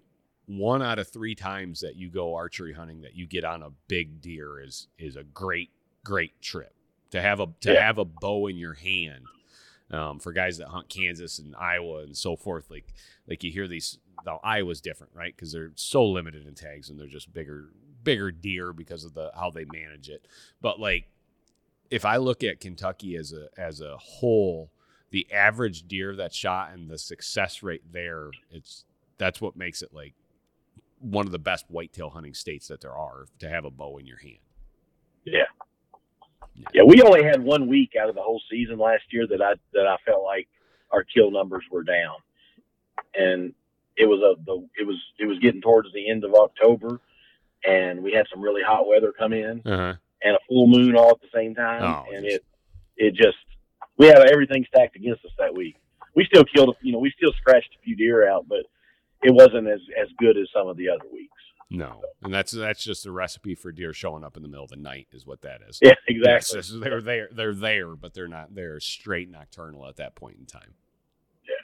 one 0.46 0.82
out 0.82 1.00
of 1.00 1.08
three 1.08 1.36
times 1.36 1.82
that 1.82 1.96
you 1.96 2.10
go 2.10 2.36
archery 2.36 2.74
hunting 2.74 3.02
that 3.02 3.16
you 3.16 3.26
get 3.28 3.44
on 3.46 3.64
a 3.64 3.70
big 3.88 4.22
deer 4.22 4.60
is 4.62 4.88
is 4.98 5.16
a 5.16 5.24
great 5.24 5.70
great 6.04 6.42
trip 6.42 6.74
to 7.12 7.22
have 7.22 7.40
a 7.40 7.48
to 7.62 7.74
Yeah. 7.74 7.86
have 7.86 7.98
a 7.98 8.06
bow 8.06 8.48
in 8.48 8.58
your 8.58 8.74
hand 8.74 9.26
um, 9.94 10.20
for 10.20 10.34
guys 10.34 10.58
that 10.58 10.68
hunt 10.68 10.90
Kansas 10.90 11.40
and 11.40 11.56
Iowa 11.56 12.00
and 12.00 12.18
so 12.18 12.36
forth 12.36 12.70
like 12.70 12.94
like 13.28 13.44
you 13.44 13.52
hear 13.52 13.68
these 13.68 14.00
now 14.26 14.40
Iowa's 14.44 14.82
different 14.82 15.14
right 15.16 15.34
because 15.36 15.52
they're 15.52 15.72
so 15.76 16.06
limited 16.06 16.46
in 16.46 16.56
tags 16.56 16.90
and 16.90 17.00
they're 17.00 17.08
just 17.08 17.34
bigger 17.34 17.70
bigger 18.04 18.32
deer 18.32 18.74
because 18.74 19.06
of 19.06 19.14
the 19.14 19.32
how 19.36 19.50
they 19.50 19.66
manage 19.66 20.10
it 20.10 20.28
but 20.62 20.80
like 20.80 21.08
if 21.90 22.06
I 22.06 22.18
look 22.18 22.44
at 22.44 22.60
Kentucky 22.60 23.16
as 23.16 23.32
a 23.32 23.48
as 23.58 23.80
a 23.80 23.96
whole 23.98 24.72
the 25.12 25.32
average 25.32 25.88
deer 25.88 26.16
that's 26.16 26.36
shot 26.36 26.74
and 26.74 26.90
the 26.90 26.98
success 26.98 27.64
rate 27.64 27.84
there 27.92 28.32
it's 28.50 28.86
that's 29.18 29.40
what 29.40 29.56
makes 29.56 29.82
it 29.82 29.94
like 29.94 30.16
one 31.04 31.26
of 31.26 31.32
the 31.32 31.40
best 31.40 31.66
whitetail 31.68 32.10
hunting 32.10 32.34
states 32.34 32.68
that 32.70 32.82
there 32.82 32.96
are 32.96 33.26
to 33.40 33.50
have 33.50 33.66
a 33.66 33.70
bow 33.70 33.98
in 33.98 34.08
your 34.08 34.18
hand. 34.20 34.38
Yeah. 35.26 35.44
Yeah, 36.74 36.84
we 36.84 37.02
only 37.02 37.24
had 37.24 37.42
one 37.44 37.68
week 37.68 37.94
out 38.00 38.10
of 38.10 38.16
the 38.16 38.22
whole 38.22 38.42
season 38.50 38.78
last 38.78 39.04
year 39.12 39.26
that 39.28 39.42
I 39.42 39.54
that 39.74 39.88
I 39.88 39.98
felt 40.06 40.24
like 40.24 40.48
our 40.92 41.04
kill 41.04 41.32
numbers 41.32 41.64
were 41.72 41.84
down, 41.84 42.16
and 43.16 43.54
it 43.98 44.06
was 44.06 44.20
a 44.22 44.42
the 44.46 44.68
it 44.80 44.86
was 44.86 44.98
it 45.20 45.26
was 45.26 45.40
getting 45.40 45.62
towards 45.62 45.92
the 45.94 46.10
end 46.10 46.24
of 46.24 46.34
October, 46.34 47.00
and 47.68 48.02
we 48.04 48.12
had 48.14 48.26
some 48.32 48.42
really 48.42 48.62
hot 48.62 48.88
weather 48.88 49.12
come 49.18 49.34
in 49.34 49.62
Uh-huh. 49.66 49.94
and 50.24 50.36
a 50.36 50.40
full 50.48 50.68
moon 50.68 50.96
all 50.96 51.12
at 51.12 51.22
the 51.22 51.28
same 51.34 51.56
time, 51.56 51.84
Oh, 51.84 52.16
and 52.16 52.26
it 52.26 52.44
it 52.98 53.14
just 53.16 53.38
we 53.98 54.08
had 54.08 54.20
everything 54.32 54.66
stacked 54.68 54.96
against 54.96 55.26
us 55.26 55.32
that 55.40 55.54
week. 55.54 55.76
We 56.16 56.26
still 56.26 56.44
killed, 56.44 56.76
you 56.82 56.92
know, 56.92 57.00
we 57.00 57.12
still 57.18 57.34
scratched 57.34 57.76
a 57.80 57.84
few 57.84 57.96
deer 57.96 58.30
out, 58.30 58.48
but 58.48 58.66
it 59.24 59.32
wasn't 59.34 59.68
as 59.68 59.82
as 60.00 60.08
good 60.20 60.38
as 60.38 60.48
some 60.54 60.68
of 60.68 60.78
the 60.78 60.90
other 60.90 61.06
weeks. 61.12 61.30
No, 61.70 62.02
and 62.22 62.34
that's 62.34 62.52
that's 62.52 62.84
just 62.84 63.06
a 63.06 63.12
recipe 63.12 63.56
for 63.56 63.72
deer 63.72 63.94
showing 63.94 64.24
up 64.24 64.38
in 64.38 64.44
the 64.44 64.50
middle 64.50 64.66
of 64.66 64.70
the 64.70 64.76
night 64.76 65.08
is 65.12 65.26
what 65.26 65.42
that 65.42 65.62
is. 65.68 65.80
Yeah, 65.82 65.94
exactly. 66.08 66.62
they're 66.80 67.02
there. 67.02 67.30
They're 67.32 67.54
there, 67.54 67.96
but 67.96 68.14
they're 68.14 68.28
not. 68.28 68.54
They're 68.54 68.80
straight 68.80 69.30
nocturnal 69.30 69.88
at 69.88 69.96
that 69.98 70.16
point 70.16 70.38
in 70.40 70.46
time. 70.46 70.76
Yeah. 71.48 71.56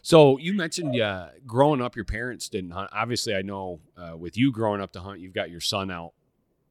So 0.00 0.38
you 0.38 0.54
mentioned 0.54 0.98
uh, 0.98 1.28
growing 1.46 1.82
up, 1.82 1.96
your 1.96 2.04
parents 2.04 2.48
didn't 2.48 2.70
hunt. 2.70 2.90
Obviously, 2.92 3.34
I 3.34 3.42
know 3.42 3.80
uh, 3.96 4.16
with 4.16 4.36
you 4.36 4.52
growing 4.52 4.80
up 4.80 4.92
to 4.92 5.00
hunt, 5.00 5.20
you've 5.20 5.34
got 5.34 5.50
your 5.50 5.60
son 5.60 5.90
out 5.90 6.12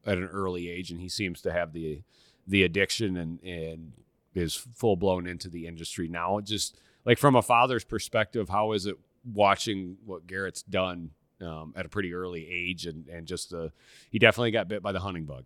at 0.04 0.18
an 0.18 0.26
early 0.26 0.68
age, 0.68 0.90
and 0.90 1.00
he 1.00 1.08
seems 1.08 1.40
to 1.42 1.52
have 1.52 1.72
the 1.72 2.02
the 2.46 2.64
addiction 2.64 3.16
and 3.16 3.40
and 3.42 3.92
is 4.34 4.54
full 4.54 4.96
blown 4.96 5.26
into 5.26 5.48
the 5.48 5.66
industry 5.66 6.08
now. 6.08 6.40
Just 6.40 6.78
like 7.04 7.18
from 7.18 7.36
a 7.36 7.42
father's 7.42 7.84
perspective, 7.84 8.48
how 8.48 8.72
is 8.72 8.86
it 8.86 8.96
watching 9.24 9.98
what 10.04 10.26
Garrett's 10.26 10.62
done 10.62 11.10
um, 11.42 11.72
at 11.76 11.86
a 11.86 11.88
pretty 11.88 12.14
early 12.14 12.46
age, 12.48 12.86
and 12.86 13.06
and 13.08 13.26
just 13.26 13.50
the 13.50 13.72
he 14.10 14.18
definitely 14.18 14.50
got 14.50 14.68
bit 14.68 14.82
by 14.82 14.92
the 14.92 15.00
hunting 15.00 15.24
bug. 15.24 15.44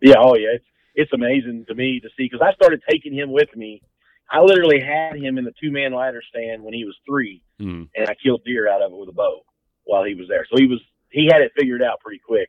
Yeah, 0.00 0.16
oh 0.18 0.36
yeah, 0.36 0.50
it's 0.54 0.64
it's 0.94 1.12
amazing 1.12 1.66
to 1.68 1.74
me 1.74 2.00
to 2.00 2.08
see 2.16 2.24
because 2.30 2.40
I 2.40 2.52
started 2.54 2.82
taking 2.88 3.12
him 3.14 3.32
with 3.32 3.54
me. 3.56 3.82
I 4.30 4.40
literally 4.42 4.80
had 4.80 5.16
him 5.16 5.38
in 5.38 5.44
the 5.44 5.54
two 5.60 5.70
man 5.70 5.94
ladder 5.94 6.22
stand 6.28 6.62
when 6.62 6.74
he 6.74 6.84
was 6.84 6.96
three, 7.06 7.42
Mm. 7.60 7.88
and 7.96 8.08
I 8.08 8.14
killed 8.22 8.42
deer 8.44 8.68
out 8.70 8.82
of 8.82 8.92
it 8.92 8.96
with 8.96 9.08
a 9.08 9.12
bow 9.12 9.40
while 9.84 10.04
he 10.04 10.14
was 10.14 10.28
there. 10.28 10.46
So 10.50 10.56
he 10.58 10.66
was 10.66 10.80
he 11.10 11.26
had 11.32 11.40
it 11.42 11.52
figured 11.58 11.82
out 11.82 12.00
pretty 12.00 12.20
quick. 12.24 12.48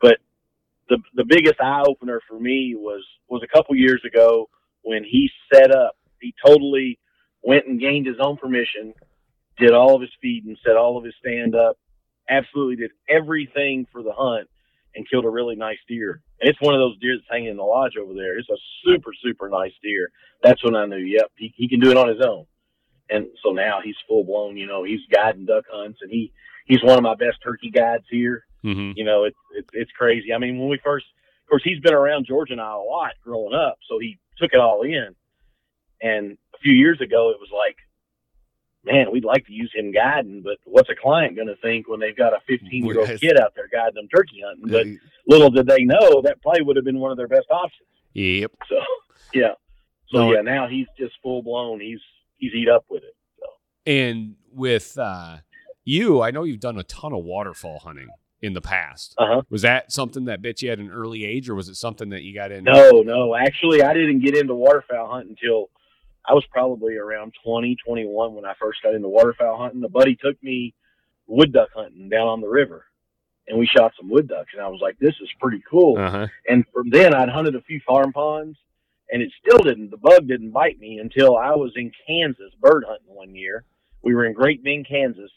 But 0.00 0.18
the 0.88 0.98
the 1.14 1.24
biggest 1.24 1.60
eye 1.60 1.82
opener 1.86 2.20
for 2.28 2.38
me 2.38 2.74
was 2.76 3.02
was 3.28 3.42
a 3.42 3.48
couple 3.56 3.74
years 3.76 4.02
ago 4.06 4.48
when 4.82 5.02
he 5.04 5.28
set 5.52 5.70
up. 5.74 5.96
He 6.20 6.32
totally 6.46 6.98
went 7.42 7.66
and 7.66 7.78
gained 7.78 8.06
his 8.06 8.16
own 8.20 8.36
permission, 8.38 8.94
did 9.58 9.72
all 9.72 9.94
of 9.94 10.00
his 10.00 10.10
feeding, 10.20 10.56
set 10.64 10.76
all 10.76 10.96
of 10.96 11.04
his 11.04 11.14
stand 11.20 11.54
up, 11.54 11.76
absolutely 12.28 12.76
did 12.76 12.90
everything 13.08 13.86
for 13.92 14.02
the 14.02 14.12
hunt, 14.12 14.48
and 14.94 15.08
killed 15.08 15.24
a 15.24 15.30
really 15.30 15.56
nice 15.56 15.78
deer. 15.88 16.22
And 16.40 16.48
it's 16.48 16.60
one 16.60 16.74
of 16.74 16.80
those 16.80 16.98
deer 16.98 17.16
that's 17.16 17.28
hanging 17.30 17.50
in 17.50 17.56
the 17.56 17.62
lodge 17.62 17.96
over 18.00 18.14
there. 18.14 18.38
It's 18.38 18.48
a 18.48 18.56
super 18.84 19.10
super 19.22 19.48
nice 19.48 19.72
deer. 19.82 20.10
That's 20.42 20.62
when 20.62 20.76
I 20.76 20.86
knew, 20.86 20.96
yep, 20.96 21.30
he, 21.36 21.52
he 21.56 21.68
can 21.68 21.80
do 21.80 21.90
it 21.90 21.96
on 21.96 22.08
his 22.08 22.20
own. 22.20 22.46
And 23.10 23.26
so 23.42 23.50
now 23.50 23.80
he's 23.82 23.96
full 24.08 24.24
blown. 24.24 24.56
You 24.56 24.66
know, 24.66 24.84
he's 24.84 25.00
guiding 25.12 25.46
duck 25.46 25.64
hunts, 25.70 25.98
and 26.02 26.10
he 26.10 26.32
he's 26.66 26.82
one 26.82 26.96
of 26.98 27.02
my 27.02 27.14
best 27.14 27.38
turkey 27.42 27.70
guides 27.70 28.04
here. 28.10 28.44
hmm 28.62 28.92
You 28.96 29.04
know, 29.04 29.24
it's 29.24 29.36
it's 29.56 29.68
it's 29.72 29.90
crazy. 29.92 30.32
I 30.32 30.38
mean, 30.38 30.58
when 30.58 30.68
we 30.68 30.78
first, 30.82 31.06
of 31.44 31.50
course, 31.50 31.62
he's 31.64 31.80
been 31.80 31.94
around 31.94 32.26
Georgia 32.26 32.52
and 32.52 32.60
I 32.60 32.72
a 32.72 32.78
lot 32.78 33.12
growing 33.22 33.54
up, 33.54 33.78
so 33.88 33.98
he 33.98 34.18
took 34.38 34.52
it 34.52 34.60
all 34.60 34.82
in. 34.82 35.14
And 36.00 36.36
a 36.54 36.58
few 36.58 36.72
years 36.72 37.00
ago, 37.00 37.30
it 37.30 37.40
was 37.40 37.50
like, 37.52 37.76
man, 38.84 39.06
we'd 39.12 39.24
like 39.24 39.46
to 39.46 39.52
use 39.52 39.72
him 39.74 39.92
guiding, 39.92 40.42
but 40.42 40.58
what's 40.64 40.90
a 40.90 40.94
client 40.94 41.36
going 41.36 41.48
to 41.48 41.56
think 41.56 41.88
when 41.88 42.00
they've 42.00 42.16
got 42.16 42.32
a 42.32 42.40
15 42.46 42.84
year 42.84 43.00
old 43.00 43.20
kid 43.20 43.38
out 43.38 43.54
there 43.54 43.68
guiding 43.72 43.94
them 43.94 44.08
turkey 44.14 44.42
hunting? 44.44 44.70
But 44.70 44.86
little 45.26 45.50
did 45.50 45.66
they 45.66 45.84
know 45.84 46.22
that 46.22 46.40
probably 46.42 46.62
would 46.62 46.76
have 46.76 46.84
been 46.84 46.98
one 46.98 47.10
of 47.10 47.16
their 47.16 47.28
best 47.28 47.46
options. 47.50 47.88
Yep. 48.12 48.52
So, 48.68 48.76
yeah. 49.32 49.52
So 50.10 50.18
No, 50.18 50.32
yeah, 50.32 50.42
now 50.42 50.68
he's 50.68 50.86
just 50.98 51.14
full 51.22 51.42
blown. 51.42 51.80
He's 51.80 52.00
he's 52.36 52.52
eat 52.54 52.68
up 52.68 52.84
with 52.88 53.02
it. 53.02 53.16
So 53.38 53.46
And 53.86 54.36
with 54.52 54.96
uh, 54.98 55.38
you, 55.84 56.22
I 56.22 56.30
know 56.30 56.44
you've 56.44 56.60
done 56.60 56.78
a 56.78 56.84
ton 56.84 57.12
of 57.12 57.24
waterfowl 57.24 57.80
hunting 57.80 58.08
in 58.42 58.52
the 58.52 58.60
past. 58.60 59.14
uh 59.18 59.26
huh. 59.26 59.42
Was 59.48 59.62
that 59.62 59.90
something 59.90 60.26
that 60.26 60.42
bit 60.42 60.60
you 60.62 60.70
at 60.70 60.78
an 60.78 60.90
early 60.90 61.24
age, 61.24 61.48
or 61.48 61.54
was 61.54 61.68
it 61.68 61.76
something 61.76 62.10
that 62.10 62.22
you 62.22 62.34
got 62.34 62.52
into? 62.52 62.70
No, 62.70 63.02
no. 63.02 63.34
Actually, 63.34 63.82
I 63.82 63.94
didn't 63.94 64.20
get 64.20 64.36
into 64.36 64.54
waterfowl 64.54 65.10
hunting 65.10 65.36
until 65.40 65.70
I 66.26 66.32
was 66.32 66.44
probably 66.50 66.96
around 66.96 67.34
20, 67.44 67.76
21 67.84 68.34
when 68.34 68.44
I 68.44 68.54
first 68.60 68.82
got 68.82 68.94
into 68.94 69.08
waterfowl 69.08 69.58
hunting. 69.58 69.84
A 69.84 69.88
buddy 69.88 70.16
took 70.16 70.42
me 70.42 70.74
wood 71.26 71.52
duck 71.52 71.68
hunting 71.74 72.08
down 72.08 72.28
on 72.28 72.40
the 72.40 72.48
river, 72.48 72.86
and 73.46 73.58
we 73.58 73.66
shot 73.66 73.92
some 73.98 74.08
wood 74.08 74.28
ducks. 74.28 74.52
And 74.54 74.62
I 74.62 74.68
was 74.68 74.80
like, 74.80 74.98
"This 74.98 75.14
is 75.20 75.28
pretty 75.40 75.62
cool." 75.68 75.98
Uh 75.98 76.10
huh. 76.10 76.26
And 76.48 76.64
from 76.72 76.90
then, 76.90 77.14
I'd 77.14 77.28
hunted 77.28 77.54
a 77.54 77.62
few 77.62 77.80
farm 77.86 78.12
ponds, 78.12 78.58
and 79.10 79.22
it 79.22 79.32
still 79.40 79.58
didn't. 79.58 79.90
The 79.90 79.98
bug 79.98 80.26
didn't 80.26 80.52
bite 80.52 80.78
me 80.78 80.98
until 80.98 81.36
I 81.36 81.50
was 81.50 81.72
in 81.76 81.92
Kansas 82.06 82.52
bird 82.60 82.84
hunting 82.86 83.14
one 83.14 83.34
year. 83.34 83.64
We 84.02 84.14
were 84.14 84.24
in 84.24 84.32
Great 84.34 84.62
Bend, 84.62 84.86
Kansas, 84.88 85.30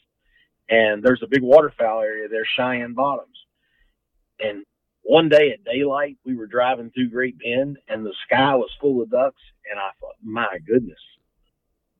and 0.68 1.02
there's 1.02 1.22
a 1.22 1.28
big 1.28 1.42
waterfowl 1.42 2.02
area 2.02 2.28
there, 2.28 2.46
Cheyenne 2.56 2.94
Bottoms. 2.94 3.36
And 4.40 4.64
one 5.08 5.30
day 5.30 5.52
at 5.52 5.64
daylight, 5.64 6.18
we 6.26 6.36
were 6.36 6.46
driving 6.46 6.90
through 6.90 7.08
Great 7.08 7.38
Bend, 7.38 7.78
and 7.88 8.04
the 8.04 8.12
sky 8.26 8.54
was 8.54 8.70
full 8.78 9.00
of 9.00 9.10
ducks. 9.10 9.40
And 9.70 9.80
I 9.80 9.88
thought, 10.00 10.16
my 10.22 10.58
goodness, 10.66 10.98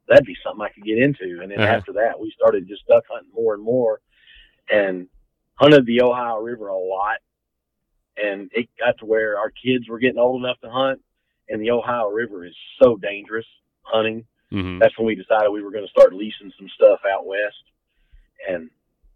that'd 0.07 0.27
be 0.27 0.37
something 0.45 0.61
I 0.61 0.69
could 0.69 0.85
get 0.85 0.99
into. 0.99 1.41
And 1.41 1.51
then 1.51 1.61
Uh-huh. 1.61 1.73
after 1.73 1.93
that, 1.95 2.21
we 2.21 2.31
started 2.33 2.69
just 2.69 2.87
duck 2.87 3.05
hunting 3.11 3.33
more 3.33 3.55
and 3.55 3.63
more, 3.63 4.01
and 4.71 5.09
hunted 5.55 5.87
the 5.87 6.03
Ohio 6.03 6.39
River 6.39 6.69
a 6.69 6.77
lot 6.79 7.19
and 8.23 8.51
it 8.53 8.69
got 8.79 8.99
to 8.99 9.07
where 9.07 9.39
our 9.39 9.51
kids 9.51 9.89
were 9.89 9.99
getting 10.01 10.19
old 10.19 10.43
enough 10.43 10.61
to 10.61 10.69
hunt, 10.69 11.01
and 11.49 11.63
the 11.63 11.71
Ohio 11.71 12.09
River 12.09 12.45
is 12.45 12.55
so 12.83 12.97
dangerous 12.97 13.47
hunting. 13.83 14.27
hmm 14.51 14.79
That's 14.81 14.97
when 14.99 15.07
we 15.07 15.15
decided 15.15 15.51
we 15.51 15.63
were 15.63 15.71
going 15.71 15.87
to 15.87 15.91
start 15.91 16.13
leasing 16.13 16.53
some 16.59 16.69
stuff 16.75 17.01
out 17.11 17.27
west, 17.27 17.63
and 18.49 18.71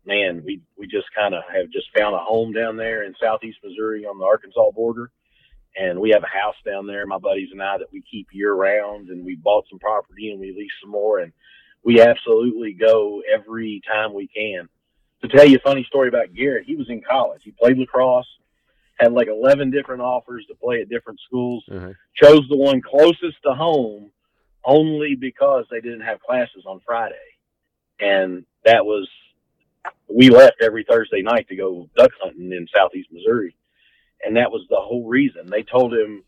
man, 0.04 0.42
we 0.44 0.60
we 0.76 0.86
just 0.86 1.06
kind 1.14 1.34
of 1.34 1.42
have 1.54 1.70
just 1.70 1.86
found 1.96 2.14
a 2.14 2.18
home 2.18 2.52
down 2.52 2.76
there 2.76 3.04
in 3.04 3.14
southeast 3.20 3.58
Missouri 3.64 4.04
on 4.04 4.18
the 4.18 4.24
Arkansas 4.24 4.70
border, 4.72 5.10
and 5.76 6.00
we 6.00 6.10
have 6.10 6.22
a 6.22 6.26
house 6.38 6.56
down 6.64 6.86
there, 6.86 7.06
my 7.06 7.18
buddies 7.18 7.48
and 7.52 7.62
I, 7.62 7.78
that 7.78 7.92
we 7.92 8.02
keep 8.10 8.28
year 8.32 8.52
round, 8.54 9.08
and 9.08 9.24
we 9.24 9.36
bought 9.36 9.64
some 9.70 9.78
property 9.78 10.30
and 10.30 10.40
we 10.40 10.52
lease 10.52 10.72
some 10.82 10.90
more, 10.90 11.20
and 11.20 11.32
we 11.84 12.00
absolutely 12.00 12.72
go 12.72 13.22
every 13.32 13.80
time 13.86 14.12
we 14.14 14.28
can. 14.28 14.68
To 15.22 15.28
tell 15.28 15.46
you 15.46 15.56
a 15.56 15.60
funny 15.60 15.84
story 15.84 16.08
about 16.08 16.34
Garrett, 16.34 16.64
he 16.66 16.74
was 16.76 16.88
in 16.90 17.00
college. 17.08 17.42
He 17.44 17.52
played 17.52 17.78
lacrosse, 17.78 18.26
had 18.98 19.12
like 19.12 19.28
11 19.28 19.70
different 19.70 20.02
offers 20.02 20.44
to 20.48 20.54
play 20.56 20.80
at 20.80 20.88
different 20.88 21.20
schools, 21.26 21.64
Uh-huh. 21.70 21.92
chose 22.14 22.42
the 22.48 22.56
one 22.56 22.80
closest 22.82 23.40
to 23.44 23.54
home 23.54 24.10
only 24.64 25.14
because 25.16 25.64
they 25.70 25.80
didn't 25.80 26.00
have 26.02 26.20
classes 26.20 26.64
on 26.66 26.80
Friday. 26.86 27.14
And 28.00 28.44
that 28.64 28.84
was, 28.84 29.08
we 30.08 30.30
left 30.30 30.56
every 30.62 30.84
Thursday 30.88 31.22
night 31.22 31.48
to 31.48 31.56
go 31.56 31.88
duck 31.96 32.10
hunting 32.22 32.52
in 32.52 32.66
southeast 32.74 33.08
Missouri. 33.12 33.56
And 34.24 34.36
that 34.36 34.50
was 34.50 34.64
the 34.70 34.76
whole 34.78 35.08
reason. 35.08 35.46
They 35.50 35.62
told 35.64 35.92
him 35.94 36.22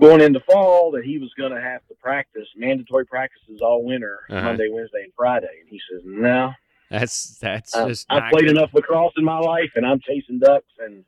going 0.00 0.20
into 0.20 0.40
fall 0.40 0.90
that 0.92 1.04
he 1.04 1.18
was 1.18 1.32
going 1.38 1.52
to 1.52 1.60
have 1.60 1.80
to 1.88 1.94
practice 1.94 2.46
mandatory 2.56 3.06
practices 3.06 3.60
all 3.62 3.84
winter, 3.84 4.20
Uh-huh. 4.30 4.42
Monday, 4.42 4.68
Wednesday, 4.70 5.02
and 5.04 5.12
Friday. 5.16 5.48
And 5.60 5.68
he 5.68 5.80
says, 5.90 6.02
no, 6.04 6.52
That's 6.90 7.38
that's 7.38 7.74
uh, 7.74 7.88
just. 7.88 8.06
I've 8.10 8.30
played 8.30 8.42
good. 8.46 8.56
enough 8.56 8.70
lacrosse 8.72 9.14
in 9.16 9.24
my 9.24 9.38
life, 9.40 9.70
and 9.74 9.84
I'm 9.86 9.98
chasing 10.00 10.38
ducks. 10.38 10.70
And 10.78 11.04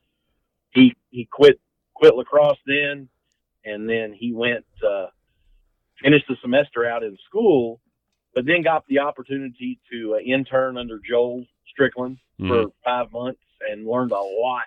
he 0.71 0.95
he 1.11 1.27
quit 1.31 1.61
quit 1.95 2.15
lacrosse 2.17 2.59
then, 2.67 3.09
and 3.65 3.89
then 3.89 4.13
he 4.13 4.33
went 4.33 4.65
uh, 4.85 5.07
finished 6.03 6.27
the 6.29 6.37
semester 6.43 6.85
out 6.89 7.03
in 7.05 7.17
school, 7.29 7.81
but 8.35 8.45
then 8.47 8.63
got 8.63 8.87
the 8.89 8.99
opportunity 9.01 9.79
to 9.91 10.15
uh, 10.17 10.19
intern 10.19 10.77
under 10.77 10.99
Joel 10.99 11.45
Strickland 11.71 12.19
Mhm. 12.41 12.49
for 12.49 12.73
five 12.85 13.11
months 13.13 13.41
and 13.69 13.87
learned 13.87 14.13
a 14.13 14.21
lot. 14.21 14.65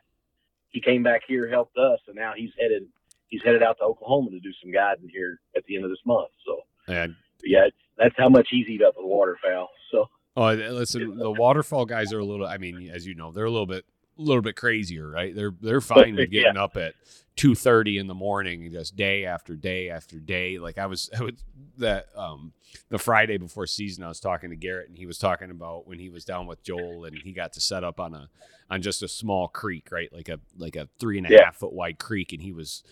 He 0.70 0.82
came 0.82 1.04
back 1.04 1.22
here, 1.28 1.48
helped 1.48 1.78
us, 1.78 2.00
and 2.08 2.16
now 2.16 2.34
he's 2.36 2.52
headed 2.60 2.88
he's 3.28 3.42
headed 3.44 3.64
out 3.64 3.78
to 3.78 3.84
Oklahoma 3.86 4.30
to 4.32 4.40
do 4.42 4.52
some 4.62 4.72
guiding 4.72 5.08
here 5.08 5.40
at 5.56 5.64
the 5.66 5.76
end 5.78 5.86
of 5.86 5.90
this 5.90 6.06
month. 6.06 6.30
So 6.46 6.62
And 6.88 7.16
yeah, 7.44 7.68
that's 7.98 8.16
how 8.18 8.28
much 8.30 8.48
he's 8.50 8.68
eat 8.68 8.82
up 8.82 8.96
with 8.98 9.06
waterfowl. 9.06 9.70
So. 9.92 10.10
Oh, 10.36 10.54
listen, 10.54 11.18
the 11.18 11.32
waterfowl 11.32 11.86
guys 11.86 12.12
are 12.14 12.20
a 12.20 12.26
little. 12.26 12.46
I 12.46 12.58
mean, 12.58 12.90
as 12.90 13.06
you 13.08 13.16
know, 13.16 13.32
they're 13.32 13.46
a 13.46 13.50
little 13.52 13.66
bit, 13.66 13.86
little 14.22 14.42
bit 14.42 14.56
crazier, 14.56 15.10
right? 15.10 15.36
They're 15.36 15.54
they're 15.62 15.82
fine 15.96 16.16
with 16.16 16.32
Yeah. 16.32 16.42
getting 16.44 16.58
up 16.58 16.78
at 16.78 16.96
two 17.36 17.56
thirty 17.56 17.98
in 17.98 18.08
the 18.08 18.14
morning, 18.14 18.70
just 18.72 18.96
day 18.96 19.26
after 19.26 19.56
day 19.56 19.90
after 19.90 20.20
day. 20.20 20.60
Like 20.60 20.78
I 20.78 20.86
was, 20.86 21.10
I 21.18 21.24
was 21.24 21.34
that 21.78 22.08
um 22.16 22.54
the 22.90 23.00
Friday 23.00 23.38
before 23.38 23.68
season, 23.68 24.04
I 24.04 24.08
was 24.08 24.20
talking 24.20 24.50
to 24.50 24.56
Garrett, 24.56 24.90
and 24.90 24.98
he 24.98 25.06
was 25.06 25.18
talking 25.18 25.50
about 25.52 25.88
when 25.88 26.00
he 26.00 26.10
was 26.10 26.26
down 26.26 26.48
with 26.48 26.64
Joel, 26.64 27.06
and 27.06 27.18
he 27.18 27.32
got 27.34 27.54
to 27.54 27.62
set 27.62 27.84
up 27.84 28.00
on 28.00 28.14
a 28.14 28.30
on 28.70 28.82
just 28.82 29.04
a 29.04 29.08
small 29.08 29.48
creek, 29.48 29.90
right, 29.92 30.12
like 30.14 30.30
a 30.30 30.40
like 30.58 30.76
a 30.76 30.88
three 31.00 31.18
and 31.18 31.28
a 31.28 31.30
half 31.30 31.40
Yeah. 31.40 31.52
foot 31.52 31.74
wide 31.74 32.00
creek, 32.00 32.34
and 32.34 32.42
he 32.42 32.52
was. 32.52 32.84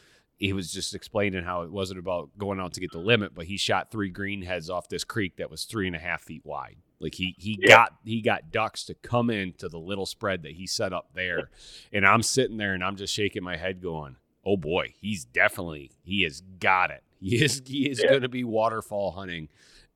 He 0.41 0.53
was 0.53 0.71
just 0.71 0.95
explaining 0.95 1.43
how 1.43 1.63
it 1.63 1.69
wasn't 1.69 1.99
about 1.99 2.29
going 2.37 2.61
out 2.61 2.71
to 2.75 2.79
get 2.79 2.93
the 2.93 2.97
limit, 2.97 3.35
but 3.35 3.47
he 3.47 3.57
shot 3.57 3.91
three 3.91 4.09
greenheads 4.09 4.69
off 4.69 4.87
this 4.87 5.03
creek 5.03 5.35
that 5.35 5.51
was 5.51 5.65
three 5.65 5.85
and 5.85 5.97
a 5.97 5.99
half 5.99 6.21
feet 6.21 6.45
wide. 6.45 6.77
Like 6.99 7.15
he 7.15 7.35
he 7.37 7.57
Yeah. 7.61 7.67
got 7.69 7.93
he 8.03 8.21
got 8.21 8.51
ducks 8.51 8.83
to 8.85 8.93
come 8.93 9.29
into 9.29 9.69
the 9.69 9.79
little 9.79 10.05
spread 10.05 10.43
that 10.43 10.53
he 10.53 10.67
set 10.67 10.91
up 10.93 11.09
there, 11.13 11.49
and 11.93 12.05
I'm 12.05 12.21
sitting 12.23 12.57
there 12.57 12.73
and 12.73 12.83
I'm 12.83 12.95
just 12.97 13.13
shaking 13.13 13.43
my 13.43 13.55
head, 13.55 13.81
going, 13.81 14.17
"Oh 14.45 14.57
boy, 14.57 14.93
he's 14.99 15.23
definitely 15.25 15.91
he 16.03 16.23
has 16.23 16.41
got 16.41 16.91
it. 16.91 17.03
He 17.21 17.43
is 17.43 17.61
he 17.65 17.89
is 17.89 18.01
Yeah. 18.03 18.09
going 18.09 18.21
to 18.23 18.29
be 18.29 18.43
waterfowl 18.43 19.11
hunting 19.11 19.49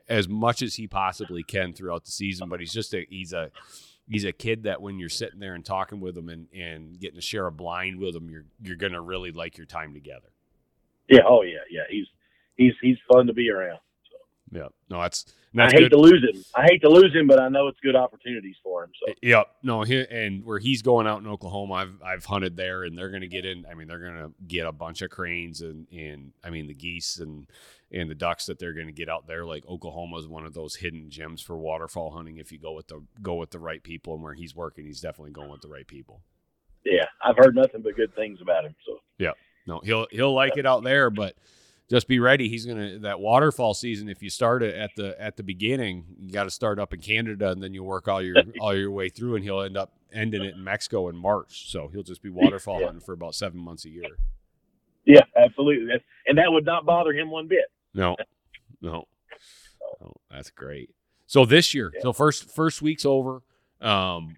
as 0.09 0.27
much 0.29 0.61
as 0.61 0.75
he 0.75 0.87
possibly 0.87 1.43
can 1.43 1.73
throughout 1.73 2.05
the 2.05 2.11
season. 2.11 2.49
But 2.49 2.59
he's 2.61 2.73
just 2.73 2.93
a 2.93 3.05
he's 3.09 3.33
a 3.33 3.51
he's 4.07 4.23
a 4.25 4.31
kid 4.33 4.63
that 4.63 4.81
when 4.81 4.97
you're 4.99 5.09
sitting 5.09 5.39
there 5.39 5.55
and 5.55 5.65
talking 5.65 5.99
with 5.99 6.17
him 6.17 6.29
and 6.29 6.47
and 6.53 6.99
getting 6.99 7.15
to 7.15 7.21
share 7.21 7.47
a 7.47 7.51
blind 7.51 7.99
with 7.99 8.15
him, 8.15 8.29
you're 8.29 8.45
you're 8.61 8.77
going 8.77 8.93
to 8.93 9.01
really 9.01 9.31
like 9.31 9.57
your 9.57 9.65
time 9.67 9.93
together. 9.93 10.29
Yeah, 11.09 11.21
oh 11.27 11.41
yeah, 11.41 11.59
yeah. 11.69 11.83
He's 11.89 12.07
he's 12.55 12.73
he's 12.81 12.97
fun 13.11 13.27
to 13.27 13.33
be 13.33 13.49
around. 13.49 13.79
Yeah, 14.51 14.67
no, 14.89 15.01
that's 15.01 15.25
I 15.57 15.65
hate 15.65 15.79
good. 15.79 15.89
to 15.91 15.97
lose 15.97 16.23
him. 16.23 16.43
I 16.55 16.63
hate 16.63 16.81
to 16.81 16.89
lose 16.89 17.13
him, 17.13 17.27
but 17.27 17.39
I 17.39 17.47
know 17.47 17.67
it's 17.67 17.79
good 17.79 17.95
opportunities 17.95 18.55
for 18.63 18.83
him. 18.83 18.91
So 18.99 19.13
Yep. 19.21 19.47
No, 19.61 19.83
he, 19.83 20.05
and 20.09 20.43
where 20.43 20.59
he's 20.59 20.81
going 20.81 21.05
out 21.05 21.21
in 21.21 21.27
Oklahoma, 21.27 21.73
I've 21.73 22.01
I've 22.03 22.25
hunted 22.25 22.57
there, 22.57 22.83
and 22.83 22.97
they're 22.97 23.09
going 23.09 23.21
to 23.21 23.27
get 23.27 23.45
in. 23.45 23.65
I 23.69 23.75
mean, 23.75 23.87
they're 23.87 23.99
going 23.99 24.15
to 24.15 24.31
get 24.47 24.65
a 24.65 24.71
bunch 24.71 25.01
of 25.01 25.09
cranes 25.11 25.61
and 25.61 25.87
and 25.91 26.33
I 26.43 26.49
mean 26.49 26.67
the 26.67 26.73
geese 26.73 27.19
and 27.19 27.47
and 27.91 28.09
the 28.09 28.15
ducks 28.15 28.47
that 28.47 28.57
they're 28.57 28.73
going 28.73 28.87
to 28.87 28.93
get 28.93 29.09
out 29.09 29.27
there. 29.27 29.45
Like 29.45 29.65
Oklahoma 29.67 30.17
is 30.17 30.27
one 30.27 30.45
of 30.45 30.53
those 30.53 30.75
hidden 30.75 31.09
gems 31.09 31.41
for 31.41 31.57
waterfowl 31.57 32.11
hunting. 32.11 32.37
If 32.37 32.51
you 32.51 32.57
go 32.57 32.73
with 32.73 32.87
the 32.87 33.03
go 33.21 33.35
with 33.35 33.51
the 33.51 33.59
right 33.59 33.83
people, 33.83 34.15
and 34.15 34.23
where 34.23 34.33
he's 34.33 34.55
working, 34.55 34.85
he's 34.85 35.01
definitely 35.01 35.31
going 35.31 35.51
with 35.51 35.61
the 35.61 35.69
right 35.69 35.87
people. 35.87 36.21
yeah, 36.85 37.05
I've 37.23 37.37
heard 37.37 37.55
nothing 37.55 37.81
but 37.81 37.95
good 37.95 38.15
things 38.15 38.39
about 38.41 38.65
him. 38.65 38.75
So 38.85 38.99
yeah, 39.19 39.31
No, 39.67 39.81
he'll 39.83 40.07
he'll 40.11 40.33
like 40.33 40.57
it 40.57 40.65
out 40.65 40.83
there, 40.83 41.09
but 41.09 41.35
just 41.93 42.07
be 42.07 42.19
ready. 42.19 42.49
He's 42.49 42.65
gonna 42.65 42.99
that 42.99 43.19
waterfowl 43.19 43.73
season. 43.75 44.09
If 44.09 44.23
you 44.23 44.29
start 44.29 44.63
it 44.63 44.75
at 44.75 44.91
the 44.95 45.15
at 45.21 45.37
the 45.37 45.43
beginning, 45.43 46.05
you 46.19 46.31
got 46.31 46.45
to 46.45 46.51
start 46.51 46.79
up 46.79 46.93
in 46.93 46.99
Canada, 47.01 47.51
and 47.51 47.61
then 47.61 47.73
you'll 47.73 47.85
work 47.85 48.07
all 48.07 48.21
your 48.21 48.35
all 48.59 48.75
your 48.75 48.91
way 48.91 49.09
through, 49.09 49.35
and 49.35 49.43
he'll 49.43 49.61
end 49.61 49.77
up 49.77 49.93
ending 50.11 50.43
it 50.43 50.55
in 50.55 50.63
Mexico 50.63 51.07
in 51.09 51.15
March. 51.15 51.71
So 51.71 51.87
he'll 51.87 52.03
just 52.03 52.23
be 52.23 52.29
waterfowl 52.29 52.79
Yeah. 52.79 52.85
hunting 52.87 53.01
for 53.01 53.13
about 53.13 53.35
seven 53.35 53.59
months 53.59 53.85
a 53.85 53.89
year. 53.89 54.17
Yeah, 55.05 55.21
absolutely. 55.37 55.85
That's, 55.87 56.03
and 56.27 56.37
that 56.37 56.51
would 56.51 56.65
not 56.65 56.85
bother 56.85 57.11
him 57.13 57.29
one 57.29 57.47
bit. 57.47 57.65
No, 57.93 58.15
no, 58.81 59.05
no 60.01 60.13
that's 60.31 60.49
great. 60.49 60.89
So 61.27 61.45
this 61.45 61.73
year, 61.73 61.91
Yeah. 61.93 62.01
so 62.01 62.13
first 62.13 62.49
first 62.49 62.81
week's 62.81 63.05
over. 63.05 63.43
Um, 63.81 64.37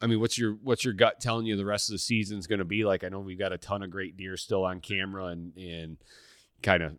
I 0.00 0.06
mean, 0.06 0.20
what's 0.20 0.36
your 0.38 0.54
what's 0.62 0.84
your 0.84 0.94
gut 0.94 1.20
telling 1.20 1.46
you 1.46 1.56
the 1.56 1.64
rest 1.64 1.88
of 1.88 1.94
the 1.94 1.98
season's 1.98 2.46
going 2.46 2.58
to 2.58 2.64
be 2.64 2.84
like? 2.84 3.04
I 3.04 3.08
know 3.08 3.20
we've 3.20 3.38
got 3.38 3.52
a 3.52 3.58
ton 3.58 3.82
of 3.82 3.90
great 3.90 4.16
deer 4.16 4.36
still 4.36 4.64
on 4.64 4.80
camera, 4.80 5.26
and 5.26 5.56
and 5.56 5.96
kind 6.66 6.82
of 6.82 6.98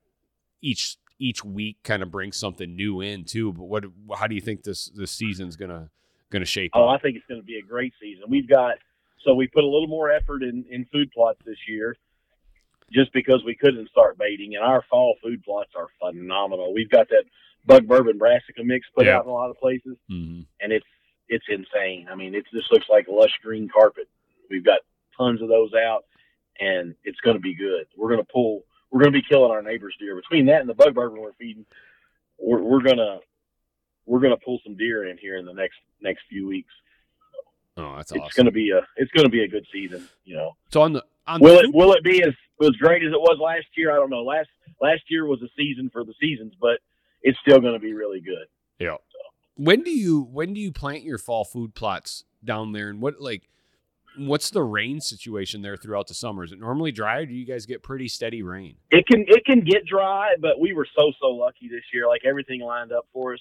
each 0.62 0.98
each 1.20 1.44
week 1.44 1.78
kind 1.84 2.02
of 2.02 2.10
brings 2.10 2.38
something 2.38 2.76
new 2.76 3.02
in 3.02 3.26
too. 3.26 3.52
But 3.54 3.64
what 3.66 3.84
how 4.18 4.26
do 4.28 4.34
you 4.36 4.42
think 4.42 4.64
this 4.64 4.86
this 4.96 5.12
season's 5.12 5.56
gonna 5.58 5.90
gonna 6.32 6.46
shape 6.46 6.72
Oh, 6.74 6.88
I 6.88 6.98
think 6.98 7.18
it's 7.18 7.26
going 7.28 7.42
to 7.42 7.46
be 7.46 7.58
a 7.58 7.62
great 7.62 7.94
season. 8.02 8.24
We've 8.30 8.48
got 8.50 8.76
so 9.26 9.34
we 9.34 9.48
put 9.48 9.64
a 9.64 9.68
little 9.68 9.88
more 9.88 10.10
effort 10.10 10.42
in 10.44 10.66
in 10.70 10.86
food 10.86 11.12
plots 11.12 11.40
this 11.46 11.58
year, 11.68 11.98
just 12.92 13.12
because 13.14 13.44
we 13.46 13.56
couldn't 13.56 13.90
start 13.90 14.18
baiting, 14.18 14.56
and 14.56 14.64
our 14.64 14.84
fall 14.90 15.16
food 15.22 15.44
plots 15.44 15.72
are 15.76 15.88
phenomenal. 16.00 16.74
We've 16.74 16.90
got 16.90 17.10
that 17.10 17.24
bug 17.66 17.88
bourbon 17.88 18.18
brassica 18.18 18.64
mix 18.64 18.88
put 18.96 19.06
Yeah. 19.06 19.18
out 19.18 19.26
in 19.26 19.30
a 19.30 19.34
lot 19.34 19.50
of 19.50 19.58
places, 19.58 19.98
hmm 20.10 20.42
and 20.62 20.72
it's 20.72 20.86
it's 21.30 21.46
insane. 21.50 22.08
I 22.10 22.16
mean, 22.16 22.34
it 22.36 22.46
just 22.54 22.72
looks 22.72 22.86
like 22.90 23.06
lush 23.10 23.34
green 23.44 23.68
carpet. 23.68 24.08
We've 24.50 24.64
got 24.64 24.80
tons 25.18 25.42
of 25.42 25.50
those 25.50 25.74
out, 25.74 26.06
and 26.60 26.96
it's 27.04 27.20
going 27.20 27.36
to 27.36 27.42
be 27.42 27.54
good. 27.54 27.86
We're 27.98 28.08
going 28.10 28.26
to 28.26 28.32
pull. 28.32 28.64
We're 28.92 29.02
going 29.02 29.14
to 29.14 29.20
be 29.20 29.26
killing 29.28 29.52
our 29.52 29.62
neighbors' 29.62 29.96
deer. 30.00 30.16
Between 30.16 30.46
that 30.48 30.62
and 30.62 30.70
the 30.70 30.74
bug 30.74 30.96
bourbon 30.96 31.20
we're 31.20 31.34
feeding, 31.34 31.66
we're, 32.40 32.62
we're 32.62 32.82
gonna 32.82 33.20
we're 34.06 34.20
gonna 34.20 34.38
pull 34.38 34.60
some 34.64 34.76
deer 34.78 35.10
in 35.10 35.18
here 35.18 35.38
in 35.38 35.46
the 35.46 35.54
next 35.54 35.78
next 36.02 36.22
few 36.30 36.48
weeks. 36.48 36.72
Oh, 37.76 37.96
that's 37.96 38.12
awesome! 38.12 38.18
It's 38.18 38.26
awesome. 38.28 38.44
gonna 38.44 38.52
be 38.52 38.72
a 38.72 38.82
it's 38.96 39.12
gonna 39.12 39.30
be 39.30 39.44
a 39.44 39.48
good 39.48 39.66
season. 39.72 40.08
You 40.24 40.38
know, 40.38 40.58
so 40.72 40.82
on 40.82 40.94
the 40.94 41.04
on 41.26 41.42
will 41.42 41.56
the 41.56 41.64
it 41.64 41.74
will 41.74 41.94
it 41.94 42.04
be 42.04 42.24
as 42.24 42.34
as 42.62 42.72
great 42.80 43.04
as 43.04 43.12
it 43.12 43.20
was 43.20 43.38
last 43.40 43.66
year? 43.76 43.92
I 43.92 43.96
don't 43.96 44.10
know. 44.10 44.24
Last 44.24 44.50
last 44.82 45.04
year 45.10 45.26
was 45.26 45.42
a 45.42 45.50
season 45.58 45.90
for 45.92 46.04
the 46.04 46.14
seasons, 46.20 46.54
but 46.60 46.80
it's 47.22 47.38
still 47.40 47.60
going 47.60 47.74
to 47.74 47.80
be 47.80 47.94
really 47.94 48.22
good. 48.22 48.48
Yeah. 48.80 48.96
When 49.56 49.82
do 49.82 49.92
you 49.92 50.22
when 50.32 50.54
do 50.54 50.60
you 50.62 50.72
plant 50.72 51.04
your 51.04 51.18
fall 51.18 51.44
food 51.44 51.74
plots 51.74 52.24
down 52.44 52.74
there, 52.74 52.90
and 52.90 53.02
what 53.02 53.20
like 53.20 53.50
what's 54.18 54.50
the 54.50 54.64
rain 54.64 55.00
situation 55.00 55.62
there 55.62 55.78
throughout 55.78 56.08
the 56.08 56.14
summer? 56.14 56.44
Is 56.44 56.52
it 56.52 56.60
normally 56.60 56.92
dry, 56.92 57.20
or 57.20 57.26
do 57.26 57.34
you 57.34 57.46
guys 57.46 57.66
get 57.66 57.84
pretty 57.84 58.08
steady 58.08 58.44
rain? 58.44 58.76
It 58.92 59.06
can 59.08 59.26
it 59.28 59.46
can 59.46 59.62
get 59.62 59.86
dry, 59.86 60.36
but 60.40 60.60
we 60.60 60.74
were 60.74 60.88
so 60.96 61.12
so 61.20 61.28
lucky 61.28 61.68
this 61.70 61.84
year. 61.94 62.08
Like 62.08 62.22
everything 62.26 62.62
lined 62.62 62.92
up 62.92 63.08
for 63.14 63.34
us. 63.34 63.40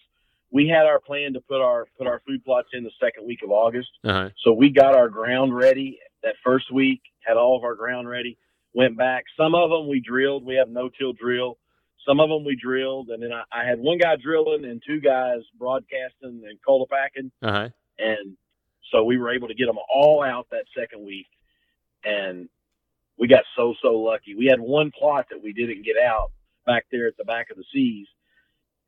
We 0.51 0.68
had 0.68 0.87
our 0.87 1.01
plan 1.01 1.33
to 1.33 1.41
put 1.41 1.61
our 1.61 1.87
put 1.99 2.07
our 2.07 2.20
food 2.27 2.45
plots 2.45 2.68
in 2.72 2.85
the 2.85 2.93
second 3.01 3.27
week 3.27 3.41
of 3.43 3.51
August. 3.51 3.89
Uh 4.05 4.12
huh. 4.12 4.31
So 4.45 4.53
we 4.53 4.70
got 4.70 4.95
our 4.95 5.09
ground 5.09 5.57
ready 5.57 5.99
that 6.22 6.35
first 6.45 6.72
week, 6.72 7.01
had 7.27 7.37
all 7.37 7.57
of 7.57 7.64
our 7.64 7.74
ground 7.74 8.09
ready, 8.09 8.39
went 8.74 8.97
back. 8.97 9.24
Some 9.37 9.55
of 9.55 9.70
them 9.70 9.89
we 9.89 10.01
drilled. 10.01 10.45
We 10.45 10.57
have 10.57 10.68
no 10.68 10.89
till 10.89 11.12
drill. 11.12 11.59
Some 12.07 12.20
of 12.20 12.29
them 12.29 12.45
we 12.45 12.57
drilled. 12.57 13.09
And 13.09 13.22
then 13.22 13.33
I, 13.33 13.43
I 13.53 13.64
had 13.64 13.79
one 13.79 13.99
guy 13.99 14.14
drilling 14.16 14.64
and 14.64 14.81
two 14.87 15.01
guys 15.01 15.41
broadcasting 15.59 16.43
and 16.49 16.59
packing. 16.89 17.33
Uh 17.43 17.53
huh. 17.53 17.68
And 17.99 18.37
so 18.93 19.05
we 19.05 19.16
were 19.18 19.32
able 19.34 19.49
to 19.49 19.55
get 19.55 19.66
them 19.66 19.78
all 19.93 20.22
out 20.22 20.47
that 20.51 20.64
second 20.78 21.05
week. 21.07 21.26
And 22.05 22.49
we 23.18 23.28
got 23.28 23.43
so, 23.57 23.74
so 23.82 23.95
lucky. 23.97 24.34
We 24.34 24.47
had 24.47 24.61
one 24.61 24.91
plot 24.97 25.26
that 25.30 25.43
we 25.43 25.53
didn't 25.53 25.84
get 25.84 25.97
out 26.03 26.30
back 26.66 26.84
there 26.93 27.07
at 27.07 27.16
the 27.16 27.24
back 27.24 27.51
of 27.51 27.57
the 27.57 27.64
seas. 27.72 28.07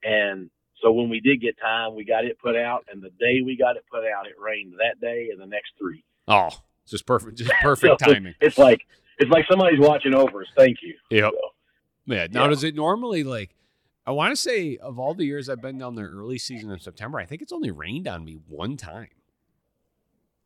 And 0.05 0.51
so 0.83 0.93
when 0.93 1.09
we 1.09 1.21
did 1.21 1.41
get 1.41 1.59
time, 1.59 1.95
we 1.95 2.05
got 2.05 2.25
it 2.25 2.39
put 2.39 2.57
out. 2.57 2.85
And 2.93 3.03
the 3.03 3.11
day 3.19 3.41
we 3.45 3.57
got 3.57 3.77
it 3.77 3.85
put 3.91 4.05
out, 4.05 4.27
it 4.27 4.35
rained 4.41 4.75
that 4.79 5.01
day 5.01 5.29
and 5.33 5.41
the 5.41 5.47
next 5.47 5.73
three. 5.79 6.05
Oh, 6.29 6.51
just 6.87 7.07
perfect, 7.07 7.39
just 7.39 7.51
perfect 7.63 8.01
So 8.01 8.13
timing. 8.13 8.35
It's 8.41 8.59
like 8.59 8.81
it's 9.19 9.31
like 9.31 9.45
somebody's 9.51 9.81
watching 9.81 10.15
over 10.15 10.43
us. 10.43 10.49
Thank 10.57 10.79
you. 10.83 10.95
Yep. 11.11 11.33
So, 11.33 11.41
Yeah. 12.15 12.27
Now, 12.31 12.45
Yeah. 12.45 12.51
does 12.51 12.65
it 12.65 12.75
normally 12.75 13.25
like? 13.25 13.55
I 14.07 14.13
want 14.13 14.33
to 14.33 14.37
say 14.37 14.77
of 14.79 14.99
all 14.99 15.13
the 15.13 15.25
years 15.27 15.51
I've 15.51 15.61
been 15.61 15.77
down 15.79 15.95
there 15.95 16.09
early 16.09 16.39
season 16.39 16.71
in 16.71 16.79
September, 16.79 17.19
I 17.19 17.27
think 17.27 17.43
it's 17.43 17.53
only 17.53 17.71
rained 17.71 18.09
on 18.09 18.25
me 18.25 18.39
one 18.47 18.77
time. 18.79 19.09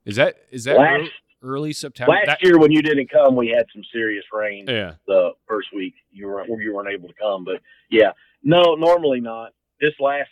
Is 0.05 0.17
that 0.17 0.37
is 0.51 0.65
that 0.65 0.77
Last- 0.79 1.03
ear- 1.05 1.11
early 1.43 1.73
September? 1.73 2.13
last 2.13 2.27
That- 2.27 2.43
year 2.43 2.59
when 2.59 2.73
you 2.73 2.83
didn't 2.83 3.09
come, 3.11 3.37
we 3.37 3.49
had 3.49 3.67
some 3.73 3.85
serious 3.93 4.25
rain. 4.33 4.67
yeah. 4.69 4.95
the 5.07 5.33
first 5.47 5.69
week 5.75 5.95
you 6.11 6.27
weren't 6.27 6.49
you 6.49 6.75
weren't 6.75 6.89
able 6.93 7.09
to 7.09 7.15
come. 7.15 7.45
But 7.45 7.61
yeah, 7.91 8.13
no, 8.43 8.75
normally 8.75 9.21
not. 9.21 9.53
This 9.81 9.95
last 10.01 10.31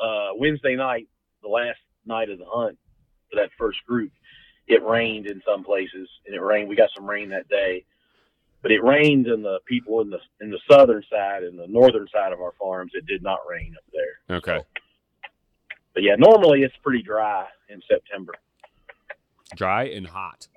uh, 0.00 0.30
Wednesday 0.36 0.76
night, 0.76 1.08
the 1.42 1.48
last 1.48 1.78
night 2.06 2.30
of 2.30 2.38
the 2.38 2.44
hunt 2.46 2.78
for 3.30 3.36
that 3.36 3.50
first 3.58 3.78
group, 3.86 4.12
it 4.66 4.82
rained 4.82 5.26
in 5.26 5.42
some 5.46 5.64
places, 5.64 6.08
and 6.26 6.34
it 6.34 6.40
rained. 6.40 6.68
We 6.68 6.76
got 6.76 6.90
some 6.96 7.06
rain 7.08 7.30
that 7.30 7.48
day, 7.48 7.84
but 8.62 8.70
it 8.70 8.82
rained 8.82 9.26
in 9.26 9.42
the 9.42 9.58
people 9.66 10.00
in 10.02 10.10
the 10.10 10.20
in 10.40 10.50
the 10.50 10.60
southern 10.70 11.02
side 11.10 11.42
and 11.44 11.58
the 11.58 11.66
northern 11.66 12.06
side 12.12 12.32
of 12.32 12.40
our 12.40 12.52
farms. 12.58 12.92
It 12.94 13.06
did 13.06 13.22
not 13.22 13.40
rain 13.48 13.74
up 13.76 13.84
there. 13.92 14.36
Okay. 14.36 14.60
But 15.94 16.02
yeah, 16.04 16.14
normally 16.16 16.62
it's 16.62 16.76
pretty 16.82 17.02
dry 17.02 17.46
in 17.68 17.80
September, 17.88 18.32
Dry 19.56 19.84
and 19.84 20.06
hot. 20.06 20.48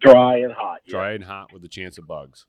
dry 0.00 0.38
and 0.38 0.52
hot. 0.52 0.80
yeah. 0.86 0.90
Dry 0.92 1.12
and 1.12 1.24
hot 1.24 1.52
with 1.52 1.64
a 1.64 1.68
chance 1.68 1.98
of 1.98 2.06
bugs. 2.06 2.46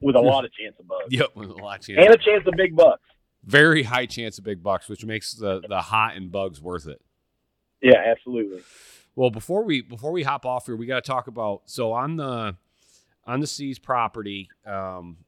with 0.00 0.16
a 0.16 0.20
lot 0.20 0.44
of 0.44 0.52
chance 0.52 0.76
of 0.78 0.86
bugs 0.86 1.06
Yep, 1.10 1.30
with 1.34 1.50
a 1.50 1.54
lot 1.54 1.80
of 1.80 1.86
chance. 1.86 1.98
and 2.04 2.14
a 2.14 2.18
chance 2.18 2.46
of 2.46 2.54
big 2.56 2.74
bucks. 2.76 3.02
very 3.44 3.82
high 3.84 4.06
chance 4.06 4.38
of 4.38 4.44
big 4.44 4.62
bucks, 4.62 4.88
which 4.88 5.04
makes 5.04 5.32
the 5.34 5.60
the 5.68 5.80
hot 5.80 6.16
and 6.16 6.30
bugs 6.30 6.60
worth 6.60 6.86
it. 6.86 7.00
Yeah, 7.82 8.02
absolutely. 8.06 8.62
Well, 9.16 9.30
before 9.30 9.62
we 9.64 9.80
before 9.82 10.10
we 10.12 10.22
hop 10.22 10.44
off 10.46 10.66
here, 10.66 10.76
we 10.76 10.86
got 10.86 11.04
to 11.04 11.08
talk 11.10 11.26
about 11.26 11.62
so 11.66 11.92
on 11.92 12.16
the 12.16 12.56
on 13.26 13.40
the 13.40 13.46
Seas 13.46 13.78
property. 13.78 14.48
Um, 14.66 15.18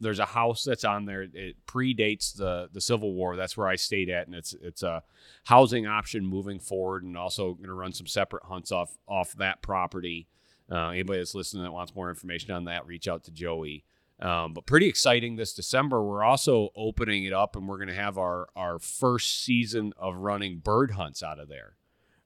there's 0.00 0.18
a 0.18 0.26
house 0.26 0.64
that's 0.64 0.84
on 0.84 1.06
there. 1.06 1.22
It 1.22 1.56
predates 1.66 2.36
the 2.36 2.68
the 2.72 2.80
Civil 2.80 3.14
War. 3.14 3.36
That's 3.36 3.56
where 3.56 3.68
I 3.68 3.76
stayed 3.76 4.10
at, 4.10 4.26
and 4.26 4.34
it's 4.34 4.54
it's 4.60 4.82
a 4.82 5.02
housing 5.44 5.86
option 5.86 6.26
moving 6.26 6.58
forward, 6.58 7.04
and 7.04 7.16
also 7.16 7.54
going 7.54 7.68
to 7.68 7.74
run 7.74 7.92
some 7.92 8.06
separate 8.06 8.44
hunts 8.44 8.72
off 8.72 8.96
off 9.08 9.32
that 9.34 9.62
property. 9.62 10.28
Uh, 10.70 10.88
anybody 10.88 11.20
that's 11.20 11.34
listening 11.34 11.62
that 11.62 11.72
wants 11.72 11.94
more 11.94 12.10
information 12.10 12.50
on 12.50 12.64
that, 12.64 12.86
reach 12.86 13.08
out 13.08 13.24
to 13.24 13.30
Joey. 13.30 13.84
Um, 14.18 14.54
but 14.54 14.66
pretty 14.66 14.88
exciting 14.88 15.36
this 15.36 15.52
December. 15.52 16.02
We're 16.02 16.24
also 16.24 16.70
opening 16.74 17.24
it 17.24 17.32
up, 17.32 17.54
and 17.54 17.68
we're 17.68 17.76
going 17.76 17.88
to 17.88 17.94
have 17.94 18.18
our 18.18 18.48
our 18.56 18.78
first 18.78 19.44
season 19.44 19.92
of 19.98 20.16
running 20.16 20.58
bird 20.58 20.92
hunts 20.92 21.22
out 21.22 21.38
of 21.38 21.48
there. 21.48 21.76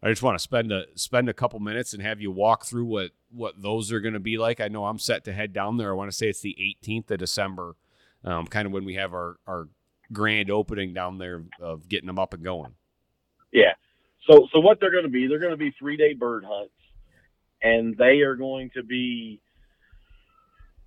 I 0.03 0.09
just 0.09 0.23
want 0.23 0.37
to 0.39 0.43
spend 0.43 0.73
a 0.73 0.85
spend 0.95 1.29
a 1.29 1.35
couple 1.35 1.61
minutes 1.61 1.93
and 1.93 2.03
have 2.03 2.21
you 2.21 2.31
walk 2.31 2.65
through 2.65 2.87
what 2.87 3.11
what 3.31 3.61
those 3.61 3.93
are 3.93 4.01
going 4.01 4.15
to 4.15 4.21
be 4.21 4.39
like. 4.39 4.61
I 4.61 4.69
know 4.69 4.87
I'm 4.87 4.99
set 4.99 5.25
to 5.25 5.33
head 5.33 5.53
down 5.53 5.77
there. 5.77 5.91
I 5.91 5.95
want 5.95 6.11
to 6.11 6.17
say 6.17 6.29
it's 6.29 6.41
the 6.41 6.57
18th 6.83 7.11
of 7.11 7.19
December, 7.19 7.77
um, 8.25 8.47
kind 8.47 8.67
of 8.67 8.73
when 8.73 8.85
we 8.85 8.95
have 8.95 9.13
our 9.13 9.37
our 9.47 9.69
grand 10.13 10.51
opening 10.51 10.95
down 10.95 11.19
there 11.19 11.45
of 11.61 11.89
getting 11.89 12.07
them 12.07 12.19
up 12.19 12.33
and 12.35 12.43
going. 12.43 12.75
Yeah. 13.53 13.75
So 14.29 14.49
so 14.53 14.61
what 14.61 14.81
they're 14.81 14.91
going 14.91 15.05
to 15.05 15.11
be? 15.11 15.27
They're 15.27 15.39
going 15.39 15.51
to 15.53 15.57
be 15.59 15.71
three 15.79 15.97
day 15.99 16.15
bird 16.15 16.45
hunts, 16.47 16.73
and 17.63 17.95
they 17.99 18.21
are 18.23 18.37
going 18.37 18.71
to 18.75 18.83
be 18.83 19.41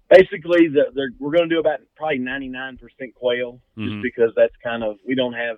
basically 0.09 0.67
the, 0.69 0.85
they're, 0.93 1.11
we're 1.19 1.31
going 1.31 1.47
to 1.49 1.53
do 1.55 1.59
about 1.59 1.79
probably 1.95 2.17
ninety 2.19 2.47
nine 2.49 2.77
percent 2.77 3.13
quail, 3.15 3.61
Mhm. 3.77 3.89
just 3.91 4.01
because 4.03 4.31
that's 4.35 4.55
kind 4.63 4.83
of 4.83 4.97
we 5.07 5.13
don't 5.15 5.33
have 5.33 5.57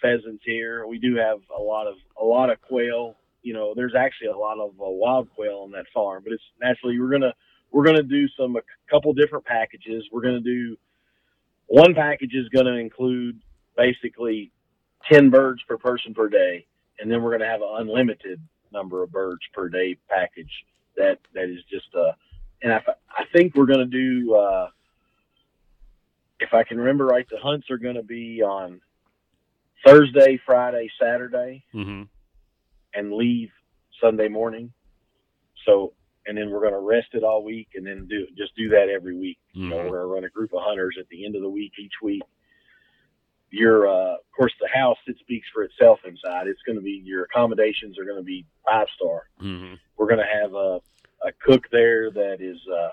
pheasants 0.00 0.42
here. 0.44 0.86
We 0.86 0.98
do 0.98 1.16
have 1.16 1.38
a 1.56 1.60
lot 1.60 1.86
of 1.86 1.94
a 2.20 2.24
lot 2.24 2.50
of 2.50 2.60
quail. 2.62 3.16
You 3.42 3.54
know, 3.54 3.74
there's 3.76 3.94
actually 3.96 4.28
a 4.28 4.36
lot 4.36 4.58
of 4.58 4.70
uh, 4.70 4.90
wild 4.90 5.30
quail 5.34 5.62
on 5.64 5.70
that 5.72 5.86
farm, 5.94 6.22
but 6.24 6.32
it's 6.32 6.42
naturally 6.60 6.98
we're 7.00 7.10
gonna 7.10 7.34
we're 7.70 7.84
gonna 7.84 8.02
do 8.02 8.26
some 8.38 8.56
a 8.56 8.60
couple 8.90 9.12
different 9.12 9.44
packages. 9.44 10.04
We're 10.12 10.22
gonna 10.22 10.40
do 10.40 10.76
one 11.66 11.94
package 11.94 12.34
is 12.34 12.48
to 12.66 12.76
include 12.76 13.40
basically 13.76 14.52
10 15.10 15.30
birds 15.30 15.62
per 15.68 15.76
person 15.76 16.14
per 16.14 16.28
day 16.28 16.66
and 16.98 17.10
then 17.10 17.22
we're 17.22 17.30
to 17.40 17.46
have 17.46 17.60
an 17.60 17.68
unlimited 17.78 18.40
number 18.72 19.02
of 19.02 19.12
birds 19.12 19.42
per 19.52 19.68
day 19.68 19.96
package 20.08 20.50
that 20.96 21.18
that 21.34 21.44
is 21.44 21.62
just 21.70 21.86
uh 21.94 22.12
and 22.62 22.72
i, 22.72 22.80
I 23.10 23.24
think 23.32 23.54
we're 23.54 23.66
to 23.80 23.86
do 23.86 24.34
uh 24.34 24.68
if 26.40 26.54
i 26.54 26.64
can 26.64 26.78
remember 26.78 27.06
right 27.06 27.26
the 27.30 27.38
hunts 27.38 27.70
are 27.70 27.78
going 27.78 27.96
to 27.96 28.02
be 28.02 28.42
on 28.42 28.80
thursday 29.86 30.38
friday 30.44 30.90
saturday 31.00 31.62
Mm-hmm. 31.74 32.02
and 32.94 33.12
leave 33.12 33.50
sunday 34.00 34.28
morning 34.28 34.72
so 35.64 35.92
and 36.26 36.36
then 36.36 36.50
we're 36.50 36.60
going 36.60 36.72
to 36.72 36.78
rest 36.80 37.08
it 37.12 37.22
all 37.22 37.44
week 37.44 37.68
and 37.74 37.86
then 37.86 38.06
do 38.08 38.26
just 38.36 38.54
do 38.56 38.68
that 38.70 38.88
every 38.94 39.16
week 39.16 39.38
you 39.52 39.68
know, 39.68 39.76
Mhm. 39.76 39.84
we're 39.90 39.98
going 39.98 40.08
to 40.08 40.14
run 40.14 40.24
a 40.24 40.28
group 40.30 40.52
of 40.52 40.60
hunters 40.62 40.96
at 41.00 41.08
the 41.08 41.24
end 41.24 41.34
of 41.36 41.42
the 41.42 41.48
week 41.48 41.72
each 41.78 41.94
week. 42.02 42.22
Your, 43.50 43.88
uh, 43.88 44.14
of 44.14 44.30
course, 44.36 44.52
the 44.60 44.68
house 44.68 44.98
it 45.06 45.16
speaks 45.20 45.46
for 45.54 45.62
itself 45.62 46.00
inside. 46.04 46.46
It's 46.46 46.60
going 46.66 46.76
to 46.76 46.82
be 46.82 47.00
your 47.04 47.24
accommodations 47.24 47.98
are 47.98 48.04
going 48.04 48.18
to 48.18 48.22
be 48.24 48.44
five 48.66 48.86
star. 48.96 49.22
Mm-hmm. 49.40 49.74
We're 49.96 50.08
going 50.08 50.18
to 50.18 50.40
have 50.42 50.52
a, 50.52 50.80
a 51.26 51.32
cook 51.40 51.64
there 51.72 52.10
that 52.10 52.38
is 52.40 52.58
uh, 52.70 52.88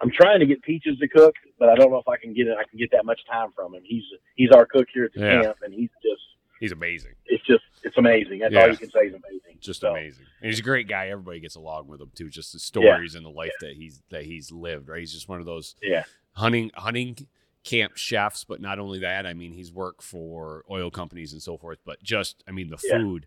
I'm 0.00 0.10
trying 0.10 0.40
to 0.40 0.46
get 0.46 0.62
Peaches 0.62 0.98
to 0.98 1.08
cook, 1.08 1.34
but 1.58 1.68
I 1.68 1.74
don't 1.74 1.90
know 1.90 1.98
if 1.98 2.08
I 2.08 2.16
can 2.16 2.32
get 2.32 2.46
it. 2.46 2.56
I 2.58 2.64
can 2.68 2.78
get 2.78 2.90
that 2.92 3.04
much 3.04 3.20
time 3.30 3.50
from 3.54 3.74
him. 3.74 3.82
He's 3.84 4.04
he's 4.36 4.50
our 4.50 4.64
cook 4.66 4.86
here 4.92 5.04
at 5.04 5.12
the 5.12 5.20
Yeah. 5.20 5.42
camp, 5.42 5.58
and 5.62 5.72
he's 5.74 5.90
just 6.02 6.22
He's 6.60 6.72
amazing. 6.72 7.14
it's 7.26 7.44
just 7.46 7.64
it's 7.82 7.96
amazing. 7.96 8.38
That's 8.40 8.52
Yeah. 8.54 8.62
all 8.62 8.68
you 8.70 8.76
can 8.76 8.90
say 8.90 9.00
is 9.06 9.14
amazing. 9.14 9.58
Just 9.60 9.80
So, 9.80 9.90
amazing. 9.90 10.26
And 10.40 10.50
he's 10.50 10.60
a 10.60 10.62
great 10.62 10.86
guy. 10.88 11.08
Everybody 11.08 11.40
gets 11.40 11.56
along 11.56 11.88
with 11.88 12.00
him 12.00 12.10
too. 12.14 12.28
Just 12.30 12.52
the 12.52 12.58
stories 12.60 13.14
and 13.16 13.24
the 13.26 13.30
life 13.30 13.52
that 13.60 13.74
he's 13.74 14.02
that 14.10 14.24
he's 14.24 14.52
lived. 14.52 14.88
Right. 14.88 15.00
He's 15.00 15.12
just 15.12 15.28
one 15.28 15.40
of 15.40 15.46
those 15.46 15.74
Yeah, 15.82 16.04
hunting 16.34 16.70
hunting 16.74 17.16
camp 17.64 17.96
chefs. 17.96 18.44
But 18.44 18.60
not 18.60 18.78
only 18.78 19.00
that, 19.00 19.26
I 19.26 19.34
mean, 19.34 19.52
he's 19.52 19.72
worked 19.72 20.02
for 20.02 20.64
oil 20.70 20.90
companies 20.92 21.32
and 21.32 21.42
so 21.42 21.56
forth. 21.56 21.78
But 21.84 22.02
just, 22.02 22.42
I 22.46 22.52
mean, 22.52 22.70
the 22.70 22.78
Yeah. 22.84 22.98
food. 22.98 23.26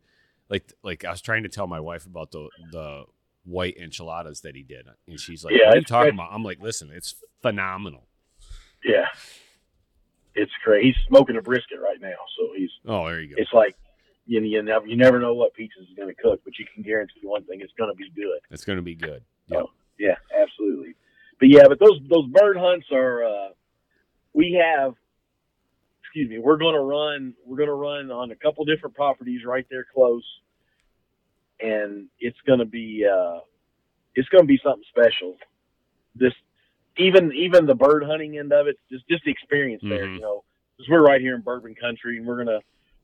Like 0.50 0.72
like 0.84 1.04
I 1.06 1.12
was 1.12 1.22
trying 1.22 1.44
to 1.44 1.50
tell 1.50 1.68
my 1.68 1.80
wife 1.82 2.06
about 2.06 2.32
the 2.32 2.50
the 2.72 3.06
white 3.44 3.78
enchiladas 3.78 4.42
that 4.42 4.56
he 4.56 4.64
did, 4.64 4.88
and 5.08 5.20
she's 5.20 5.44
like, 5.44 5.54
Yeah, 5.54 5.68
"What 5.68 5.76
are 5.76 5.80
you 5.80 5.84
talking 5.84 6.02
great. 6.12 6.14
about?" 6.16 6.34
I'm 6.34 6.44
like, 6.44 6.60
"Listen, 6.62 6.90
it's 6.94 7.16
phenomenal." 7.42 8.08
yeah. 8.86 9.06
It's 10.34 10.52
crazy. 10.64 10.88
He's 10.88 10.96
smoking 11.08 11.36
a 11.36 11.42
brisket 11.42 11.80
right 11.82 12.00
now, 12.00 12.16
so 12.38 12.50
he's. 12.56 12.70
Oh, 12.88 13.06
there 13.06 13.20
you 13.20 13.36
go. 13.36 13.42
It's 13.42 13.52
like 13.54 13.76
you, 14.26 14.40
you 14.42 14.62
never 14.62 14.88
you 14.88 14.96
never 14.96 15.20
know 15.20 15.34
what 15.34 15.54
Peaches 15.54 15.88
is 15.90 15.96
going 15.98 16.08
to 16.08 16.16
cook, 16.16 16.40
but 16.46 16.58
you 16.58 16.66
can 16.74 16.84
guarantee 16.84 17.20
one 17.24 17.44
thing: 17.44 17.60
it's 17.62 17.74
going 17.78 17.92
to 17.92 17.96
be 17.98 18.10
good. 18.16 18.40
It's 18.50 18.64
going 18.64 18.78
to 18.78 18.84
be 18.84 18.96
good. 18.96 19.24
Oh. 19.52 19.56
Yep. 19.58 19.66
Yeah, 20.00 20.42
absolutely. 20.42 20.96
But 21.40 21.50
yeah, 21.50 21.64
but 21.68 21.80
those 21.80 22.00
those 22.10 22.28
bird 22.28 22.56
hunts 22.58 22.88
are. 22.94 23.24
Uh, 23.26 23.50
we 24.34 24.54
have. 24.64 24.94
Excuse 26.02 26.30
me. 26.30 26.40
We're 26.40 26.58
going 26.58 26.76
to 26.76 26.82
run. 26.82 27.34
We're 27.46 27.58
going 27.58 27.68
to 27.70 27.74
run 27.74 28.10
on 28.12 28.32
a 28.32 28.36
couple 28.36 28.64
different 28.66 28.96
properties 28.96 29.42
right 29.46 29.66
there 29.70 29.86
close, 29.94 30.24
and 31.62 32.08
it's 32.20 32.40
going 32.46 32.60
to 32.60 32.66
be. 32.66 33.06
Uh, 33.06 33.40
it's 34.16 34.28
to 34.30 34.44
be 34.44 34.60
something 34.64 34.84
special. 34.90 35.38
This, 36.16 36.34
even 36.98 37.32
even 37.34 37.66
the 37.66 37.76
bird 37.76 38.04
hunting 38.04 38.38
end 38.38 38.52
of 38.52 38.68
it, 38.68 38.78
just 38.92 39.08
just 39.08 39.24
the 39.24 39.32
experience 39.32 39.82
there. 39.84 40.06
Mhm. 40.06 40.16
You 40.16 40.22
know, 40.22 40.44
because 40.78 40.90
we're 40.90 41.04
right 41.04 41.22
here 41.22 41.36
in 41.36 41.42
Bourbon 41.42 41.76
Country, 41.76 42.18
and 42.18 42.26
we're 42.28 42.44
gonna 42.44 42.60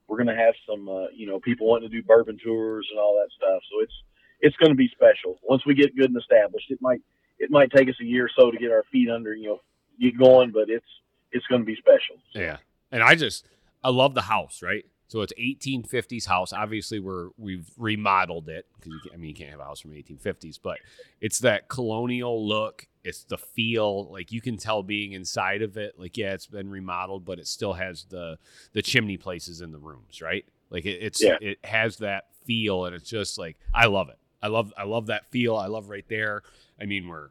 we're 0.08 0.18
gonna 0.18 0.36
have 0.36 0.54
some 0.70 0.90
uh, 0.90 1.08
you 1.14 1.28
know 1.28 1.40
people 1.40 1.68
wanting 1.68 1.90
to 1.90 1.96
do 1.96 2.04
bourbon 2.04 2.38
tours 2.44 2.88
and 2.92 3.00
all 3.00 3.16
that 3.22 3.32
stuff. 3.32 3.62
So 3.72 3.82
it's 3.82 3.94
it's 4.42 4.56
going 4.58 4.72
to 4.72 4.76
be 4.76 4.90
special 4.90 5.40
once 5.44 5.66
we 5.66 5.74
get 5.74 5.96
good 5.96 6.10
and 6.10 6.18
established. 6.18 6.70
It 6.70 6.82
might 6.82 7.02
it 7.40 7.50
might 7.50 7.72
take 7.72 7.90
us 7.90 7.96
a 8.02 8.06
year 8.06 8.26
or 8.26 8.32
so 8.38 8.52
to 8.52 8.58
get 8.58 8.72
our 8.72 8.84
feet 8.92 9.10
under 9.10 9.34
you 9.34 9.48
know 9.48 9.62
get 10.00 10.18
going, 10.18 10.52
but 10.52 10.70
it's 10.70 10.86
it's 11.32 11.46
going 11.48 11.62
to 11.62 11.66
be 11.66 11.76
special. 11.76 12.18
Yeah. 12.34 12.58
And 12.92 13.04
I 13.04 13.16
just 13.16 13.46
I 13.84 13.90
love 13.90 14.14
the 14.14 14.24
house, 14.24 14.62
right? 14.62 14.86
So 15.08 15.22
it's 15.22 15.34
1850s 15.40 16.26
house. 16.28 16.52
Obviously, 16.54 17.00
we're 17.00 17.30
we've 17.38 17.70
remodeled 17.78 18.50
it 18.50 18.66
because 18.78 18.94
I 19.14 19.18
mean 19.18 19.30
you 19.30 19.36
can't 19.36 19.52
have 19.52 19.60
a 19.60 19.64
house 19.64 19.80
from 19.80 19.92
1850s, 19.92 20.60
but 20.62 20.80
it's 21.22 21.40
that 21.40 21.70
colonial 21.70 22.46
look. 22.48 22.88
It's 23.04 23.24
the 23.24 23.38
feel, 23.38 24.12
like 24.12 24.34
you 24.34 24.42
can 24.42 24.58
tell 24.58 24.84
being 24.84 25.14
inside 25.14 25.62
of 25.62 25.78
it. 25.78 25.98
Like 25.98 26.18
yeah, 26.18 26.34
it's 26.34 26.46
been 26.48 26.70
remodeled, 26.70 27.24
but 27.24 27.40
it 27.40 27.48
still 27.48 27.74
has 27.74 28.06
the 28.10 28.38
the 28.74 28.82
chimney 28.82 29.16
places 29.18 29.62
in 29.62 29.72
the 29.72 29.80
rooms, 29.80 30.22
right? 30.22 30.44
Like 30.70 30.86
it, 30.86 31.02
it's 31.02 31.24
Yeah. 31.24 31.38
it 31.40 31.60
has 31.64 31.98
that 31.98 32.26
feel, 32.46 32.86
and 32.86 32.94
it's 32.94 33.10
just 33.10 33.38
like 33.38 33.58
I 33.74 33.86
love 33.86 34.10
it. 34.10 34.18
I 34.42 34.48
love 34.48 34.74
I 34.78 34.84
love 34.84 35.08
that 35.08 35.26
feel. 35.32 35.56
I 35.56 35.68
love 35.68 35.90
right 35.90 36.06
there. 36.10 36.44
I 36.82 36.86
mean 36.86 37.08
we're 37.08 37.30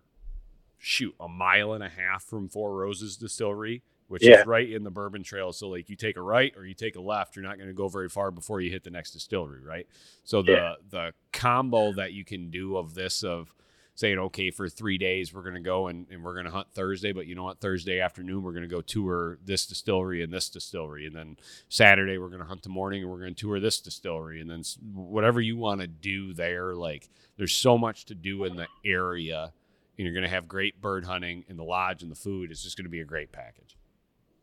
shoot 0.79 1.15
a 1.21 1.29
mile 1.29 1.73
and 1.75 1.85
a 1.85 1.89
half 1.89 2.23
from 2.25 2.49
Four 2.49 2.75
Roses 2.75 3.17
Distillery, 3.19 3.83
which 4.09 4.23
Yeah. 4.23 4.41
is 4.41 4.47
right 4.47 4.71
in 4.71 4.85
the 4.85 4.91
Bourbon 4.91 5.23
Trail. 5.23 5.53
So 5.53 5.69
like 5.69 5.89
you 5.91 5.97
take 5.97 6.17
a 6.17 6.23
right 6.23 6.53
or 6.57 6.65
you 6.65 6.75
take 6.75 6.97
a 6.97 7.01
left, 7.01 7.37
you're 7.37 7.45
not 7.45 7.57
going 7.57 7.69
to 7.69 7.75
go 7.75 7.89
very 7.89 8.09
far 8.09 8.31
before 8.31 8.61
you 8.61 8.71
hit 8.71 8.85
the 8.85 8.91
next 8.91 9.11
distillery, 9.13 9.63
right? 9.63 9.87
So 10.25 10.43
the 10.43 10.53
Yeah. 10.53 10.75
the 10.89 11.15
combo 11.33 11.93
that 11.95 12.13
you 12.13 12.25
can 12.25 12.51
do 12.51 12.77
of 12.77 12.95
this 12.95 13.23
of 13.25 13.53
saying, 13.99 14.19
okay, 14.19 14.51
for 14.51 14.69
three 14.69 14.99
days 14.99 15.33
we're 15.33 15.41
going 15.43 15.55
to 15.55 15.61
go 15.61 15.87
and, 15.87 16.07
and 16.11 16.23
we're 16.23 16.35
going 16.35 16.45
to 16.45 16.51
hunt 16.51 16.67
Thursday, 16.75 17.13
but 17.13 17.27
you 17.27 17.35
know 17.35 17.45
what? 17.45 17.61
Thursday 17.61 17.99
afternoon 17.99 18.43
we're 18.43 18.53
going 18.53 18.61
to 18.63 18.69
go 18.69 18.83
tour 18.83 19.39
this 19.43 19.67
distillery 19.67 20.23
and 20.23 20.31
this 20.31 20.51
distillery, 20.51 21.07
and 21.07 21.17
then 21.17 21.37
Saturday 21.71 22.19
we're 22.19 22.29
going 22.29 22.43
to 22.43 22.47
hunt 22.47 22.63
the 22.63 22.69
morning 22.69 23.03
and 23.03 23.11
we're 23.11 23.21
going 23.21 23.35
to 23.35 23.41
tour 23.41 23.59
this 23.59 23.81
distillery, 23.81 24.41
and 24.41 24.51
then 24.51 24.63
whatever 24.93 25.41
you 25.41 25.57
want 25.57 25.81
to 25.81 25.87
do 25.87 26.35
there, 26.35 26.75
like 26.75 27.09
there's 27.39 27.55
so 27.55 27.79
much 27.79 28.05
to 28.05 28.15
do 28.15 28.45
in 28.45 28.57
the 28.57 28.67
area 28.85 29.53
and 29.99 30.05
you're 30.05 30.13
going 30.15 30.25
to 30.25 30.29
have 30.29 30.47
great 30.47 30.79
bird 30.83 31.07
hunting 31.07 31.45
and 31.49 31.59
the 31.59 31.65
lodge 31.65 32.03
and 32.03 32.11
the 32.13 32.17
food. 32.17 32.51
It's 32.51 32.63
just 32.63 32.77
going 32.77 32.85
to 32.85 32.91
be 32.91 33.01
a 33.01 33.05
great 33.05 33.33
package. 33.33 33.76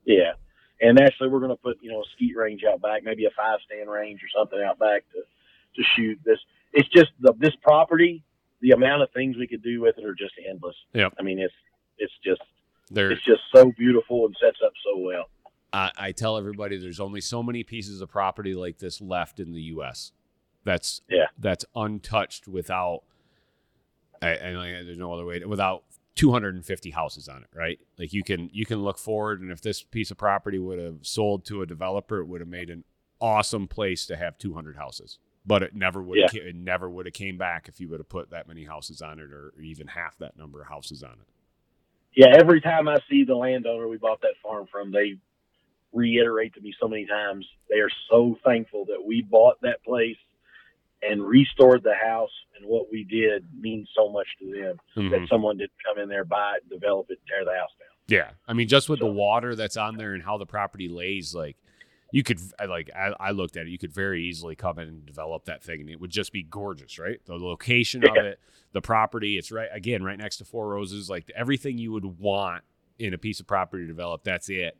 Yeah, 0.05 0.33
and 0.81 0.99
actually 0.99 1.29
we're 1.29 1.39
going 1.39 1.51
to 1.51 1.55
put 1.55 1.77
you 1.81 1.91
know 1.91 2.01
a 2.01 2.05
skeet 2.15 2.35
range 2.35 2.63
out 2.63 2.81
back, 2.81 3.03
maybe 3.03 3.25
a 3.25 3.29
five 3.35 3.59
stand 3.65 3.89
range 3.89 4.21
or 4.21 4.27
something 4.37 4.59
out 4.61 4.79
back 4.79 5.03
to 5.13 5.19
to 5.75 5.83
shoot 5.95 6.19
this. 6.25 6.39
It's 6.73 6.89
just 6.89 7.11
the 7.19 7.33
this 7.39 7.55
property, 7.61 8.23
the 8.61 8.71
amount 8.71 9.01
of 9.01 9.11
things 9.11 9.37
we 9.37 9.47
could 9.47 9.63
do 9.63 9.81
with 9.81 9.97
it 9.97 10.05
are 10.05 10.15
just 10.15 10.33
endless. 10.49 10.75
Yeah, 10.93 11.09
I 11.19 11.23
mean 11.23 11.39
it's 11.39 11.53
it's 11.97 12.13
just 12.23 12.41
There, 12.91 13.11
it's 13.11 13.23
just 13.23 13.41
so 13.53 13.71
beautiful 13.77 14.25
and 14.25 14.35
sets 14.41 14.57
up 14.65 14.73
so 14.83 14.99
well. 14.99 15.25
I, 15.71 15.91
I 15.97 16.11
tell 16.11 16.37
everybody 16.37 16.77
there's 16.77 16.99
only 16.99 17.21
so 17.21 17.41
many 17.41 17.63
pieces 17.63 18.01
of 18.01 18.09
property 18.09 18.53
like 18.53 18.77
this 18.77 19.01
left 19.01 19.39
in 19.39 19.53
the 19.53 19.61
U.S. 19.63 20.11
That's 20.63 21.01
Yeah. 21.09 21.27
that's 21.37 21.65
untouched 21.75 22.47
without. 22.47 23.01
I, 24.21 24.35
I 24.37 24.51
like, 24.51 24.85
there's 24.85 24.97
no 24.97 25.11
other 25.13 25.25
way 25.25 25.39
to, 25.39 25.45
without 25.47 25.83
250 26.15 26.91
houses 26.91 27.27
on 27.27 27.43
it, 27.43 27.49
right? 27.55 27.79
Like 27.97 28.13
you 28.13 28.23
can 28.23 28.49
you 28.53 28.65
can 28.65 28.83
look 28.83 28.97
forward, 28.97 29.41
and 29.41 29.51
if 29.51 29.61
this 29.61 29.81
piece 29.81 30.11
of 30.11 30.17
property 30.17 30.59
would 30.59 30.79
have 30.79 30.99
sold 31.01 31.45
to 31.45 31.61
a 31.61 31.65
developer, 31.65 32.19
it 32.19 32.25
would 32.25 32.41
have 32.41 32.49
made 32.49 32.69
an 32.69 32.83
awesome 33.19 33.67
place 33.67 34.05
to 34.07 34.15
have 34.15 34.37
200 34.37 34.75
houses. 34.75 35.17
But 35.45 35.61
it 35.61 35.75
never 35.75 36.01
would 36.01 36.19
have 36.21 36.35
it 36.35 36.55
never 36.55 36.89
would 36.89 37.05
have 37.05 37.13
came 37.13 37.37
back 37.37 37.67
if 37.67 37.79
you 37.79 37.89
would 37.89 37.99
have 37.99 38.09
put 38.09 38.29
that 38.29 38.47
many 38.47 38.63
houses 38.63 39.01
on 39.01 39.19
it, 39.19 39.31
or 39.31 39.53
even 39.61 39.87
half 39.87 40.17
that 40.19 40.37
number 40.37 40.61
of 40.61 40.67
houses 40.67 41.03
on 41.03 41.13
it. 41.13 41.27
Yeah, 42.15 42.27
every 42.37 42.61
time 42.61 42.87
I 42.87 42.97
see 43.09 43.23
the 43.23 43.35
landowner 43.35 43.87
we 43.87 43.97
bought 43.97 44.21
that 44.21 44.35
farm 44.41 44.67
from, 44.71 44.91
they 44.91 45.15
reiterate 45.91 46.53
to 46.55 46.61
me 46.61 46.73
so 46.79 46.87
many 46.87 47.05
times 47.05 47.45
they 47.69 47.77
are 47.77 47.89
so 48.09 48.35
thankful 48.43 48.85
that 48.85 49.03
we 49.05 49.21
bought 49.21 49.61
that 49.61 49.83
place 49.83 50.17
and 51.09 51.23
restored 51.23 51.83
the 51.83 51.93
house 51.95 52.31
and 52.57 52.65
what 52.67 52.91
we 52.91 53.03
did 53.03 53.45
means 53.59 53.89
so 53.95 54.09
much 54.09 54.27
to 54.39 54.51
them 54.51 54.77
Mhm. 54.95 55.09
that 55.11 55.27
someone 55.27 55.57
didn't 55.57 55.71
come 55.85 55.99
in 56.01 56.07
there 56.09 56.23
buy 56.25 56.57
it 56.57 56.69
develop 56.69 57.07
it 57.09 57.19
tear 57.27 57.43
the 57.45 57.51
house 57.51 57.71
down 57.79 57.89
Yeah, 58.07 58.31
I 58.47 58.53
mean, 58.53 58.67
just 58.67 58.89
with 58.89 58.99
the 58.99 59.07
water 59.07 59.55
that's 59.55 59.77
on 59.77 59.97
there 59.97 60.13
and 60.13 60.21
how 60.23 60.37
the 60.37 60.45
property 60.45 60.87
lays, 60.89 61.33
like 61.33 61.57
you 62.11 62.21
could, 62.21 62.39
like, 62.67 62.91
I, 62.95 63.13
I 63.19 63.31
looked 63.31 63.57
at 63.57 63.65
it. 63.65 63.69
You 63.69 63.79
could 63.79 63.91
very 63.91 64.23
easily 64.25 64.55
come 64.55 64.77
in 64.77 64.87
and 64.87 65.03
develop 65.05 65.45
that 65.45 65.63
thing, 65.63 65.81
and 65.81 65.89
it 65.89 65.99
would 65.99 66.11
just 66.11 66.31
be 66.31 66.43
gorgeous, 66.43 66.99
right? 66.99 67.19
The 67.25 67.33
location 67.37 68.03
of 68.07 68.15
it, 68.17 68.39
the 68.71 68.81
property, 68.81 69.35
it's 69.39 69.51
right 69.51 69.69
again, 69.71 70.03
right 70.03 70.19
next 70.19 70.37
to 70.37 70.45
Four 70.45 70.67
Roses, 70.69 71.09
like 71.09 71.31
everything 71.35 71.79
you 71.79 71.91
would 71.91 72.19
want 72.19 72.63
in 72.99 73.15
a 73.15 73.17
piece 73.17 73.39
of 73.39 73.47
property 73.47 73.83
to 73.85 73.87
develop. 73.87 74.23
That's 74.23 74.47
it. 74.49 74.77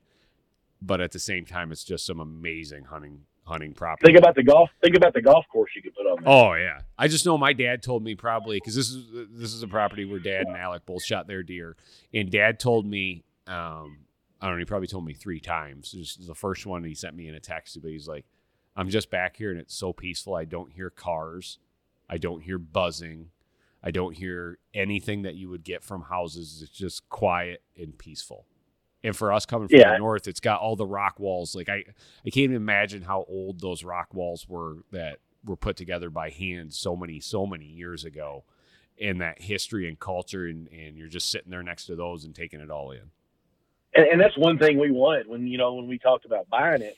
But 0.79 1.01
at 1.01 1.11
the 1.11 1.17
same 1.17 1.45
time, 1.45 1.71
it's 1.71 1.83
just 1.83 2.05
some 2.05 2.19
amazing 2.19 2.83
hunting 2.83 3.25
hunting 3.45 3.73
property. 3.73 4.07
think 4.07 4.17
about 4.17 4.35
the 4.35 4.43
golf 4.43 4.69
think 4.81 4.95
about 4.95 5.13
the 5.13 5.21
golf 5.21 5.45
course 5.51 5.71
you 5.75 5.81
could 5.81 5.93
put 5.95 6.05
on 6.05 6.23
there. 6.23 6.33
Oh 6.33 6.53
yeah, 6.53 6.79
I 6.97 7.07
just 7.07 7.25
know 7.25 7.37
my 7.37 7.53
dad 7.53 7.83
told 7.83 8.03
me 8.03 8.15
probably 8.15 8.57
because 8.57 8.75
this 8.75 8.89
is 8.89 9.05
this 9.31 9.53
is 9.53 9.63
a 9.63 9.67
property 9.67 10.05
where 10.05 10.19
dad 10.19 10.47
and 10.47 10.55
Alec 10.55 10.85
both 10.85 11.03
shot 11.03 11.27
their 11.27 11.43
deer, 11.43 11.75
and 12.13 12.31
dad 12.31 12.59
told 12.59 12.85
me, 12.85 13.23
um, 13.47 13.99
I 14.41 14.47
don't 14.47 14.55
know, 14.55 14.59
he 14.59 14.65
probably 14.65 14.87
told 14.87 15.05
me 15.05 15.13
three 15.13 15.39
times. 15.39 15.91
This 15.91 16.17
is 16.17 16.27
the 16.27 16.35
first 16.35 16.65
one 16.65 16.83
he 16.83 16.95
sent 16.95 17.15
me 17.15 17.27
in 17.27 17.35
a 17.35 17.39
text, 17.39 17.77
but 17.81 17.91
he's 17.91 18.07
like, 18.07 18.25
I'm 18.75 18.89
just 18.89 19.09
back 19.09 19.35
here 19.35 19.51
and 19.51 19.59
it's 19.59 19.75
so 19.75 19.93
peaceful. 19.93 20.35
I 20.35 20.45
don't 20.45 20.71
hear 20.71 20.89
cars, 20.89 21.59
I 22.09 22.17
don't 22.17 22.41
hear 22.41 22.57
buzzing, 22.57 23.29
I 23.83 23.91
don't 23.91 24.15
hear 24.15 24.57
anything 24.73 25.23
that 25.23 25.35
you 25.35 25.49
would 25.49 25.63
get 25.63 25.83
from 25.83 26.03
houses. 26.03 26.61
It's 26.63 26.71
just 26.71 27.09
quiet 27.09 27.61
and 27.77 27.97
peaceful. 27.97 28.45
And 29.03 29.15
for 29.15 29.33
us 29.33 29.45
coming 29.45 29.67
from 29.67 29.79
Yeah. 29.79 29.91
the 29.93 29.97
north, 29.97 30.27
it's 30.27 30.39
got 30.39 30.61
all 30.61 30.75
the 30.75 30.85
rock 30.87 31.19
walls. 31.19 31.55
Like 31.55 31.67
I, 31.69 31.83
I 32.25 32.29
can't 32.29 32.37
even 32.37 32.55
imagine 32.55 33.01
how 33.01 33.25
old 33.27 33.59
those 33.59 33.83
rock 33.83 34.13
walls 34.13 34.47
were 34.47 34.77
that 34.91 35.19
were 35.43 35.57
put 35.57 35.75
together 35.75 36.09
by 36.09 36.29
hand 36.29 36.73
so 36.73 36.95
many, 36.95 37.19
so 37.19 37.45
many 37.45 37.65
years 37.65 38.05
ago. 38.05 38.45
And 39.01 39.19
that 39.21 39.41
history 39.41 39.87
and 39.89 39.99
culture, 39.99 40.45
and, 40.45 40.67
and 40.69 40.95
you're 40.97 41.07
just 41.09 41.29
sitting 41.29 41.49
there 41.49 41.63
next 41.63 41.87
to 41.87 41.95
those 41.95 42.23
and 42.23 42.33
taking 42.33 42.61
it 42.61 42.69
all 42.69 42.91
in. 42.91 43.11
and, 43.95 44.05
and 44.07 44.21
that's 44.21 44.37
one 44.37 44.57
thing 44.57 44.79
we 44.79 44.91
wanted 44.91 45.27
when 45.27 45.47
you 45.47 45.57
know 45.57 45.73
when 45.73 45.87
we 45.87 45.97
talked 45.97 46.25
about 46.25 46.47
buying 46.49 46.81
it 46.81 46.97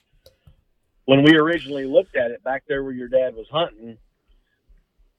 when 1.05 1.23
we 1.23 1.35
originally 1.35 1.85
looked 1.85 2.15
at 2.15 2.31
it 2.31 2.43
back 2.43 2.63
there 2.67 2.83
where 2.83 2.93
your 2.93 3.07
dad 3.07 3.33
was 3.35 3.47
hunting 3.51 3.97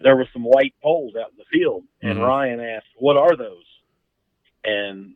there 0.01 0.15
were 0.17 0.29
some 0.33 0.43
white 0.43 0.75
poles 0.83 1.15
out 1.17 1.31
in 1.31 1.37
the 1.39 1.45
field 1.51 1.83
and 2.03 2.19
Mhm. 2.19 2.27
ryan 2.27 2.61
asked 2.61 2.87
what 2.99 3.17
are 3.17 3.35
those 3.37 3.65
and 4.65 5.15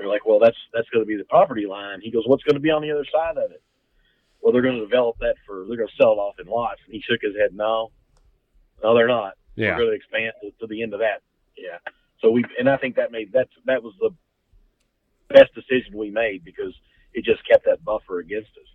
they're 0.00 0.08
like 0.08 0.24
well 0.26 0.38
that's 0.38 0.56
that's 0.72 0.88
going 0.90 1.04
to 1.04 1.06
be 1.06 1.16
the 1.16 1.24
property 1.24 1.66
line 1.66 2.00
he 2.00 2.10
goes 2.10 2.24
what's 2.26 2.42
going 2.44 2.54
to 2.54 2.60
be 2.60 2.70
on 2.70 2.82
the 2.82 2.90
other 2.90 3.06
side 3.12 3.36
of 3.36 3.50
it 3.50 3.62
well 4.40 4.52
they're 4.52 4.62
going 4.62 4.76
to 4.76 4.80
develop 4.86 5.16
that 5.20 5.34
for 5.46 5.64
they're 5.68 5.76
going 5.76 5.88
to 5.88 5.96
sell 6.00 6.12
it 6.12 6.16
off 6.18 6.34
in 6.40 6.46
lots 6.46 6.80
and 6.86 6.94
he 6.94 7.00
shook 7.02 7.20
his 7.22 7.36
head 7.36 7.50
no 7.54 7.90
no 8.82 8.94
they're 8.94 9.06
not 9.08 9.34
Yeah. 9.56 9.72
we're 9.76 9.84
going 9.84 9.90
to 9.90 9.96
expand 9.96 10.32
to, 10.42 10.50
to 10.60 10.66
the 10.66 10.82
end 10.82 10.94
of 10.94 11.00
that 11.00 11.22
yeah 11.56 11.78
so 12.22 12.30
we 12.30 12.44
and 12.58 12.68
i 12.68 12.76
think 12.78 12.96
that 12.96 13.12
made 13.12 13.30
that's 13.32 13.52
that 13.66 13.82
was 13.82 13.94
the 14.00 14.10
best 15.28 15.54
decision 15.54 15.96
we 15.96 16.10
made 16.10 16.44
because 16.44 16.74
it 17.12 17.24
just 17.24 17.46
kept 17.48 17.64
that 17.66 17.84
buffer 17.84 18.18
against 18.20 18.50
us. 18.56 18.66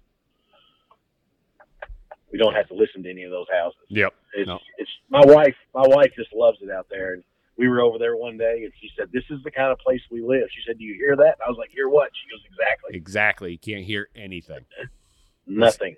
We 2.32 2.38
don't 2.38 2.54
have 2.54 2.68
to 2.68 2.74
listen 2.74 3.04
to 3.04 3.10
any 3.10 3.24
of 3.24 3.32
those 3.32 3.48
houses. 3.52 3.80
Yep. 3.90 4.14
It's, 4.34 4.48
No. 4.48 4.60
it's 4.78 4.90
my 5.10 5.22
wife. 5.24 5.56
My 5.74 5.86
wife 5.88 6.12
just 6.18 6.34
loves 6.34 6.58
it 6.62 6.70
out 6.70 6.88
there, 6.90 7.14
and 7.14 7.24
we 7.58 7.68
were 7.70 7.82
over 7.82 7.98
there 7.98 8.16
one 8.18 8.38
day, 8.38 8.64
and 8.64 8.74
she 8.82 8.90
said, 8.98 9.10
"This 9.12 9.24
is 9.30 9.42
the 9.44 9.52
kind 9.52 9.72
of 9.72 9.80
place 9.80 10.02
we 10.12 10.22
live." 10.22 10.48
She 10.52 10.62
said, 10.68 10.78
"Do 10.78 10.84
you 10.84 10.94
hear 10.96 11.16
that?" 11.16 11.38
I 11.46 11.50
was 11.50 11.58
like, 11.58 11.70
"Hear 11.72 11.90
what?" 11.90 12.12
She 12.14 12.30
goes, 12.30 12.44
"Exactly, 12.52 12.96
Exactly. 12.96 13.52
You 13.54 13.58
can't 13.60 13.84
hear 13.86 14.10
anything. 14.16 14.66
nothing." 15.48 15.96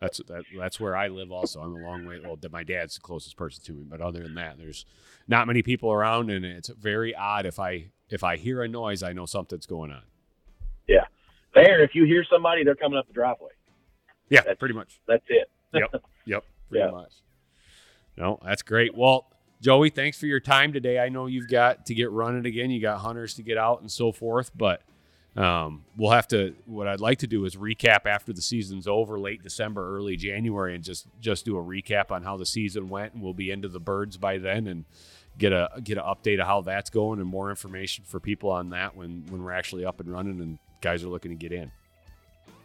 That's 0.00 0.18
that, 0.26 0.42
that's 0.58 0.80
where 0.80 0.96
I 0.96 1.08
live. 1.08 1.30
Also, 1.30 1.60
I'm 1.60 1.76
a 1.76 1.78
long 1.86 2.04
way. 2.04 2.18
Well, 2.22 2.36
my 2.50 2.64
dad's 2.64 2.96
the 2.96 3.00
closest 3.00 3.36
person 3.36 3.62
to 3.66 3.72
me, 3.72 3.84
but 3.88 4.00
other 4.00 4.20
than 4.20 4.34
that, 4.34 4.58
there's 4.58 4.84
not 5.28 5.46
many 5.46 5.62
people 5.62 5.92
around, 5.92 6.28
and 6.30 6.44
it's 6.44 6.68
very 6.68 7.14
odd. 7.14 7.46
If 7.46 7.60
I 7.60 7.86
if 8.10 8.24
I 8.24 8.36
hear 8.36 8.62
a 8.62 8.68
noise, 8.68 9.02
I 9.04 9.12
know 9.12 9.26
something's 9.26 9.64
going 9.66 9.92
on. 9.92 10.02
Yeah, 10.88 11.04
there, 11.54 11.82
if 11.84 11.94
you 11.94 12.04
hear 12.04 12.24
somebody, 12.28 12.64
they're 12.64 12.74
coming 12.74 12.98
up 12.98 13.06
the 13.06 13.12
driveway. 13.14 13.52
Yeah, 14.28 14.40
That's- 14.40 14.56
pretty 14.58 14.74
much. 14.74 15.00
That's 15.06 15.24
it. 15.28 15.48
Yep, 15.72 16.02
yep, 16.26 16.44
pretty 16.68 16.84
Yeah. 16.84 16.90
much. 16.90 17.12
No, 18.16 18.38
that's 18.44 18.62
great. 18.62 18.94
Well, 18.96 19.31
Joey, 19.62 19.90
thanks 19.90 20.18
for 20.18 20.26
your 20.26 20.40
time 20.40 20.72
today. 20.72 20.98
I 20.98 21.08
know 21.08 21.26
you've 21.26 21.48
got 21.48 21.86
to 21.86 21.94
get 21.94 22.10
running 22.10 22.46
again. 22.46 22.70
You 22.70 22.80
got 22.80 22.98
hunters 22.98 23.34
to 23.34 23.44
get 23.44 23.56
out 23.56 23.80
and 23.80 23.88
so 23.88 24.10
forth, 24.10 24.50
but 24.56 24.82
um, 25.36 25.84
we'll 25.96 26.10
have 26.10 26.26
to. 26.28 26.56
What 26.66 26.88
I'd 26.88 27.00
like 27.00 27.20
to 27.20 27.28
do 27.28 27.44
is 27.44 27.54
recap 27.54 28.06
after 28.06 28.32
the 28.32 28.42
season's 28.42 28.88
over, 28.88 29.20
late 29.20 29.44
December, 29.44 29.96
early 29.96 30.16
January, 30.16 30.74
and 30.74 30.82
just 30.82 31.06
just 31.20 31.44
do 31.44 31.56
a 31.56 31.62
recap 31.62 32.10
on 32.10 32.24
how 32.24 32.36
the 32.36 32.44
season 32.44 32.88
went, 32.88 33.14
and 33.14 33.22
we'll 33.22 33.34
be 33.34 33.52
into 33.52 33.68
the 33.68 33.78
birds 33.78 34.16
by 34.16 34.36
then, 34.36 34.66
and 34.66 34.84
get 35.38 35.52
a 35.52 35.70
get 35.84 35.96
an 35.96 36.04
update 36.04 36.40
of 36.40 36.46
how 36.48 36.60
that's 36.62 36.90
going 36.90 37.20
and 37.20 37.28
more 37.28 37.48
information 37.48 38.04
for 38.04 38.18
people 38.18 38.50
on 38.50 38.70
that 38.70 38.96
when 38.96 39.24
when 39.30 39.44
we're 39.44 39.52
actually 39.52 39.84
up 39.84 40.00
and 40.00 40.12
running 40.12 40.40
and 40.40 40.58
guys 40.80 41.04
are 41.04 41.08
looking 41.08 41.30
to 41.30 41.36
get 41.36 41.52
in. 41.52 41.70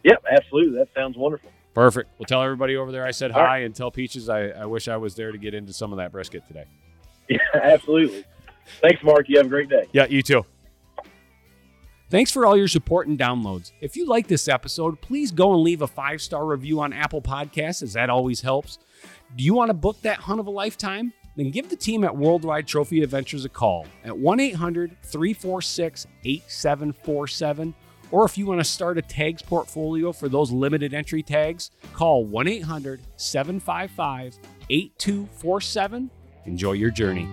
Yep, 0.02 0.24
absolutely. 0.30 0.76
That 0.76 0.88
sounds 0.96 1.16
wonderful. 1.16 1.52
Perfect. 1.74 2.10
Well, 2.18 2.26
tell 2.26 2.42
everybody 2.42 2.76
over 2.76 2.90
there 2.90 3.06
I 3.06 3.12
said 3.12 3.30
All 3.30 3.40
hi 3.40 3.58
and 3.58 3.72
tell 3.72 3.92
Peaches 3.92 4.28
I, 4.28 4.48
I 4.48 4.66
wish 4.66 4.88
I 4.88 4.96
was 4.96 5.14
there 5.14 5.30
to 5.30 5.38
get 5.38 5.54
into 5.54 5.72
some 5.72 5.92
of 5.92 5.98
that 5.98 6.10
brisket 6.10 6.46
today. 6.48 6.64
Yeah, 7.30 7.38
absolutely. 7.54 8.24
Thanks, 8.80 9.02
Mark. 9.02 9.28
You 9.28 9.38
have 9.38 9.46
a 9.46 9.50
great 9.50 9.68
day. 9.68 9.84
Yeah, 9.92 10.06
you 10.06 10.22
too. 10.22 10.44
Thanks 12.10 12.30
for 12.30 12.46
all 12.46 12.56
your 12.56 12.68
support 12.68 13.06
and 13.06 13.18
downloads. 13.18 13.72
If 13.82 13.94
you 13.94 14.06
like 14.06 14.28
this 14.28 14.48
episode, 14.48 15.00
please 15.02 15.30
go 15.30 15.52
and 15.52 15.62
leave 15.62 15.82
a 15.82 15.86
five 15.86 16.22
star 16.22 16.46
review 16.46 16.80
on 16.80 16.92
Apple 16.94 17.20
Podcasts, 17.20 17.82
as 17.82 17.92
that 17.92 18.08
always 18.08 18.40
helps. 18.40 18.78
Do 19.36 19.44
you 19.44 19.52
want 19.52 19.68
to 19.68 19.74
book 19.74 20.00
that 20.02 20.18
hunt 20.20 20.40
of 20.40 20.46
a 20.46 20.50
lifetime? 20.50 21.12
Then 21.36 21.50
give 21.50 21.68
the 21.68 21.76
team 21.76 22.02
at 22.04 22.16
Worldwide 22.16 22.66
Trophy 22.66 23.02
Adventures 23.02 23.44
a 23.44 23.48
call 23.48 23.86
at 24.04 24.16
1 24.16 24.40
800 24.40 24.96
346 25.02 26.06
8747. 26.24 27.74
Or 28.10 28.24
if 28.24 28.38
you 28.38 28.46
want 28.46 28.60
to 28.60 28.64
start 28.64 28.96
a 28.96 29.02
tags 29.02 29.42
portfolio 29.42 30.12
for 30.12 30.30
those 30.30 30.50
limited 30.50 30.94
entry 30.94 31.22
tags, 31.22 31.70
call 31.92 32.24
1 32.24 32.48
800 32.48 33.02
755 33.16 34.38
8247. 34.70 36.10
Enjoy 36.48 36.72
your 36.72 36.90
journey. 36.90 37.28